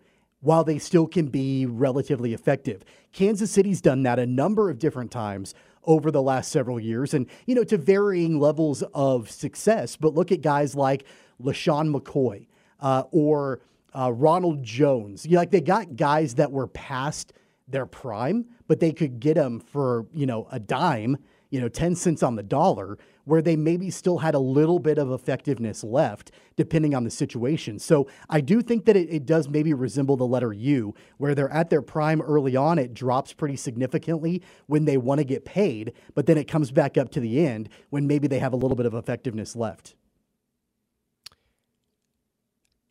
while 0.46 0.62
they 0.62 0.78
still 0.78 1.08
can 1.08 1.26
be 1.26 1.66
relatively 1.66 2.32
effective. 2.32 2.84
Kansas 3.12 3.50
City's 3.50 3.80
done 3.80 4.04
that 4.04 4.20
a 4.20 4.26
number 4.26 4.70
of 4.70 4.78
different 4.78 5.10
times 5.10 5.54
over 5.82 6.12
the 6.12 6.22
last 6.22 6.52
several 6.52 6.78
years 6.78 7.14
and 7.14 7.26
you 7.46 7.54
know 7.54 7.64
to 7.64 7.76
varying 7.76 8.38
levels 8.40 8.82
of 8.94 9.30
success 9.30 9.96
but 9.96 10.14
look 10.14 10.32
at 10.32 10.40
guys 10.40 10.74
like 10.74 11.04
LeSean 11.42 11.94
McCoy 11.94 12.46
uh, 12.80 13.04
or 13.10 13.60
uh, 13.92 14.12
Ronald 14.12 14.62
Jones. 14.62 15.24
You 15.24 15.32
know, 15.32 15.38
like 15.38 15.50
they 15.50 15.60
got 15.60 15.96
guys 15.96 16.34
that 16.36 16.52
were 16.52 16.66
past 16.68 17.32
their 17.66 17.86
prime, 17.86 18.44
but 18.68 18.78
they 18.78 18.92
could 18.92 19.18
get 19.18 19.34
them 19.34 19.58
for 19.58 20.06
you 20.12 20.26
know 20.26 20.46
a 20.52 20.60
dime, 20.60 21.16
you 21.50 21.60
know, 21.60 21.68
ten 21.68 21.94
cents 21.96 22.22
on 22.22 22.36
the 22.36 22.42
dollar, 22.42 22.98
where 23.26 23.42
they 23.42 23.56
maybe 23.56 23.90
still 23.90 24.18
had 24.18 24.34
a 24.34 24.38
little 24.38 24.78
bit 24.78 24.98
of 24.98 25.10
effectiveness 25.10 25.84
left, 25.84 26.30
depending 26.56 26.94
on 26.94 27.04
the 27.04 27.10
situation. 27.10 27.78
So 27.78 28.06
I 28.30 28.40
do 28.40 28.62
think 28.62 28.86
that 28.86 28.96
it, 28.96 29.08
it 29.10 29.26
does 29.26 29.48
maybe 29.48 29.74
resemble 29.74 30.16
the 30.16 30.26
letter 30.26 30.52
U, 30.52 30.94
where 31.18 31.34
they're 31.34 31.52
at 31.52 31.68
their 31.68 31.82
prime 31.82 32.22
early 32.22 32.56
on. 32.56 32.78
It 32.78 32.94
drops 32.94 33.32
pretty 33.32 33.56
significantly 33.56 34.42
when 34.66 34.84
they 34.84 34.96
want 34.96 35.18
to 35.18 35.24
get 35.24 35.44
paid, 35.44 35.92
but 36.14 36.26
then 36.26 36.38
it 36.38 36.48
comes 36.48 36.70
back 36.70 36.96
up 36.96 37.10
to 37.10 37.20
the 37.20 37.44
end 37.44 37.68
when 37.90 38.06
maybe 38.06 38.28
they 38.28 38.38
have 38.38 38.52
a 38.52 38.56
little 38.56 38.76
bit 38.76 38.86
of 38.86 38.94
effectiveness 38.94 39.56
left. 39.56 39.96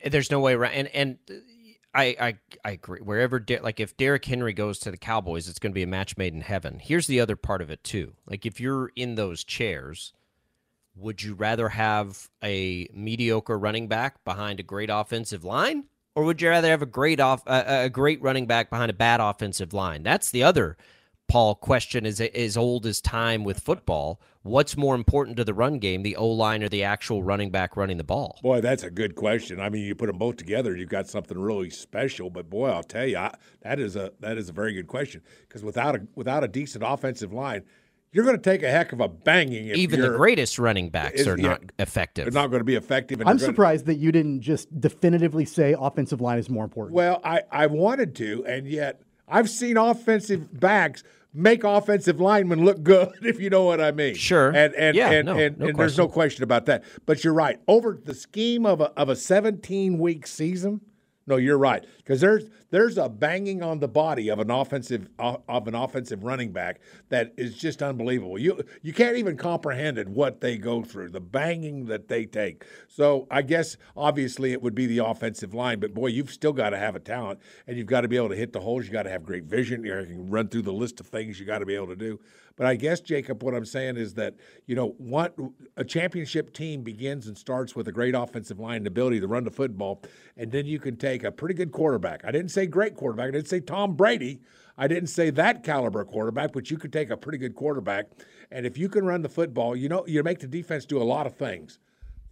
Eh, 0.01 0.09
there's 0.09 0.29
no 0.29 0.41
way 0.41 0.53
around, 0.53 0.73
and 0.73 0.87
and 0.89 1.17
uh, 1.29 1.33
I 1.93 2.15
I, 2.19 2.37
I 2.65 2.71
agree. 2.71 2.99
Wherever 2.99 3.39
De- 3.39 3.61
like 3.61 3.79
if 3.79 3.95
Derrick 3.95 4.25
Henry 4.25 4.51
goes 4.51 4.79
to 4.79 4.91
the 4.91 4.97
Cowboys, 4.97 5.47
it's 5.47 5.59
going 5.59 5.71
to 5.71 5.75
be 5.75 5.83
a 5.83 5.87
match 5.87 6.17
made 6.17 6.33
in 6.33 6.41
heaven. 6.41 6.79
Here's 6.79 7.07
the 7.07 7.21
other 7.21 7.37
part 7.37 7.61
of 7.61 7.69
it 7.69 7.85
too. 7.85 8.13
Like 8.27 8.45
if 8.45 8.59
you're 8.59 8.91
in 8.97 9.15
those 9.15 9.45
chairs, 9.45 10.13
would 10.95 11.21
you 11.21 11.33
rather 11.33 11.69
have 11.69 12.29
a 12.43 12.87
mediocre 12.93 13.57
running 13.57 13.87
back 13.87 14.23
behind 14.23 14.59
a 14.59 14.63
great 14.63 14.89
offensive 14.91 15.43
line, 15.43 15.85
or 16.15 16.23
would 16.23 16.41
you 16.41 16.49
rather 16.49 16.69
have 16.69 16.81
a 16.81 16.87
great 16.87 17.19
off 17.19 17.43
a 17.45 17.89
great 17.89 18.21
running 18.21 18.47
back 18.47 18.69
behind 18.69 18.89
a 18.89 18.93
bad 18.93 19.19
offensive 19.19 19.73
line? 19.73 20.03
That's 20.03 20.31
the 20.31 20.43
other 20.43 20.77
Paul 21.27 21.55
question 21.55 22.05
is 22.05 22.21
as 22.21 22.55
old 22.55 22.85
as 22.85 23.01
time 23.01 23.43
with 23.43 23.59
football. 23.59 24.21
What's 24.43 24.77
more 24.77 24.93
important 24.93 25.37
to 25.37 25.43
the 25.43 25.55
run 25.55 25.79
game, 25.79 26.03
the 26.03 26.15
O 26.15 26.27
line 26.27 26.61
or 26.61 26.69
the 26.69 26.83
actual 26.83 27.23
running 27.23 27.49
back 27.49 27.75
running 27.75 27.97
the 27.97 28.03
ball? 28.03 28.37
Boy, 28.43 28.61
that's 28.61 28.83
a 28.83 28.91
good 28.91 29.15
question. 29.15 29.59
I 29.59 29.69
mean, 29.69 29.83
you 29.83 29.95
put 29.95 30.05
them 30.05 30.19
both 30.19 30.37
together, 30.37 30.75
you've 30.75 30.89
got 30.89 31.07
something 31.07 31.37
really 31.37 31.71
special. 31.71 32.29
But 32.29 32.49
boy, 32.49 32.69
I'll 32.69 32.83
tell 32.83 33.07
you, 33.07 33.17
I, 33.17 33.33
that 33.61 33.79
is 33.79 33.95
a 33.95 34.13
that 34.19 34.37
is 34.37 34.49
a 34.49 34.53
very 34.53 34.73
good 34.73 34.87
question 34.87 35.21
because 35.47 35.63
without 35.63 35.95
a 35.95 36.07
without 36.13 36.43
a 36.43 36.47
decent 36.47 36.83
offensive 36.85 37.33
line, 37.33 37.63
you're 38.15 38.23
going 38.23 38.37
to 38.37 38.41
take 38.41 38.63
a 38.63 38.71
heck 38.71 38.93
of 38.93 39.01
a 39.01 39.09
banging. 39.09 39.65
Even 39.75 39.99
the 39.99 40.11
greatest 40.11 40.57
running 40.57 40.89
backs 40.89 41.19
is, 41.19 41.27
are 41.27 41.35
not 41.35 41.61
yeah, 41.61 41.83
effective. 41.83 42.23
They're 42.23 42.41
not 42.41 42.47
going 42.47 42.61
to 42.61 42.65
be 42.65 42.75
effective. 42.75 43.21
I'm 43.25 43.37
surprised 43.37 43.87
that 43.87 43.95
you 43.95 44.13
didn't 44.13 44.39
just 44.39 44.79
definitively 44.79 45.43
say 45.43 45.75
offensive 45.77 46.21
line 46.21 46.39
is 46.39 46.49
more 46.49 46.63
important. 46.63 46.95
Well, 46.95 47.19
I, 47.25 47.41
I 47.51 47.67
wanted 47.67 48.15
to, 48.15 48.45
and 48.47 48.67
yet 48.67 49.01
I've 49.27 49.49
seen 49.49 49.75
offensive 49.75 50.57
backs 50.61 51.03
make 51.33 51.65
offensive 51.65 52.21
linemen 52.21 52.63
look 52.63 52.83
good, 52.83 53.11
if 53.21 53.41
you 53.41 53.49
know 53.49 53.63
what 53.63 53.81
I 53.81 53.91
mean. 53.91 54.15
Sure. 54.15 54.47
And 54.55 54.73
and 54.75 54.95
yeah, 54.95 55.11
and, 55.11 55.25
no, 55.25 55.37
and, 55.37 55.59
no 55.59 55.67
and 55.67 55.77
there's 55.77 55.97
no 55.97 56.07
question 56.07 56.45
about 56.45 56.67
that. 56.67 56.85
But 57.05 57.21
you're 57.25 57.33
right. 57.33 57.59
Over 57.67 57.99
the 58.01 58.13
scheme 58.13 58.65
of 58.65 58.79
a 58.79 58.91
of 58.97 59.09
a 59.09 59.15
17 59.17 59.99
week 59.99 60.25
season, 60.25 60.79
no, 61.27 61.37
you're 61.37 61.57
right 61.57 61.83
because 61.97 62.21
there's 62.21 62.45
there's 62.69 62.97
a 62.97 63.09
banging 63.09 63.63
on 63.63 63.79
the 63.79 63.87
body 63.87 64.29
of 64.29 64.39
an 64.39 64.51
offensive 64.51 65.07
of 65.17 65.67
an 65.67 65.73
offensive 65.73 66.23
running 66.23 66.51
back 66.51 66.79
that 67.09 67.33
is 67.35 67.57
just 67.57 67.81
unbelievable. 67.81 68.37
You 68.37 68.63
you 68.83 68.93
can't 68.93 69.17
even 69.17 69.35
comprehend 69.35 69.97
it 69.97 70.07
what 70.07 70.41
they 70.41 70.57
go 70.57 70.83
through, 70.83 71.09
the 71.09 71.21
banging 71.21 71.85
that 71.85 72.07
they 72.07 72.25
take. 72.25 72.63
So 72.87 73.27
I 73.31 73.41
guess 73.41 73.77
obviously 73.97 74.51
it 74.51 74.61
would 74.61 74.75
be 74.75 74.85
the 74.85 74.99
offensive 74.99 75.53
line, 75.53 75.79
but 75.79 75.93
boy, 75.93 76.07
you've 76.07 76.31
still 76.31 76.53
got 76.53 76.71
to 76.71 76.77
have 76.77 76.95
a 76.95 76.99
talent 76.99 77.39
and 77.67 77.77
you've 77.77 77.87
got 77.87 78.01
to 78.01 78.07
be 78.07 78.17
able 78.17 78.29
to 78.29 78.35
hit 78.35 78.53
the 78.53 78.59
holes. 78.59 78.85
You 78.85 78.91
got 78.91 79.03
to 79.03 79.09
have 79.09 79.23
great 79.23 79.45
vision. 79.45 79.83
You 79.83 80.05
can 80.05 80.29
run 80.29 80.47
through 80.47 80.63
the 80.63 80.73
list 80.73 80.99
of 80.99 81.07
things 81.07 81.39
you 81.39 81.45
got 81.45 81.59
to 81.59 81.65
be 81.65 81.75
able 81.75 81.87
to 81.87 81.95
do. 81.95 82.19
But 82.55 82.67
I 82.67 82.75
guess 82.75 83.01
Jacob, 83.01 83.43
what 83.43 83.53
I'm 83.53 83.65
saying 83.65 83.97
is 83.97 84.13
that 84.13 84.35
you 84.65 84.75
know 84.75 84.95
what 84.97 85.35
a 85.75 85.83
championship 85.83 86.53
team 86.53 86.83
begins 86.83 87.27
and 87.27 87.37
starts 87.37 87.75
with 87.75 87.87
a 87.87 87.91
great 87.91 88.15
offensive 88.15 88.59
line 88.59 88.77
and 88.77 88.87
ability 88.87 89.19
to 89.19 89.27
run 89.27 89.43
the 89.43 89.51
football, 89.51 90.01
and 90.37 90.51
then 90.51 90.65
you 90.65 90.79
can 90.79 90.95
take 90.95 91.23
a 91.23 91.31
pretty 91.31 91.55
good 91.55 91.71
quarterback. 91.71 92.23
I 92.23 92.31
didn't 92.31 92.51
say 92.51 92.65
great 92.65 92.95
quarterback. 92.95 93.29
I 93.29 93.31
didn't 93.31 93.49
say 93.49 93.59
Tom 93.59 93.95
Brady. 93.95 94.41
I 94.77 94.87
didn't 94.87 95.07
say 95.07 95.29
that 95.31 95.63
caliber 95.63 96.03
quarterback, 96.05 96.51
but 96.51 96.69
you 96.69 96.77
could 96.77 96.91
take 96.91 97.09
a 97.09 97.17
pretty 97.17 97.37
good 97.37 97.55
quarterback, 97.55 98.07
and 98.51 98.65
if 98.65 98.77
you 98.77 98.89
can 98.89 99.05
run 99.05 99.21
the 99.21 99.29
football, 99.29 99.75
you 99.75 99.89
know 99.89 100.05
you 100.07 100.23
make 100.23 100.39
the 100.39 100.47
defense 100.47 100.85
do 100.85 101.01
a 101.01 101.03
lot 101.03 101.25
of 101.25 101.35
things. 101.35 101.79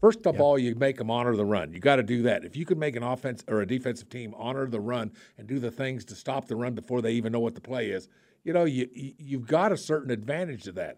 First 0.04 0.28
of 0.28 0.42
all, 0.42 0.60
you 0.60 0.76
make 0.76 0.98
them 0.98 1.10
honor 1.10 1.34
the 1.34 1.46
run. 1.46 1.72
You 1.72 1.80
got 1.80 1.96
to 1.96 2.04
do 2.04 2.24
that. 2.24 2.44
If 2.44 2.58
you 2.58 2.66
can 2.66 2.78
make 2.78 2.98
an 2.98 3.04
offense 3.04 3.42
or 3.48 3.62
a 3.62 3.66
defensive 3.66 4.10
team 4.10 4.36
honor 4.38 4.68
the 4.68 4.82
run 4.82 5.14
and 5.38 5.48
do 5.48 5.60
the 5.60 5.72
things 5.72 6.04
to 6.06 6.16
stop 6.16 6.46
the 6.46 6.58
run 6.58 6.74
before 6.74 7.02
they 7.02 7.14
even 7.14 7.32
know 7.32 7.40
what 7.40 7.56
the 7.56 7.62
play 7.62 7.90
is, 7.90 8.10
you 8.44 8.54
know, 8.54 8.66
you 8.66 8.90
you've 8.94 9.48
got 9.48 9.72
a 9.72 9.78
certain 9.78 10.12
advantage 10.12 10.64
to 10.64 10.72
that. 10.74 10.98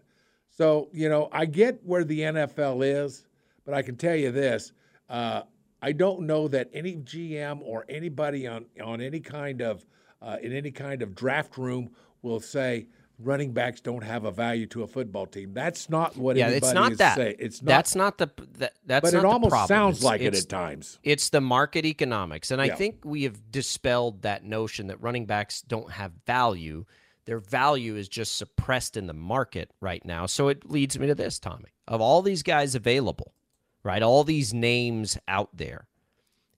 So, 0.50 0.88
you 0.92 1.08
know, 1.08 1.28
I 1.32 1.46
get 1.46 1.80
where 1.84 2.04
the 2.04 2.20
NFL 2.20 2.84
is, 2.84 3.26
but 3.64 3.74
I 3.74 3.82
can 3.82 3.96
tell 3.96 4.16
you 4.16 4.32
this: 4.32 4.72
uh, 5.08 5.42
I 5.82 5.92
don't 5.92 6.22
know 6.22 6.48
that 6.48 6.70
any 6.72 6.96
GM 6.96 7.60
or 7.62 7.84
anybody 7.88 8.46
on 8.46 8.66
on 8.82 9.00
any 9.00 9.20
kind 9.20 9.60
of 9.62 9.84
uh, 10.22 10.36
in 10.42 10.52
any 10.52 10.70
kind 10.70 11.02
of 11.02 11.14
draft 11.14 11.58
room 11.58 11.90
will 12.22 12.40
say 12.40 12.86
running 13.18 13.52
backs 13.52 13.80
don't 13.80 14.02
have 14.02 14.24
a 14.24 14.30
value 14.30 14.66
to 14.66 14.82
a 14.82 14.86
football 14.86 15.26
team. 15.26 15.52
That's 15.54 15.88
not 15.88 16.16
what 16.16 16.36
yeah, 16.36 16.48
it's 16.48 16.72
not 16.72 16.96
that. 16.98 17.16
Say. 17.16 17.36
It's 17.38 17.62
not. 17.62 17.68
That's 17.68 17.94
not 17.94 18.18
the. 18.18 18.30
That, 18.58 18.74
that's 18.84 19.10
but 19.10 19.18
it 19.18 19.24
almost 19.24 19.50
problem. 19.50 19.68
sounds 19.68 19.96
it's, 19.98 20.04
like 20.04 20.20
it's, 20.20 20.38
it 20.38 20.44
at 20.44 20.48
times. 20.48 20.98
It's 21.02 21.30
the 21.30 21.40
market 21.40 21.84
economics, 21.84 22.50
and 22.50 22.60
I 22.60 22.70
think 22.70 23.04
we 23.04 23.24
have 23.24 23.50
dispelled 23.50 24.22
that 24.22 24.44
notion 24.44 24.88
that 24.88 25.00
running 25.02 25.26
backs 25.26 25.62
don't 25.62 25.90
have 25.90 26.12
value. 26.26 26.84
Their 27.26 27.38
value 27.40 27.96
is 27.96 28.08
just 28.08 28.36
suppressed 28.36 28.96
in 28.96 29.06
the 29.06 29.12
market 29.12 29.72
right 29.80 30.04
now. 30.04 30.26
So 30.26 30.48
it 30.48 30.70
leads 30.70 30.98
me 30.98 31.08
to 31.08 31.14
this, 31.14 31.38
Tommy. 31.38 31.74
Of 31.86 32.00
all 32.00 32.22
these 32.22 32.42
guys 32.42 32.74
available, 32.74 33.34
right? 33.82 34.02
All 34.02 34.24
these 34.24 34.54
names 34.54 35.18
out 35.28 35.50
there. 35.52 35.86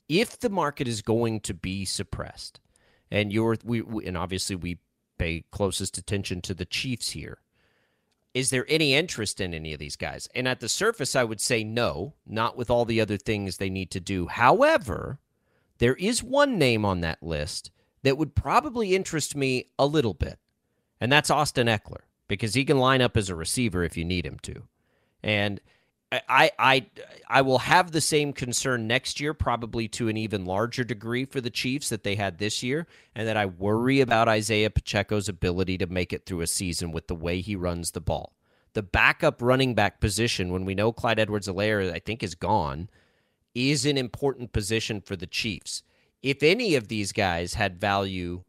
If 0.08 0.38
the 0.38 0.50
market 0.50 0.86
is 0.86 1.02
going 1.02 1.40
to 1.40 1.54
be 1.54 1.84
suppressed, 1.84 2.60
and 3.10 3.32
you're 3.32 3.56
we, 3.64 3.82
we 3.82 4.06
and 4.06 4.16
obviously 4.16 4.56
we 4.56 4.78
pay 5.18 5.44
closest 5.50 5.98
attention 5.98 6.40
to 6.42 6.54
the 6.54 6.64
Chiefs 6.64 7.10
here. 7.10 7.38
Is 8.34 8.50
there 8.50 8.66
any 8.68 8.94
interest 8.94 9.40
in 9.40 9.52
any 9.52 9.72
of 9.72 9.80
these 9.80 9.96
guys? 9.96 10.28
And 10.34 10.46
at 10.46 10.60
the 10.60 10.68
surface, 10.68 11.16
I 11.16 11.24
would 11.24 11.40
say 11.40 11.64
no, 11.64 12.14
not 12.26 12.56
with 12.56 12.70
all 12.70 12.84
the 12.84 13.00
other 13.00 13.16
things 13.16 13.56
they 13.56 13.70
need 13.70 13.90
to 13.92 14.00
do. 14.00 14.28
However, 14.28 15.18
there 15.78 15.94
is 15.94 16.22
one 16.22 16.58
name 16.58 16.84
on 16.84 17.00
that 17.00 17.22
list 17.22 17.70
that 18.02 18.18
would 18.18 18.34
probably 18.34 18.94
interest 18.94 19.34
me 19.34 19.70
a 19.78 19.86
little 19.86 20.14
bit, 20.14 20.38
and 21.00 21.10
that's 21.10 21.30
Austin 21.30 21.66
Ekeler 21.66 22.02
because 22.28 22.54
he 22.54 22.64
can 22.64 22.78
line 22.78 23.00
up 23.00 23.16
as 23.16 23.28
a 23.28 23.34
receiver 23.34 23.82
if 23.84 23.96
you 23.96 24.04
need 24.04 24.26
him 24.26 24.38
to. 24.42 24.62
And 25.22 25.60
I, 26.10 26.50
I, 26.58 26.86
I 27.28 27.42
will 27.42 27.58
have 27.58 27.90
the 27.90 28.00
same 28.00 28.32
concern 28.32 28.86
next 28.86 29.20
year, 29.20 29.34
probably 29.34 29.88
to 29.88 30.08
an 30.08 30.16
even 30.16 30.46
larger 30.46 30.82
degree 30.82 31.26
for 31.26 31.40
the 31.40 31.50
Chiefs 31.50 31.90
that 31.90 32.02
they 32.02 32.14
had 32.14 32.38
this 32.38 32.62
year, 32.62 32.86
and 33.14 33.28
that 33.28 33.36
I 33.36 33.44
worry 33.44 34.00
about 34.00 34.28
Isaiah 34.28 34.70
Pacheco's 34.70 35.28
ability 35.28 35.76
to 35.78 35.86
make 35.86 36.14
it 36.14 36.24
through 36.24 36.40
a 36.40 36.46
season 36.46 36.92
with 36.92 37.08
the 37.08 37.14
way 37.14 37.40
he 37.42 37.56
runs 37.56 37.90
the 37.90 38.00
ball. 38.00 38.32
The 38.72 38.82
backup 38.82 39.42
running 39.42 39.74
back 39.74 40.00
position, 40.00 40.50
when 40.50 40.64
we 40.64 40.74
know 40.74 40.92
Clyde 40.92 41.18
Edwards-Helaire, 41.18 41.92
I 41.92 41.98
think, 41.98 42.22
is 42.22 42.34
gone, 42.34 42.88
is 43.54 43.84
an 43.84 43.98
important 43.98 44.52
position 44.52 45.02
for 45.02 45.16
the 45.16 45.26
Chiefs. 45.26 45.82
If 46.22 46.42
any 46.42 46.74
of 46.74 46.88
these 46.88 47.12
guys 47.12 47.54
had 47.54 47.80
value, 47.80 48.44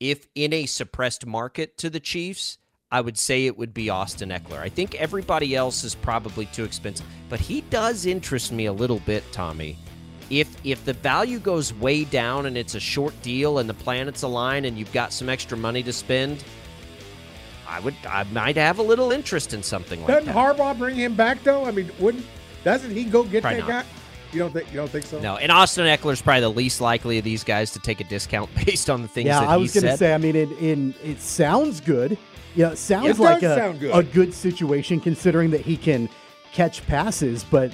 if 0.00 0.26
in 0.34 0.52
a 0.52 0.66
suppressed 0.66 1.26
market 1.26 1.76
to 1.78 1.90
the 1.90 2.00
Chiefs, 2.00 2.58
I 2.90 3.00
would 3.00 3.18
say 3.18 3.46
it 3.46 3.56
would 3.56 3.72
be 3.72 3.90
Austin 3.90 4.30
Ekeler. 4.30 4.58
I 4.58 4.68
think 4.68 4.94
everybody 4.96 5.54
else 5.54 5.84
is 5.84 5.94
probably 5.94 6.46
too 6.46 6.64
expensive, 6.64 7.06
but 7.28 7.38
he 7.38 7.60
does 7.62 8.06
interest 8.06 8.50
me 8.50 8.66
a 8.66 8.72
little 8.72 8.98
bit, 9.00 9.22
Tommy. 9.30 9.78
If 10.30 10.56
if 10.64 10.84
the 10.84 10.92
value 10.94 11.38
goes 11.38 11.74
way 11.74 12.04
down 12.04 12.46
and 12.46 12.56
it's 12.56 12.74
a 12.74 12.80
short 12.80 13.20
deal 13.22 13.58
and 13.58 13.68
the 13.68 13.74
planets 13.74 14.22
align 14.22 14.64
and 14.64 14.78
you've 14.78 14.92
got 14.92 15.12
some 15.12 15.28
extra 15.28 15.56
money 15.58 15.82
to 15.82 15.92
spend, 15.92 16.42
I 17.68 17.80
would 17.80 17.94
I 18.08 18.24
might 18.24 18.56
have 18.56 18.78
a 18.78 18.82
little 18.82 19.12
interest 19.12 19.52
in 19.54 19.62
something 19.62 20.00
like 20.00 20.24
that. 20.24 20.32
Doesn't. 20.32 20.34
Harbaugh 20.34 20.78
bring 20.78 20.96
him 20.96 21.14
back 21.14 21.42
though? 21.44 21.64
I 21.64 21.72
mean, 21.72 21.90
wouldn't 21.98 22.24
doesn't 22.64 22.90
he 22.90 23.04
go 23.04 23.24
get 23.24 23.42
Probably 23.42 23.60
that 23.60 23.68
not. 23.68 23.84
guy? 23.84 23.99
You 24.32 24.38
don't 24.38 24.52
think 24.52 24.68
you 24.70 24.76
don't 24.76 24.90
think 24.90 25.04
so? 25.04 25.20
No, 25.20 25.36
and 25.36 25.50
Austin 25.50 25.86
Ekeler's 25.86 26.22
probably 26.22 26.40
the 26.42 26.50
least 26.50 26.80
likely 26.80 27.18
of 27.18 27.24
these 27.24 27.42
guys 27.44 27.72
to 27.72 27.78
take 27.80 28.00
a 28.00 28.04
discount 28.04 28.48
based 28.66 28.88
on 28.88 29.02
the 29.02 29.08
things 29.08 29.26
yeah, 29.26 29.40
that 29.40 29.48
I 29.48 29.56
was 29.56 29.72
going 29.74 29.84
to 29.84 29.96
say. 29.96 30.14
I 30.14 30.18
mean, 30.18 30.36
in, 30.36 30.52
in 30.58 30.94
it 31.02 31.20
sounds 31.20 31.80
good. 31.80 32.16
You 32.54 32.64
know, 32.64 32.72
it 32.72 32.78
sounds 32.78 33.06
It 33.08 33.18
like 33.18 33.42
a, 33.42 33.54
sound 33.56 33.80
good. 33.80 33.94
a 33.94 34.02
good 34.02 34.34
situation 34.34 35.00
considering 35.00 35.50
that 35.50 35.60
he 35.60 35.76
can 35.76 36.08
catch 36.52 36.84
passes. 36.86 37.44
But 37.44 37.72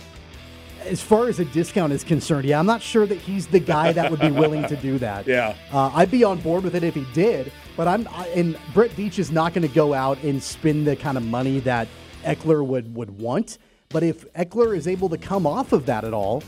as 0.85 1.01
far 1.01 1.29
as 1.29 1.41
a 1.41 1.45
discount 1.47 1.93
is 1.93 2.05
concerned, 2.05 2.45
yeah, 2.47 2.59
I'm 2.59 2.67
not 2.67 2.83
sure 2.83 3.07
that 3.07 3.19
he's 3.19 3.47
the 3.47 3.59
guy 3.59 3.93
that 3.93 4.11
would 4.11 4.21
be 4.21 4.31
willing 4.31 4.67
to 4.69 4.77
do 4.77 4.99
that. 4.99 5.27
Yeah. 5.37 5.55
uh, 5.73 5.91
I'd 5.95 6.11
be 6.11 6.25
on 6.25 6.41
board 6.41 6.63
with 6.65 6.75
it 6.75 6.85
if 6.85 6.95
he 6.95 7.07
did. 7.13 7.53
But 7.77 7.89
I'm 7.89 8.07
I, 8.09 8.29
and 8.29 8.59
Brett 8.73 8.91
Veach 8.93 9.19
is 9.19 9.31
not 9.31 9.53
going 9.53 9.67
to 9.67 9.75
go 9.75 9.93
out 9.93 10.23
and 10.23 10.43
spend 10.43 10.87
the 10.87 10.97
kind 10.97 11.17
of 11.19 11.25
money 11.25 11.61
that 11.61 11.89
Ekeler 12.25 12.65
would 12.65 12.95
would 12.95 13.19
want. 13.19 13.59
But 13.89 14.03
if 14.03 14.31
Ekeler 14.35 14.77
is 14.77 14.89
able 14.89 15.09
to 15.09 15.19
come 15.19 15.47
off 15.47 15.73
of 15.73 15.87
that 15.87 16.05
at 16.05 16.13
all, 16.13 16.43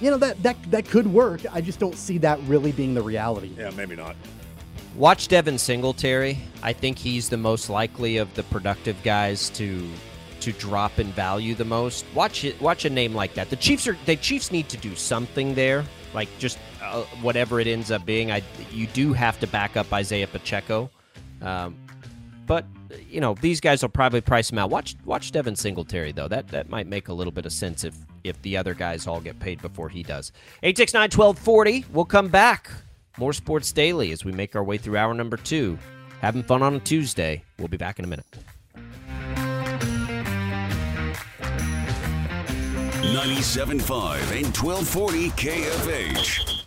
you 0.00 0.10
know 0.10 0.18
that 0.18 0.42
that 0.42 0.56
that 0.70 0.86
could 0.86 1.06
work. 1.06 1.40
I 1.52 1.60
just 1.60 1.78
don't 1.78 1.96
see 1.96 2.18
that 2.18 2.40
really 2.42 2.72
being 2.72 2.94
the 2.94 3.02
reality. 3.02 3.52
Yeah, 3.56 3.70
maybe 3.70 3.96
not. 3.96 4.16
Watch 4.96 5.28
Devin 5.28 5.58
Singletary. 5.58 6.38
I 6.62 6.72
think 6.72 6.98
he's 6.98 7.28
the 7.28 7.36
most 7.36 7.70
likely 7.70 8.18
of 8.18 8.32
the 8.34 8.42
productive 8.44 9.00
guys 9.02 9.48
to 9.50 9.88
to 10.40 10.52
drop 10.52 10.98
in 10.98 11.06
value 11.12 11.54
the 11.54 11.64
most. 11.64 12.04
Watch 12.14 12.44
it. 12.44 12.60
Watch 12.60 12.84
a 12.84 12.90
name 12.90 13.14
like 13.14 13.34
that. 13.34 13.48
The 13.48 13.56
Chiefs 13.56 13.86
are 13.86 13.96
the 14.06 14.16
Chiefs 14.16 14.50
need 14.50 14.68
to 14.70 14.76
do 14.76 14.94
something 14.96 15.54
there, 15.54 15.84
like 16.14 16.28
just 16.38 16.58
uh, 16.82 17.02
whatever 17.22 17.60
it 17.60 17.66
ends 17.66 17.90
up 17.90 18.04
being, 18.04 18.30
I 18.30 18.42
you 18.70 18.86
do 18.88 19.12
have 19.12 19.38
to 19.40 19.46
back 19.46 19.76
up 19.76 19.92
Isaiah 19.92 20.26
Pacheco. 20.26 20.90
Um, 21.40 21.76
but 22.46 22.66
you 23.08 23.20
know 23.20 23.34
these 23.40 23.60
guys 23.60 23.82
will 23.82 23.88
probably 23.88 24.20
price 24.20 24.50
him 24.50 24.58
out. 24.58 24.70
Watch 24.70 24.96
watch 25.04 25.32
Devin 25.32 25.56
Singletary 25.56 26.12
though. 26.12 26.28
That 26.28 26.48
that 26.48 26.68
might 26.68 26.86
make 26.86 27.08
a 27.08 27.12
little 27.12 27.32
bit 27.32 27.46
of 27.46 27.52
sense 27.52 27.84
if 27.84 27.94
if 28.24 28.40
the 28.42 28.56
other 28.56 28.74
guys 28.74 29.06
all 29.06 29.20
get 29.20 29.38
paid 29.40 29.60
before 29.60 29.88
he 29.88 30.02
does. 30.02 30.32
869-1240. 30.62 31.88
We'll 31.90 32.04
come 32.04 32.28
back. 32.28 32.70
More 33.18 33.32
Sports 33.32 33.72
Daily 33.72 34.12
as 34.12 34.24
we 34.24 34.32
make 34.32 34.54
our 34.56 34.64
way 34.64 34.78
through 34.78 34.96
hour 34.96 35.12
number 35.12 35.36
two. 35.36 35.78
Having 36.20 36.44
fun 36.44 36.62
on 36.62 36.76
a 36.76 36.80
Tuesday. 36.80 37.42
We'll 37.58 37.68
be 37.68 37.76
back 37.76 37.98
in 37.98 38.04
a 38.04 38.08
minute. 38.08 38.26
97.5 43.12 44.36
and 44.36 44.56
1240 44.56 45.30
KFH. 45.30 46.62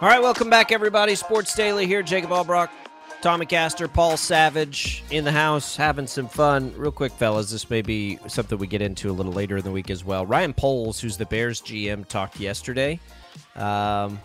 All 0.00 0.08
right, 0.08 0.20
welcome 0.20 0.50
back, 0.50 0.72
everybody. 0.72 1.14
Sports 1.14 1.54
Daily 1.54 1.86
here. 1.86 2.02
Jacob 2.02 2.30
Albrock, 2.30 2.68
Tommy 3.22 3.46
Castor, 3.46 3.86
Paul 3.86 4.16
Savage 4.16 5.04
in 5.12 5.22
the 5.22 5.30
house, 5.30 5.76
having 5.76 6.08
some 6.08 6.28
fun. 6.28 6.74
Real 6.76 6.90
quick, 6.90 7.12
fellas, 7.12 7.52
this 7.52 7.70
may 7.70 7.80
be 7.80 8.18
something 8.26 8.58
we 8.58 8.66
get 8.66 8.82
into 8.82 9.08
a 9.08 9.12
little 9.12 9.32
later 9.32 9.56
in 9.56 9.62
the 9.62 9.70
week 9.70 9.90
as 9.90 10.04
well. 10.04 10.26
Ryan 10.26 10.52
Poles, 10.52 10.98
who's 11.00 11.16
the 11.16 11.26
Bears 11.26 11.60
GM, 11.62 12.08
talked 12.08 12.40
yesterday. 12.40 12.98
Um, 13.54 14.20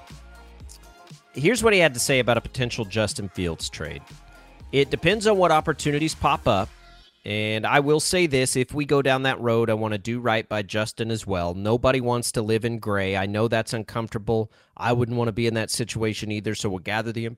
here's 1.33 1.61
what 1.63 1.71
he 1.71 1.79
had 1.79 1.93
to 1.93 1.99
say 1.99 2.17
about 2.17 2.37
a 2.37 2.41
potential 2.41 2.83
Justin 2.83 3.29
Fields 3.29 3.69
trade. 3.69 4.01
It 4.71 4.89
depends 4.89 5.27
on 5.27 5.37
what 5.37 5.51
opportunities 5.51 6.15
pop 6.15 6.47
up. 6.47 6.67
And 7.29 7.67
I 7.67 7.79
will 7.79 7.99
say 7.99 8.25
this 8.25 8.55
if 8.55 8.73
we 8.73 8.85
go 8.85 9.03
down 9.03 9.21
that 9.21 9.39
road, 9.39 9.69
I 9.69 9.75
want 9.75 9.91
to 9.91 9.99
do 9.99 10.19
right 10.19 10.49
by 10.49 10.63
Justin 10.63 11.11
as 11.11 11.27
well. 11.27 11.53
Nobody 11.53 12.01
wants 12.01 12.31
to 12.31 12.41
live 12.41 12.65
in 12.65 12.79
gray. 12.79 13.15
I 13.15 13.27
know 13.27 13.47
that's 13.47 13.71
uncomfortable. 13.71 14.51
I 14.75 14.93
wouldn't 14.93 15.15
want 15.15 15.27
to 15.27 15.33
be 15.33 15.45
in 15.45 15.53
that 15.53 15.69
situation 15.69 16.31
either. 16.31 16.55
So 16.55 16.69
we'll 16.69 16.79
gather 16.79 17.11
the 17.11 17.29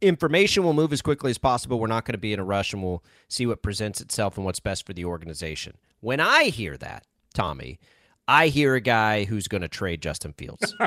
information. 0.00 0.64
We'll 0.64 0.72
move 0.72 0.92
as 0.92 1.00
quickly 1.00 1.30
as 1.30 1.38
possible. 1.38 1.78
We're 1.78 1.86
not 1.86 2.04
going 2.04 2.14
to 2.14 2.18
be 2.18 2.32
in 2.32 2.40
a 2.40 2.44
rush 2.44 2.72
and 2.72 2.82
we'll 2.82 3.04
see 3.28 3.46
what 3.46 3.62
presents 3.62 4.00
itself 4.00 4.36
and 4.36 4.44
what's 4.44 4.58
best 4.58 4.84
for 4.84 4.94
the 4.94 5.04
organization. 5.04 5.76
When 6.00 6.18
I 6.18 6.46
hear 6.46 6.76
that, 6.78 7.06
Tommy, 7.34 7.78
I 8.26 8.48
hear 8.48 8.74
a 8.74 8.80
guy 8.80 9.24
who's 9.24 9.48
going 9.48 9.60
to 9.62 9.68
trade 9.68 10.00
Justin 10.00 10.32
Fields. 10.32 10.74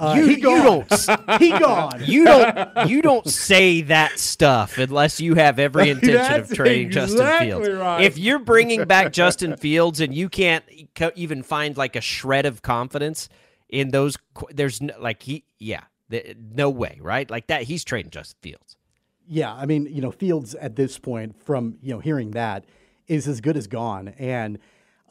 Uh, 0.00 0.14
you, 0.16 0.24
he 0.28 0.34
you 0.36 0.40
don't 0.40 0.90
He 1.40 1.50
gone. 1.50 2.02
You 2.06 2.24
don't 2.24 2.88
you 2.88 3.02
don't 3.02 3.28
say 3.28 3.82
that 3.82 4.18
stuff 4.18 4.78
unless 4.78 5.20
you 5.20 5.34
have 5.34 5.58
every 5.58 5.90
intention 5.90 6.40
of 6.40 6.48
That's 6.48 6.54
trading 6.54 6.90
Justin 6.90 7.38
Fields. 7.38 7.68
right. 7.68 8.02
If 8.02 8.16
you're 8.16 8.38
bringing 8.38 8.84
back 8.84 9.12
Justin 9.12 9.58
Fields 9.58 10.00
and 10.00 10.14
you 10.14 10.30
can't 10.30 10.64
even 11.16 11.42
find 11.42 11.76
like 11.76 11.96
a 11.96 12.00
shred 12.00 12.46
of 12.46 12.62
confidence 12.62 13.28
in 13.68 13.90
those 13.90 14.16
there's 14.52 14.80
no, 14.80 14.94
like 14.98 15.22
he 15.22 15.44
yeah, 15.58 15.82
th- 16.10 16.36
no 16.54 16.70
way, 16.70 16.98
right? 17.02 17.30
Like 17.30 17.48
that 17.48 17.64
he's 17.64 17.84
trading 17.84 18.10
Justin 18.10 18.38
Fields. 18.40 18.76
Yeah, 19.28 19.52
I 19.52 19.66
mean, 19.66 19.86
you 19.86 20.00
know, 20.00 20.10
Fields 20.10 20.54
at 20.54 20.76
this 20.76 20.98
point, 20.98 21.40
from 21.44 21.76
you 21.82 21.92
know 21.92 22.00
hearing 22.00 22.30
that, 22.30 22.64
is 23.06 23.28
as 23.28 23.40
good 23.40 23.56
as 23.56 23.66
gone. 23.66 24.08
And 24.18 24.58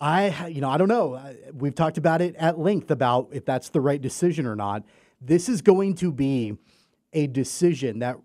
I, 0.02 0.48
you 0.48 0.62
know, 0.62 0.70
I 0.70 0.78
don't 0.78 0.88
know. 0.88 1.22
We've 1.54 1.76
talked 1.76 1.98
about 1.98 2.22
it 2.22 2.36
at 2.36 2.58
length 2.58 2.90
about 2.90 3.30
if 3.32 3.46
that's 3.46 3.70
the 3.70 3.82
right 3.82 4.02
decision 4.02 4.46
or 4.46 4.56
not. 4.56 4.84
This 5.22 5.50
is 5.50 5.62
going 5.62 5.96
to 5.96 6.12
be 6.12 6.58
a 7.12 7.28
decision 7.28 8.00
that 8.00 8.18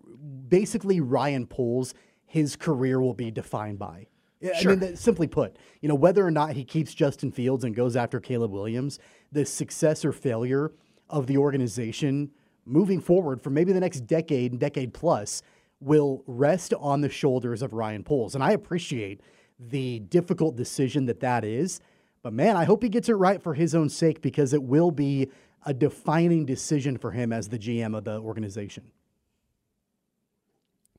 basically 0.47 1.01
Ryan 1.01 1.45
Poles, 1.47 1.93
his 2.25 2.55
career 2.55 3.01
will 3.01 3.13
be 3.13 3.31
defined 3.31 3.79
by. 3.79 4.07
Sure. 4.59 4.73
I 4.73 4.75
mean, 4.75 4.95
simply 4.95 5.27
put, 5.27 5.57
you 5.81 5.89
know, 5.89 5.95
whether 5.95 6.25
or 6.25 6.31
not 6.31 6.53
he 6.53 6.63
keeps 6.63 6.93
Justin 6.93 7.31
Fields 7.31 7.63
and 7.63 7.75
goes 7.75 7.95
after 7.95 8.19
Caleb 8.19 8.51
Williams, 8.51 8.99
the 9.31 9.45
success 9.45 10.05
or 10.05 10.11
failure 10.11 10.71
of 11.09 11.25
the 11.25 11.37
organization 11.37 12.31
moving 12.65 13.01
forward 13.01 13.41
for 13.41 13.49
maybe 13.49 13.73
the 13.73 13.79
next 13.79 14.01
decade, 14.01 14.51
and 14.51 14.59
decade 14.59 14.93
plus, 14.93 15.41
will 15.79 16.23
rest 16.27 16.73
on 16.79 17.01
the 17.01 17.09
shoulders 17.09 17.61
of 17.61 17.73
Ryan 17.73 18.03
Poles. 18.03 18.35
And 18.35 18.43
I 18.43 18.51
appreciate 18.51 19.21
the 19.59 19.99
difficult 19.99 20.55
decision 20.55 21.05
that 21.05 21.19
that 21.21 21.43
is. 21.45 21.79
But 22.21 22.33
man, 22.33 22.55
I 22.57 22.63
hope 22.65 22.83
he 22.83 22.89
gets 22.89 23.09
it 23.09 23.13
right 23.13 23.41
for 23.41 23.53
his 23.53 23.75
own 23.75 23.89
sake 23.89 24.21
because 24.21 24.53
it 24.53 24.63
will 24.63 24.91
be 24.91 25.29
a 25.65 25.73
defining 25.73 26.45
decision 26.45 26.97
for 26.97 27.11
him 27.11 27.31
as 27.33 27.49
the 27.49 27.57
GM 27.59 27.95
of 27.97 28.03
the 28.03 28.19
organization. 28.19 28.83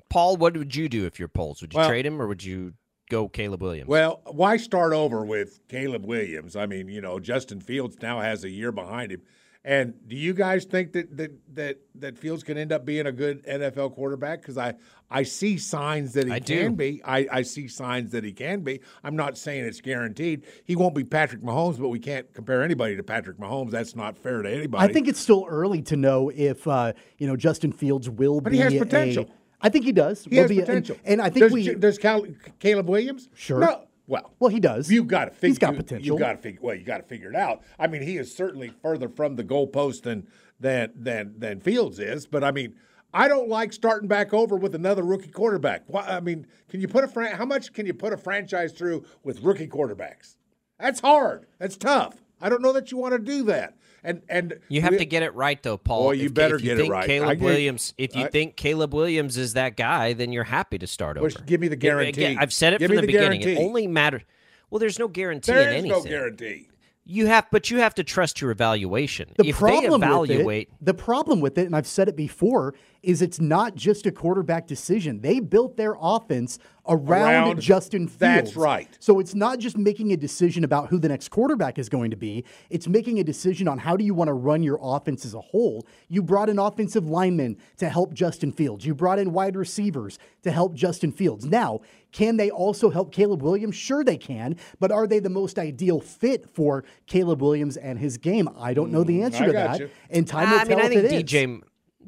Paul, 0.09 0.37
what 0.37 0.57
would 0.57 0.75
you 0.75 0.89
do 0.89 1.05
if 1.07 1.19
you're 1.19 1.29
Poles? 1.29 1.61
Would 1.61 1.73
you 1.75 1.79
Well- 1.79 1.89
trade 1.89 2.07
him 2.07 2.21
or 2.21 2.27
would 2.27 2.45
you 2.45 2.75
go 3.11 3.29
Caleb 3.29 3.63
Williams? 3.63 3.89
Well, 3.89 4.23
why 4.27 4.57
start 4.57 4.93
over 4.93 5.25
with 5.25 5.61
Caleb 5.69 6.05
Williams? 6.07 6.57
I 6.57 6.67
mean, 6.67 6.89
you 6.89 7.01
know, 7.01 7.19
Justin 7.19 7.61
Fields 7.61 7.97
now 8.01 8.21
has 8.21 8.45
a 8.45 8.51
year 8.51 8.73
behind 8.73 9.13
him. 9.13 9.23
And 9.67 9.95
do 10.07 10.15
you 10.15 10.33
guys 10.33 10.65
think 10.65 10.93
that 10.93 11.17
that 11.17 11.33
that, 11.57 11.79
that 11.97 12.17
Fields 12.17 12.45
can 12.45 12.57
end 12.57 12.71
up 12.73 12.85
being 12.85 13.07
a 13.07 13.13
good 13.13 13.45
NFL 13.47 13.95
quarterback? 13.97 14.41
Because 14.41 14.57
I, 14.57 14.75
I 15.11 15.25
see 15.25 15.59
signs 15.59 16.13
that 16.13 16.29
he 16.29 16.33
I 16.33 16.39
do. 16.39 16.57
can 16.57 16.75
be. 16.77 17.03
I, 17.05 17.27
I 17.33 17.43
see 17.43 17.67
signs 17.67 18.13
that 18.13 18.23
he 18.23 18.33
can 18.33 18.61
be. 18.61 18.81
I'm 19.03 19.17
not 19.17 19.37
saying 19.37 19.65
it's 19.65 19.81
guaranteed. 19.81 20.45
He 20.65 20.77
won't 20.77 20.95
be 20.95 21.03
Patrick 21.03 21.43
Mahomes, 21.43 21.81
but 21.81 21.89
we 21.89 21.99
can't 21.99 22.33
compare 22.33 22.63
anybody 22.63 22.97
to 22.97 23.03
Patrick 23.03 23.39
Mahomes. 23.39 23.73
That's 23.73 23.97
not 23.97 24.17
fair 24.17 24.41
to 24.43 24.49
anybody. 24.49 24.89
I 24.89 24.93
think 24.93 25.09
it's 25.09 25.19
still 25.19 25.45
early 25.49 25.83
to 25.83 25.97
know 25.97 26.31
if 26.33 26.69
uh, 26.69 26.93
you 27.19 27.27
know 27.27 27.35
Justin 27.35 27.73
Fields 27.73 28.09
will 28.09 28.41
But 28.41 28.53
be 28.53 28.59
he 28.59 28.63
has 28.63 28.73
potential. 28.75 29.29
I 29.61 29.69
think 29.69 29.85
he 29.85 29.91
does. 29.91 30.25
he 30.27 30.37
Will 30.37 30.43
has 30.43 30.49
be 30.49 30.59
a- 30.59 30.61
and- 30.61 30.67
potential. 30.69 30.97
and, 31.05 31.21
I 31.21 31.29
think 31.29 31.41
does, 31.47 31.53
we. 31.53 31.75
Does 31.75 31.99
Cal- 31.99 32.27
Caleb 32.61 32.89
Williams? 32.89 33.29
Sure. 33.35 33.59
No. 33.59 33.86
Well, 34.07 34.33
well, 34.39 34.51
he 34.51 34.61
does. 34.61 34.91
You've 34.91 35.09
got 35.09 35.27
to 35.27 35.31
figure. 35.33 35.49
He's 35.49 35.59
got 35.59 35.73
you, 35.73 35.77
potential. 35.79 36.07
You've 36.07 36.19
got 36.19 36.33
to 36.33 36.39
figure. 36.39 36.61
Well, 36.63 36.75
you 36.75 36.85
got 36.85 36.99
to 36.99 37.03
figure 37.03 37.31
it 37.31 37.37
out. 37.37 37.63
I 37.79 37.87
mean, 37.89 38.03
he 38.03 38.19
is 38.19 38.35
certainly 38.35 38.73
further 38.83 39.09
from 39.09 39.37
the 39.37 39.45
goalpost 39.45 40.03
than 40.03 40.29
than 40.61 40.93
than 40.95 41.35
than 41.39 41.61
Fields 41.61 41.99
is. 41.99 42.27
But 42.27 42.45
I 42.45 42.53
mean, 42.53 42.75
I 43.13 43.29
don't 43.29 43.49
like 43.49 43.73
starting 43.73 44.09
back 44.09 44.33
over 44.33 44.57
with 44.57 44.75
another 44.75 45.03
rookie 45.03 45.31
quarterback. 45.31 45.85
Why, 45.87 46.03
I 46.03 46.21
mean, 46.21 46.47
can 46.69 46.81
you 46.81 46.89
put 46.89 47.03
a 47.05 47.09
fran- 47.09 47.37
how 47.37 47.47
much 47.47 47.73
can 47.73 47.87
you 47.87 47.95
put 47.95 48.13
a 48.13 48.17
franchise 48.17 48.73
through 48.73 49.05
with 49.25 49.43
rookie 49.43 49.69
quarterbacks? 49.69 50.37
That's 50.79 51.01
hard. 51.01 51.47
That's 51.59 51.77
tough. 51.77 52.23
I 52.41 52.49
don't 52.49 52.63
know 52.63 52.73
that 52.73 52.93
you 52.93 52.99
want 52.99 53.13
to 53.13 53.19
do 53.19 53.43
that. 53.45 53.77
And 54.07 54.23
and 54.29 54.55
You 54.69 54.81
have 54.83 54.97
to 54.97 55.05
get 55.05 55.23
it 55.25 55.35
right, 55.35 55.61
though, 55.63 55.77
Paul. 55.77 56.05
Boy, 56.05 56.13
you 56.13 56.27
If- 56.27 56.35
better 56.35 56.55
if 56.57 56.63
you 56.63 56.71
get 56.71 56.79
it 56.79 56.81
think 56.83 56.93
right. 56.93 57.05
I 57.05 57.07
Caleb 57.07 57.39
get- 57.41 57.45
Williams. 57.45 57.93
If 57.99 58.15
you 58.15 58.23
I- 58.25 58.29
think 58.29 58.57
Caleb 58.57 58.95
Williams 58.95 59.37
is 59.37 59.55
that 59.55 59.77
guy, 59.77 60.13
then 60.13 60.33
you're 60.33 60.45
happy 60.45 60.79
to 60.79 60.87
start 60.87 61.19
over. 61.19 61.29
give 61.45 61.61
me 61.61 61.67
the 61.69 61.75
Again, 61.75 61.91
guarantee. 61.91 62.37
I've 62.39 62.53
said 62.53 62.73
it 62.73 62.79
Give 62.79 62.87
from 62.89 62.97
the, 62.97 63.01
the 63.03 63.07
beginning. 63.09 63.43
It 63.43 63.59
only 63.59 63.87
matters. 63.89 64.23
Well, 64.71 64.79
there's 64.79 64.99
no 64.99 65.09
guarantee 65.09 65.53
there 65.53 65.63
in 65.63 65.69
is 65.69 65.75
anything. 65.85 66.05
no 66.05 66.09
guarantee. 66.09 66.69
You 67.09 67.27
have, 67.27 67.47
but 67.53 67.71
you 67.71 67.79
have 67.79 67.95
to 67.97 68.05
trust 68.05 68.41
your 68.41 68.51
evaluation. 68.51 69.31
The 69.37 69.47
if 69.49 69.59
problem 69.59 70.01
they 70.01 70.37
with 70.39 70.49
it, 70.51 70.69
the 70.81 70.95
problem 70.95 71.41
with 71.41 71.57
it, 71.59 71.67
and 71.67 71.77
I've 71.77 71.87
said 71.87 72.09
it 72.09 72.17
before, 72.17 72.75
is 73.03 73.23
it's 73.23 73.41
not 73.41 73.75
just 73.75 74.07
a 74.07 74.11
quarterback 74.13 74.67
decision. 74.67 75.21
They 75.21 75.41
built 75.41 75.77
their 75.77 75.95
offense 76.01 76.59
around, 76.89 77.49
Around- 77.49 77.61
Justin 77.61 78.07
Fields. 78.07 78.19
that's 78.21 78.57
right. 78.57 78.89
So 79.01 79.19
it's 79.19 79.35
not 79.35 79.59
just 79.59 79.77
making 79.77 80.13
a 80.13 80.17
decision 80.17 80.63
about 80.63 80.89
who 80.89 80.99
the 81.01 81.09
next 81.09 81.29
quarterback 81.31 81.79
is 81.81 81.89
going 81.89 82.11
to 82.13 82.17
be. 82.17 82.45
It's 82.71 82.87
making 82.87 83.19
a 83.19 83.25
decision 83.25 83.67
on 83.67 83.79
how 83.79 83.97
do 83.97 84.05
you 84.05 84.15
want 84.15 84.29
to 84.29 84.35
run 84.35 84.63
your 84.63 84.79
offense 84.81 85.25
as 85.25 85.35
a 85.35 85.41
whole. 85.41 85.85
You 86.09 86.23
brought 86.23 86.49
in 86.49 86.59
offensive 86.61 87.09
linemen 87.09 87.57
to 87.79 87.89
help 87.89 88.15
Justin 88.15 88.53
Fields. 88.53 88.87
You 88.87 88.95
brought 88.95 89.19
in 89.19 89.33
wide 89.33 89.57
receivers 89.57 90.19
to 90.43 90.51
help 90.53 90.75
Justin 90.75 91.11
Fields. 91.11 91.45
Now, 91.45 91.81
can 92.13 92.37
they 92.37 92.51
also 92.51 92.89
help 92.91 93.13
Caleb 93.13 93.43
Williams? 93.43 93.75
Sure, 93.75 94.05
they 94.05 94.17
can. 94.17 94.57
But 94.79 94.93
are 94.93 95.09
they 95.09 95.19
the 95.19 95.29
most 95.29 95.59
ideal 95.59 96.01
fit 96.01 96.49
for 96.49 96.85
Caleb 97.09 97.43
Williams 97.43 97.77
and 97.77 97.99
his 97.99 98.17
game? 98.17 98.49
I 98.57 98.75
don't 98.75 98.93
know 98.93 99.03
the 99.03 99.23
answer 99.23 99.41
Mm, 99.41 99.43
I 99.43 99.47
to 99.49 99.53
got 99.53 99.71
that. 99.73 99.81
you. 99.81 99.91
And 100.11 100.27
time 100.27 100.51
will 100.51 100.59
I 100.61 100.65
tell 100.65 100.69
mean, 100.69 100.79
I 100.79 100.83
if 100.87 100.93
think 100.93 101.05
it 101.05 101.17
is. 101.17 101.23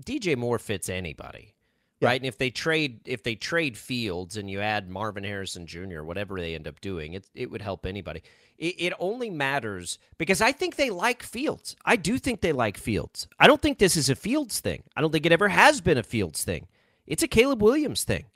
DJ 0.04 0.36
Moore 0.36 0.58
fits 0.58 0.88
anybody, 0.88 1.54
right? 2.00 2.20
And 2.20 2.26
if 2.26 2.38
they 2.38 2.50
trade 2.50 3.00
if 3.04 3.22
they 3.22 3.34
trade 3.34 3.76
Fields 3.76 4.36
and 4.36 4.50
you 4.50 4.60
add 4.60 4.88
Marvin 4.88 5.24
Harrison 5.24 5.66
Jr. 5.66 6.02
whatever 6.02 6.40
they 6.40 6.54
end 6.54 6.68
up 6.68 6.80
doing, 6.80 7.14
it 7.14 7.26
it 7.34 7.50
would 7.50 7.62
help 7.62 7.86
anybody. 7.86 8.22
It, 8.58 8.74
it 8.78 8.92
only 8.98 9.30
matters 9.30 9.98
because 10.18 10.40
I 10.40 10.52
think 10.52 10.76
they 10.76 10.90
like 10.90 11.22
Fields. 11.22 11.76
I 11.84 11.96
do 11.96 12.18
think 12.18 12.40
they 12.40 12.52
like 12.52 12.76
Fields. 12.76 13.28
I 13.38 13.46
don't 13.46 13.62
think 13.62 13.78
this 13.78 13.96
is 13.96 14.10
a 14.10 14.16
Fields 14.16 14.60
thing. 14.60 14.82
I 14.96 15.00
don't 15.00 15.12
think 15.12 15.26
it 15.26 15.32
ever 15.32 15.48
has 15.48 15.80
been 15.80 15.98
a 15.98 16.02
Fields 16.02 16.44
thing. 16.44 16.66
It's 17.06 17.22
a 17.22 17.28
Caleb 17.28 17.62
Williams 17.62 18.04
thing. 18.04 18.26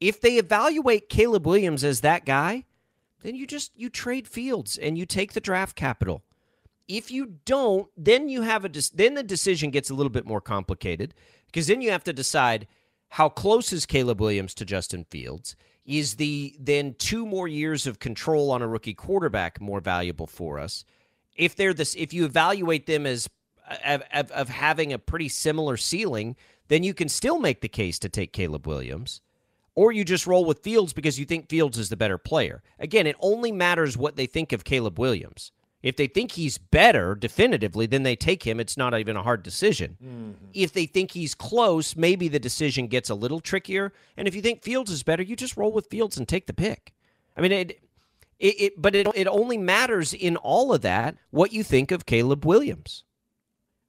If 0.00 0.20
they 0.20 0.38
evaluate 0.38 1.08
Caleb 1.10 1.46
Williams 1.46 1.84
as 1.84 2.00
that 2.00 2.24
guy, 2.24 2.64
then 3.22 3.34
you 3.34 3.46
just 3.46 3.72
you 3.76 3.88
trade 3.90 4.26
Fields 4.26 4.78
and 4.78 4.96
you 4.96 5.06
take 5.06 5.32
the 5.32 5.40
draft 5.40 5.76
capital. 5.76 6.22
If 6.90 7.12
you 7.12 7.36
don't, 7.44 7.88
then 7.96 8.28
you 8.28 8.42
have 8.42 8.64
a 8.64 8.70
then 8.92 9.14
the 9.14 9.22
decision 9.22 9.70
gets 9.70 9.90
a 9.90 9.94
little 9.94 10.10
bit 10.10 10.26
more 10.26 10.40
complicated 10.40 11.14
because 11.46 11.68
then 11.68 11.80
you 11.80 11.92
have 11.92 12.02
to 12.02 12.12
decide 12.12 12.66
how 13.10 13.28
close 13.28 13.72
is 13.72 13.86
Caleb 13.86 14.20
Williams 14.20 14.54
to 14.54 14.64
Justin 14.64 15.04
Fields? 15.04 15.54
Is 15.86 16.16
the 16.16 16.56
then 16.58 16.94
two 16.98 17.24
more 17.24 17.46
years 17.46 17.86
of 17.86 18.00
control 18.00 18.50
on 18.50 18.60
a 18.60 18.66
rookie 18.66 18.94
quarterback 18.94 19.60
more 19.60 19.80
valuable 19.80 20.26
for 20.26 20.58
us? 20.58 20.84
If 21.36 21.54
they're 21.54 21.72
this, 21.72 21.94
if 21.94 22.12
you 22.12 22.24
evaluate 22.24 22.86
them 22.86 23.06
as 23.06 23.28
of, 23.84 24.02
of, 24.12 24.32
of 24.32 24.48
having 24.48 24.92
a 24.92 24.98
pretty 24.98 25.28
similar 25.28 25.76
ceiling, 25.76 26.34
then 26.66 26.82
you 26.82 26.92
can 26.92 27.08
still 27.08 27.38
make 27.38 27.60
the 27.60 27.68
case 27.68 28.00
to 28.00 28.08
take 28.08 28.32
Caleb 28.32 28.66
Williams. 28.66 29.20
Or 29.76 29.92
you 29.92 30.04
just 30.04 30.26
roll 30.26 30.44
with 30.44 30.64
Fields 30.64 30.92
because 30.92 31.20
you 31.20 31.24
think 31.24 31.48
Fields 31.48 31.78
is 31.78 31.88
the 31.88 31.96
better 31.96 32.18
player. 32.18 32.64
Again, 32.80 33.06
it 33.06 33.16
only 33.20 33.52
matters 33.52 33.96
what 33.96 34.16
they 34.16 34.26
think 34.26 34.52
of 34.52 34.64
Caleb 34.64 34.98
Williams. 34.98 35.52
If 35.82 35.96
they 35.96 36.06
think 36.06 36.32
he's 36.32 36.58
better 36.58 37.14
definitively, 37.14 37.86
then 37.86 38.02
they 38.02 38.14
take 38.14 38.42
him. 38.42 38.60
It's 38.60 38.76
not 38.76 38.98
even 38.98 39.16
a 39.16 39.22
hard 39.22 39.42
decision. 39.42 39.96
Mm-hmm. 40.02 40.32
If 40.52 40.72
they 40.72 40.84
think 40.86 41.12
he's 41.12 41.34
close, 41.34 41.96
maybe 41.96 42.28
the 42.28 42.38
decision 42.38 42.86
gets 42.86 43.08
a 43.08 43.14
little 43.14 43.40
trickier. 43.40 43.92
And 44.16 44.28
if 44.28 44.34
you 44.34 44.42
think 44.42 44.62
Fields 44.62 44.90
is 44.90 45.02
better, 45.02 45.22
you 45.22 45.36
just 45.36 45.56
roll 45.56 45.72
with 45.72 45.86
Fields 45.86 46.18
and 46.18 46.28
take 46.28 46.46
the 46.46 46.52
pick. 46.52 46.92
I 47.36 47.40
mean, 47.40 47.52
it, 47.52 47.80
it, 48.38 48.60
it 48.60 48.82
but 48.82 48.94
it, 48.94 49.06
it 49.14 49.26
only 49.26 49.56
matters 49.56 50.12
in 50.12 50.36
all 50.36 50.74
of 50.74 50.82
that 50.82 51.16
what 51.30 51.52
you 51.52 51.62
think 51.62 51.90
of 51.90 52.04
Caleb 52.04 52.44
Williams. 52.44 53.04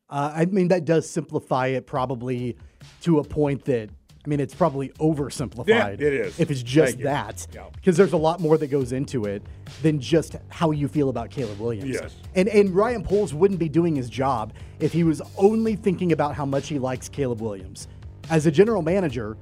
Uh, 0.10 0.32
I 0.36 0.46
mean, 0.46 0.70
that 0.70 0.86
does 0.86 1.10
simplify 1.10 1.68
it 1.68 1.88
probably 1.88 2.58
to 3.02 3.20
a 3.20 3.24
point 3.24 3.66
that 3.66 3.90
I 4.24 4.30
mean, 4.30 4.40
it's 4.40 4.54
probably 4.54 4.90
oversimplified. 4.90 5.68
Yeah, 5.68 5.88
it 5.88 6.02
is. 6.02 6.40
If 6.40 6.52
it's 6.52 6.62
just 6.62 7.00
that. 7.00 7.48
Because 7.52 7.66
yeah. 7.86 7.92
there's 7.92 8.14
a 8.14 8.18
lot 8.18 8.40
more 8.40 8.58
that 8.58 8.68
goes 8.68 8.92
into 8.92 9.26
it 9.26 9.42
than 9.82 10.00
just 10.00 10.36
how 10.50 10.70
you 10.72 10.88
feel 10.88 11.10
about 11.10 11.32
Caleb 11.32 11.60
Williams. 11.60 11.90
Yes. 11.90 12.16
And, 12.36 12.48
and 12.48 12.70
Ryan 12.76 13.04
Poles 13.04 13.34
wouldn't 13.34 13.60
be 13.60 13.68
doing 13.68 13.96
his 13.96 14.10
job 14.10 14.54
if 14.80 14.94
he 14.94 15.04
was 15.04 15.24
only 15.38 15.76
thinking 15.76 16.12
about 16.12 16.36
how 16.36 16.46
much 16.46 16.68
he 16.68 16.78
likes 16.78 17.10
Caleb 17.10 17.42
Williams. 17.42 17.88
As 18.30 18.46
a 18.46 18.52
general 18.52 18.84
manager, 18.84 19.38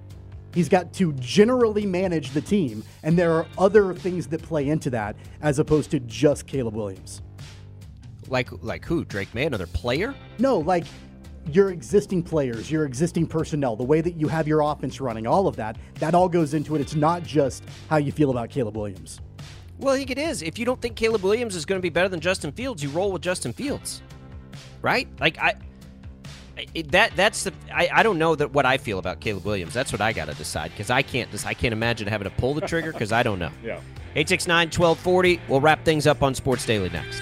he's 0.53 0.69
got 0.69 0.93
to 0.93 1.11
generally 1.13 1.85
manage 1.85 2.31
the 2.31 2.41
team, 2.41 2.83
and 3.03 3.17
there 3.19 3.33
are 3.33 3.45
other 3.57 3.93
things 3.93 4.27
that 4.27 4.41
play 4.41 4.69
into 4.69 4.89
that 4.91 5.17
as 5.41 5.59
opposed 5.59 5.91
to 5.91 5.99
just 6.01 6.47
Caleb 6.47 6.75
Williams. 6.75 7.21
Like 8.29 8.49
like 8.63 8.85
who? 8.85 9.03
Drake 9.05 9.33
Maye, 9.33 9.45
another 9.45 9.67
player? 9.67 10.15
No, 10.37 10.59
like 10.59 10.85
your 11.47 11.71
existing 11.71 12.23
players, 12.23 12.69
your 12.69 12.85
existing 12.85 13.27
personnel, 13.27 13.75
the 13.75 13.83
way 13.83 14.01
that 14.01 14.15
you 14.15 14.27
have 14.27 14.47
your 14.47 14.61
offense 14.61 14.99
running, 15.01 15.27
all 15.27 15.47
of 15.47 15.55
that, 15.55 15.77
that 15.95 16.13
all 16.13 16.29
goes 16.29 16.53
into 16.53 16.75
it. 16.75 16.81
It's 16.81 16.95
not 16.95 17.23
just 17.23 17.63
how 17.89 17.97
you 17.97 18.11
feel 18.11 18.29
about 18.29 18.49
Caleb 18.49 18.77
Williams. 18.77 19.21
Well, 19.79 19.93
I 19.93 19.97
think 19.97 20.11
it 20.11 20.17
is. 20.17 20.41
If 20.41 20.59
you 20.59 20.65
don't 20.65 20.81
think 20.81 20.95
Caleb 20.95 21.23
Williams 21.23 21.55
is 21.55 21.65
going 21.65 21.79
to 21.79 21.81
be 21.81 21.89
better 21.89 22.09
than 22.09 22.19
Justin 22.19 22.51
Fields, 22.51 22.83
you 22.83 22.89
roll 22.89 23.11
with 23.11 23.21
Justin 23.21 23.53
Fields, 23.53 24.01
right? 24.81 25.07
Like 25.19 25.39
I, 25.39 25.55
it, 26.73 26.91
that 26.91 27.15
that's 27.15 27.43
the 27.45 27.53
I, 27.73 27.89
I 27.91 28.03
don't 28.03 28.17
know 28.17 28.35
that 28.35 28.51
what 28.51 28.65
I 28.65 28.77
feel 28.77 28.99
about 28.99 29.21
Caleb 29.21 29.45
Williams. 29.45 29.73
That's 29.73 29.91
what 29.91 30.01
I 30.01 30.11
got 30.11 30.27
to 30.27 30.33
decide 30.33 30.71
because 30.71 30.89
I 30.89 31.01
can't 31.01 31.31
just 31.31 31.47
I 31.47 31.53
can't 31.53 31.71
imagine 31.71 32.07
having 32.07 32.29
to 32.29 32.35
pull 32.35 32.53
the 32.53 32.61
trigger 32.61 32.91
because 32.91 33.11
I 33.11 33.23
don't 33.23 33.39
know. 33.39 33.51
yeah. 33.63 33.79
869 34.15 34.67
1240. 34.67 35.39
We'll 35.47 35.61
wrap 35.61 35.85
things 35.85 36.07
up 36.07 36.23
on 36.23 36.35
Sports 36.35 36.65
Daily 36.65 36.89
next. 36.89 37.21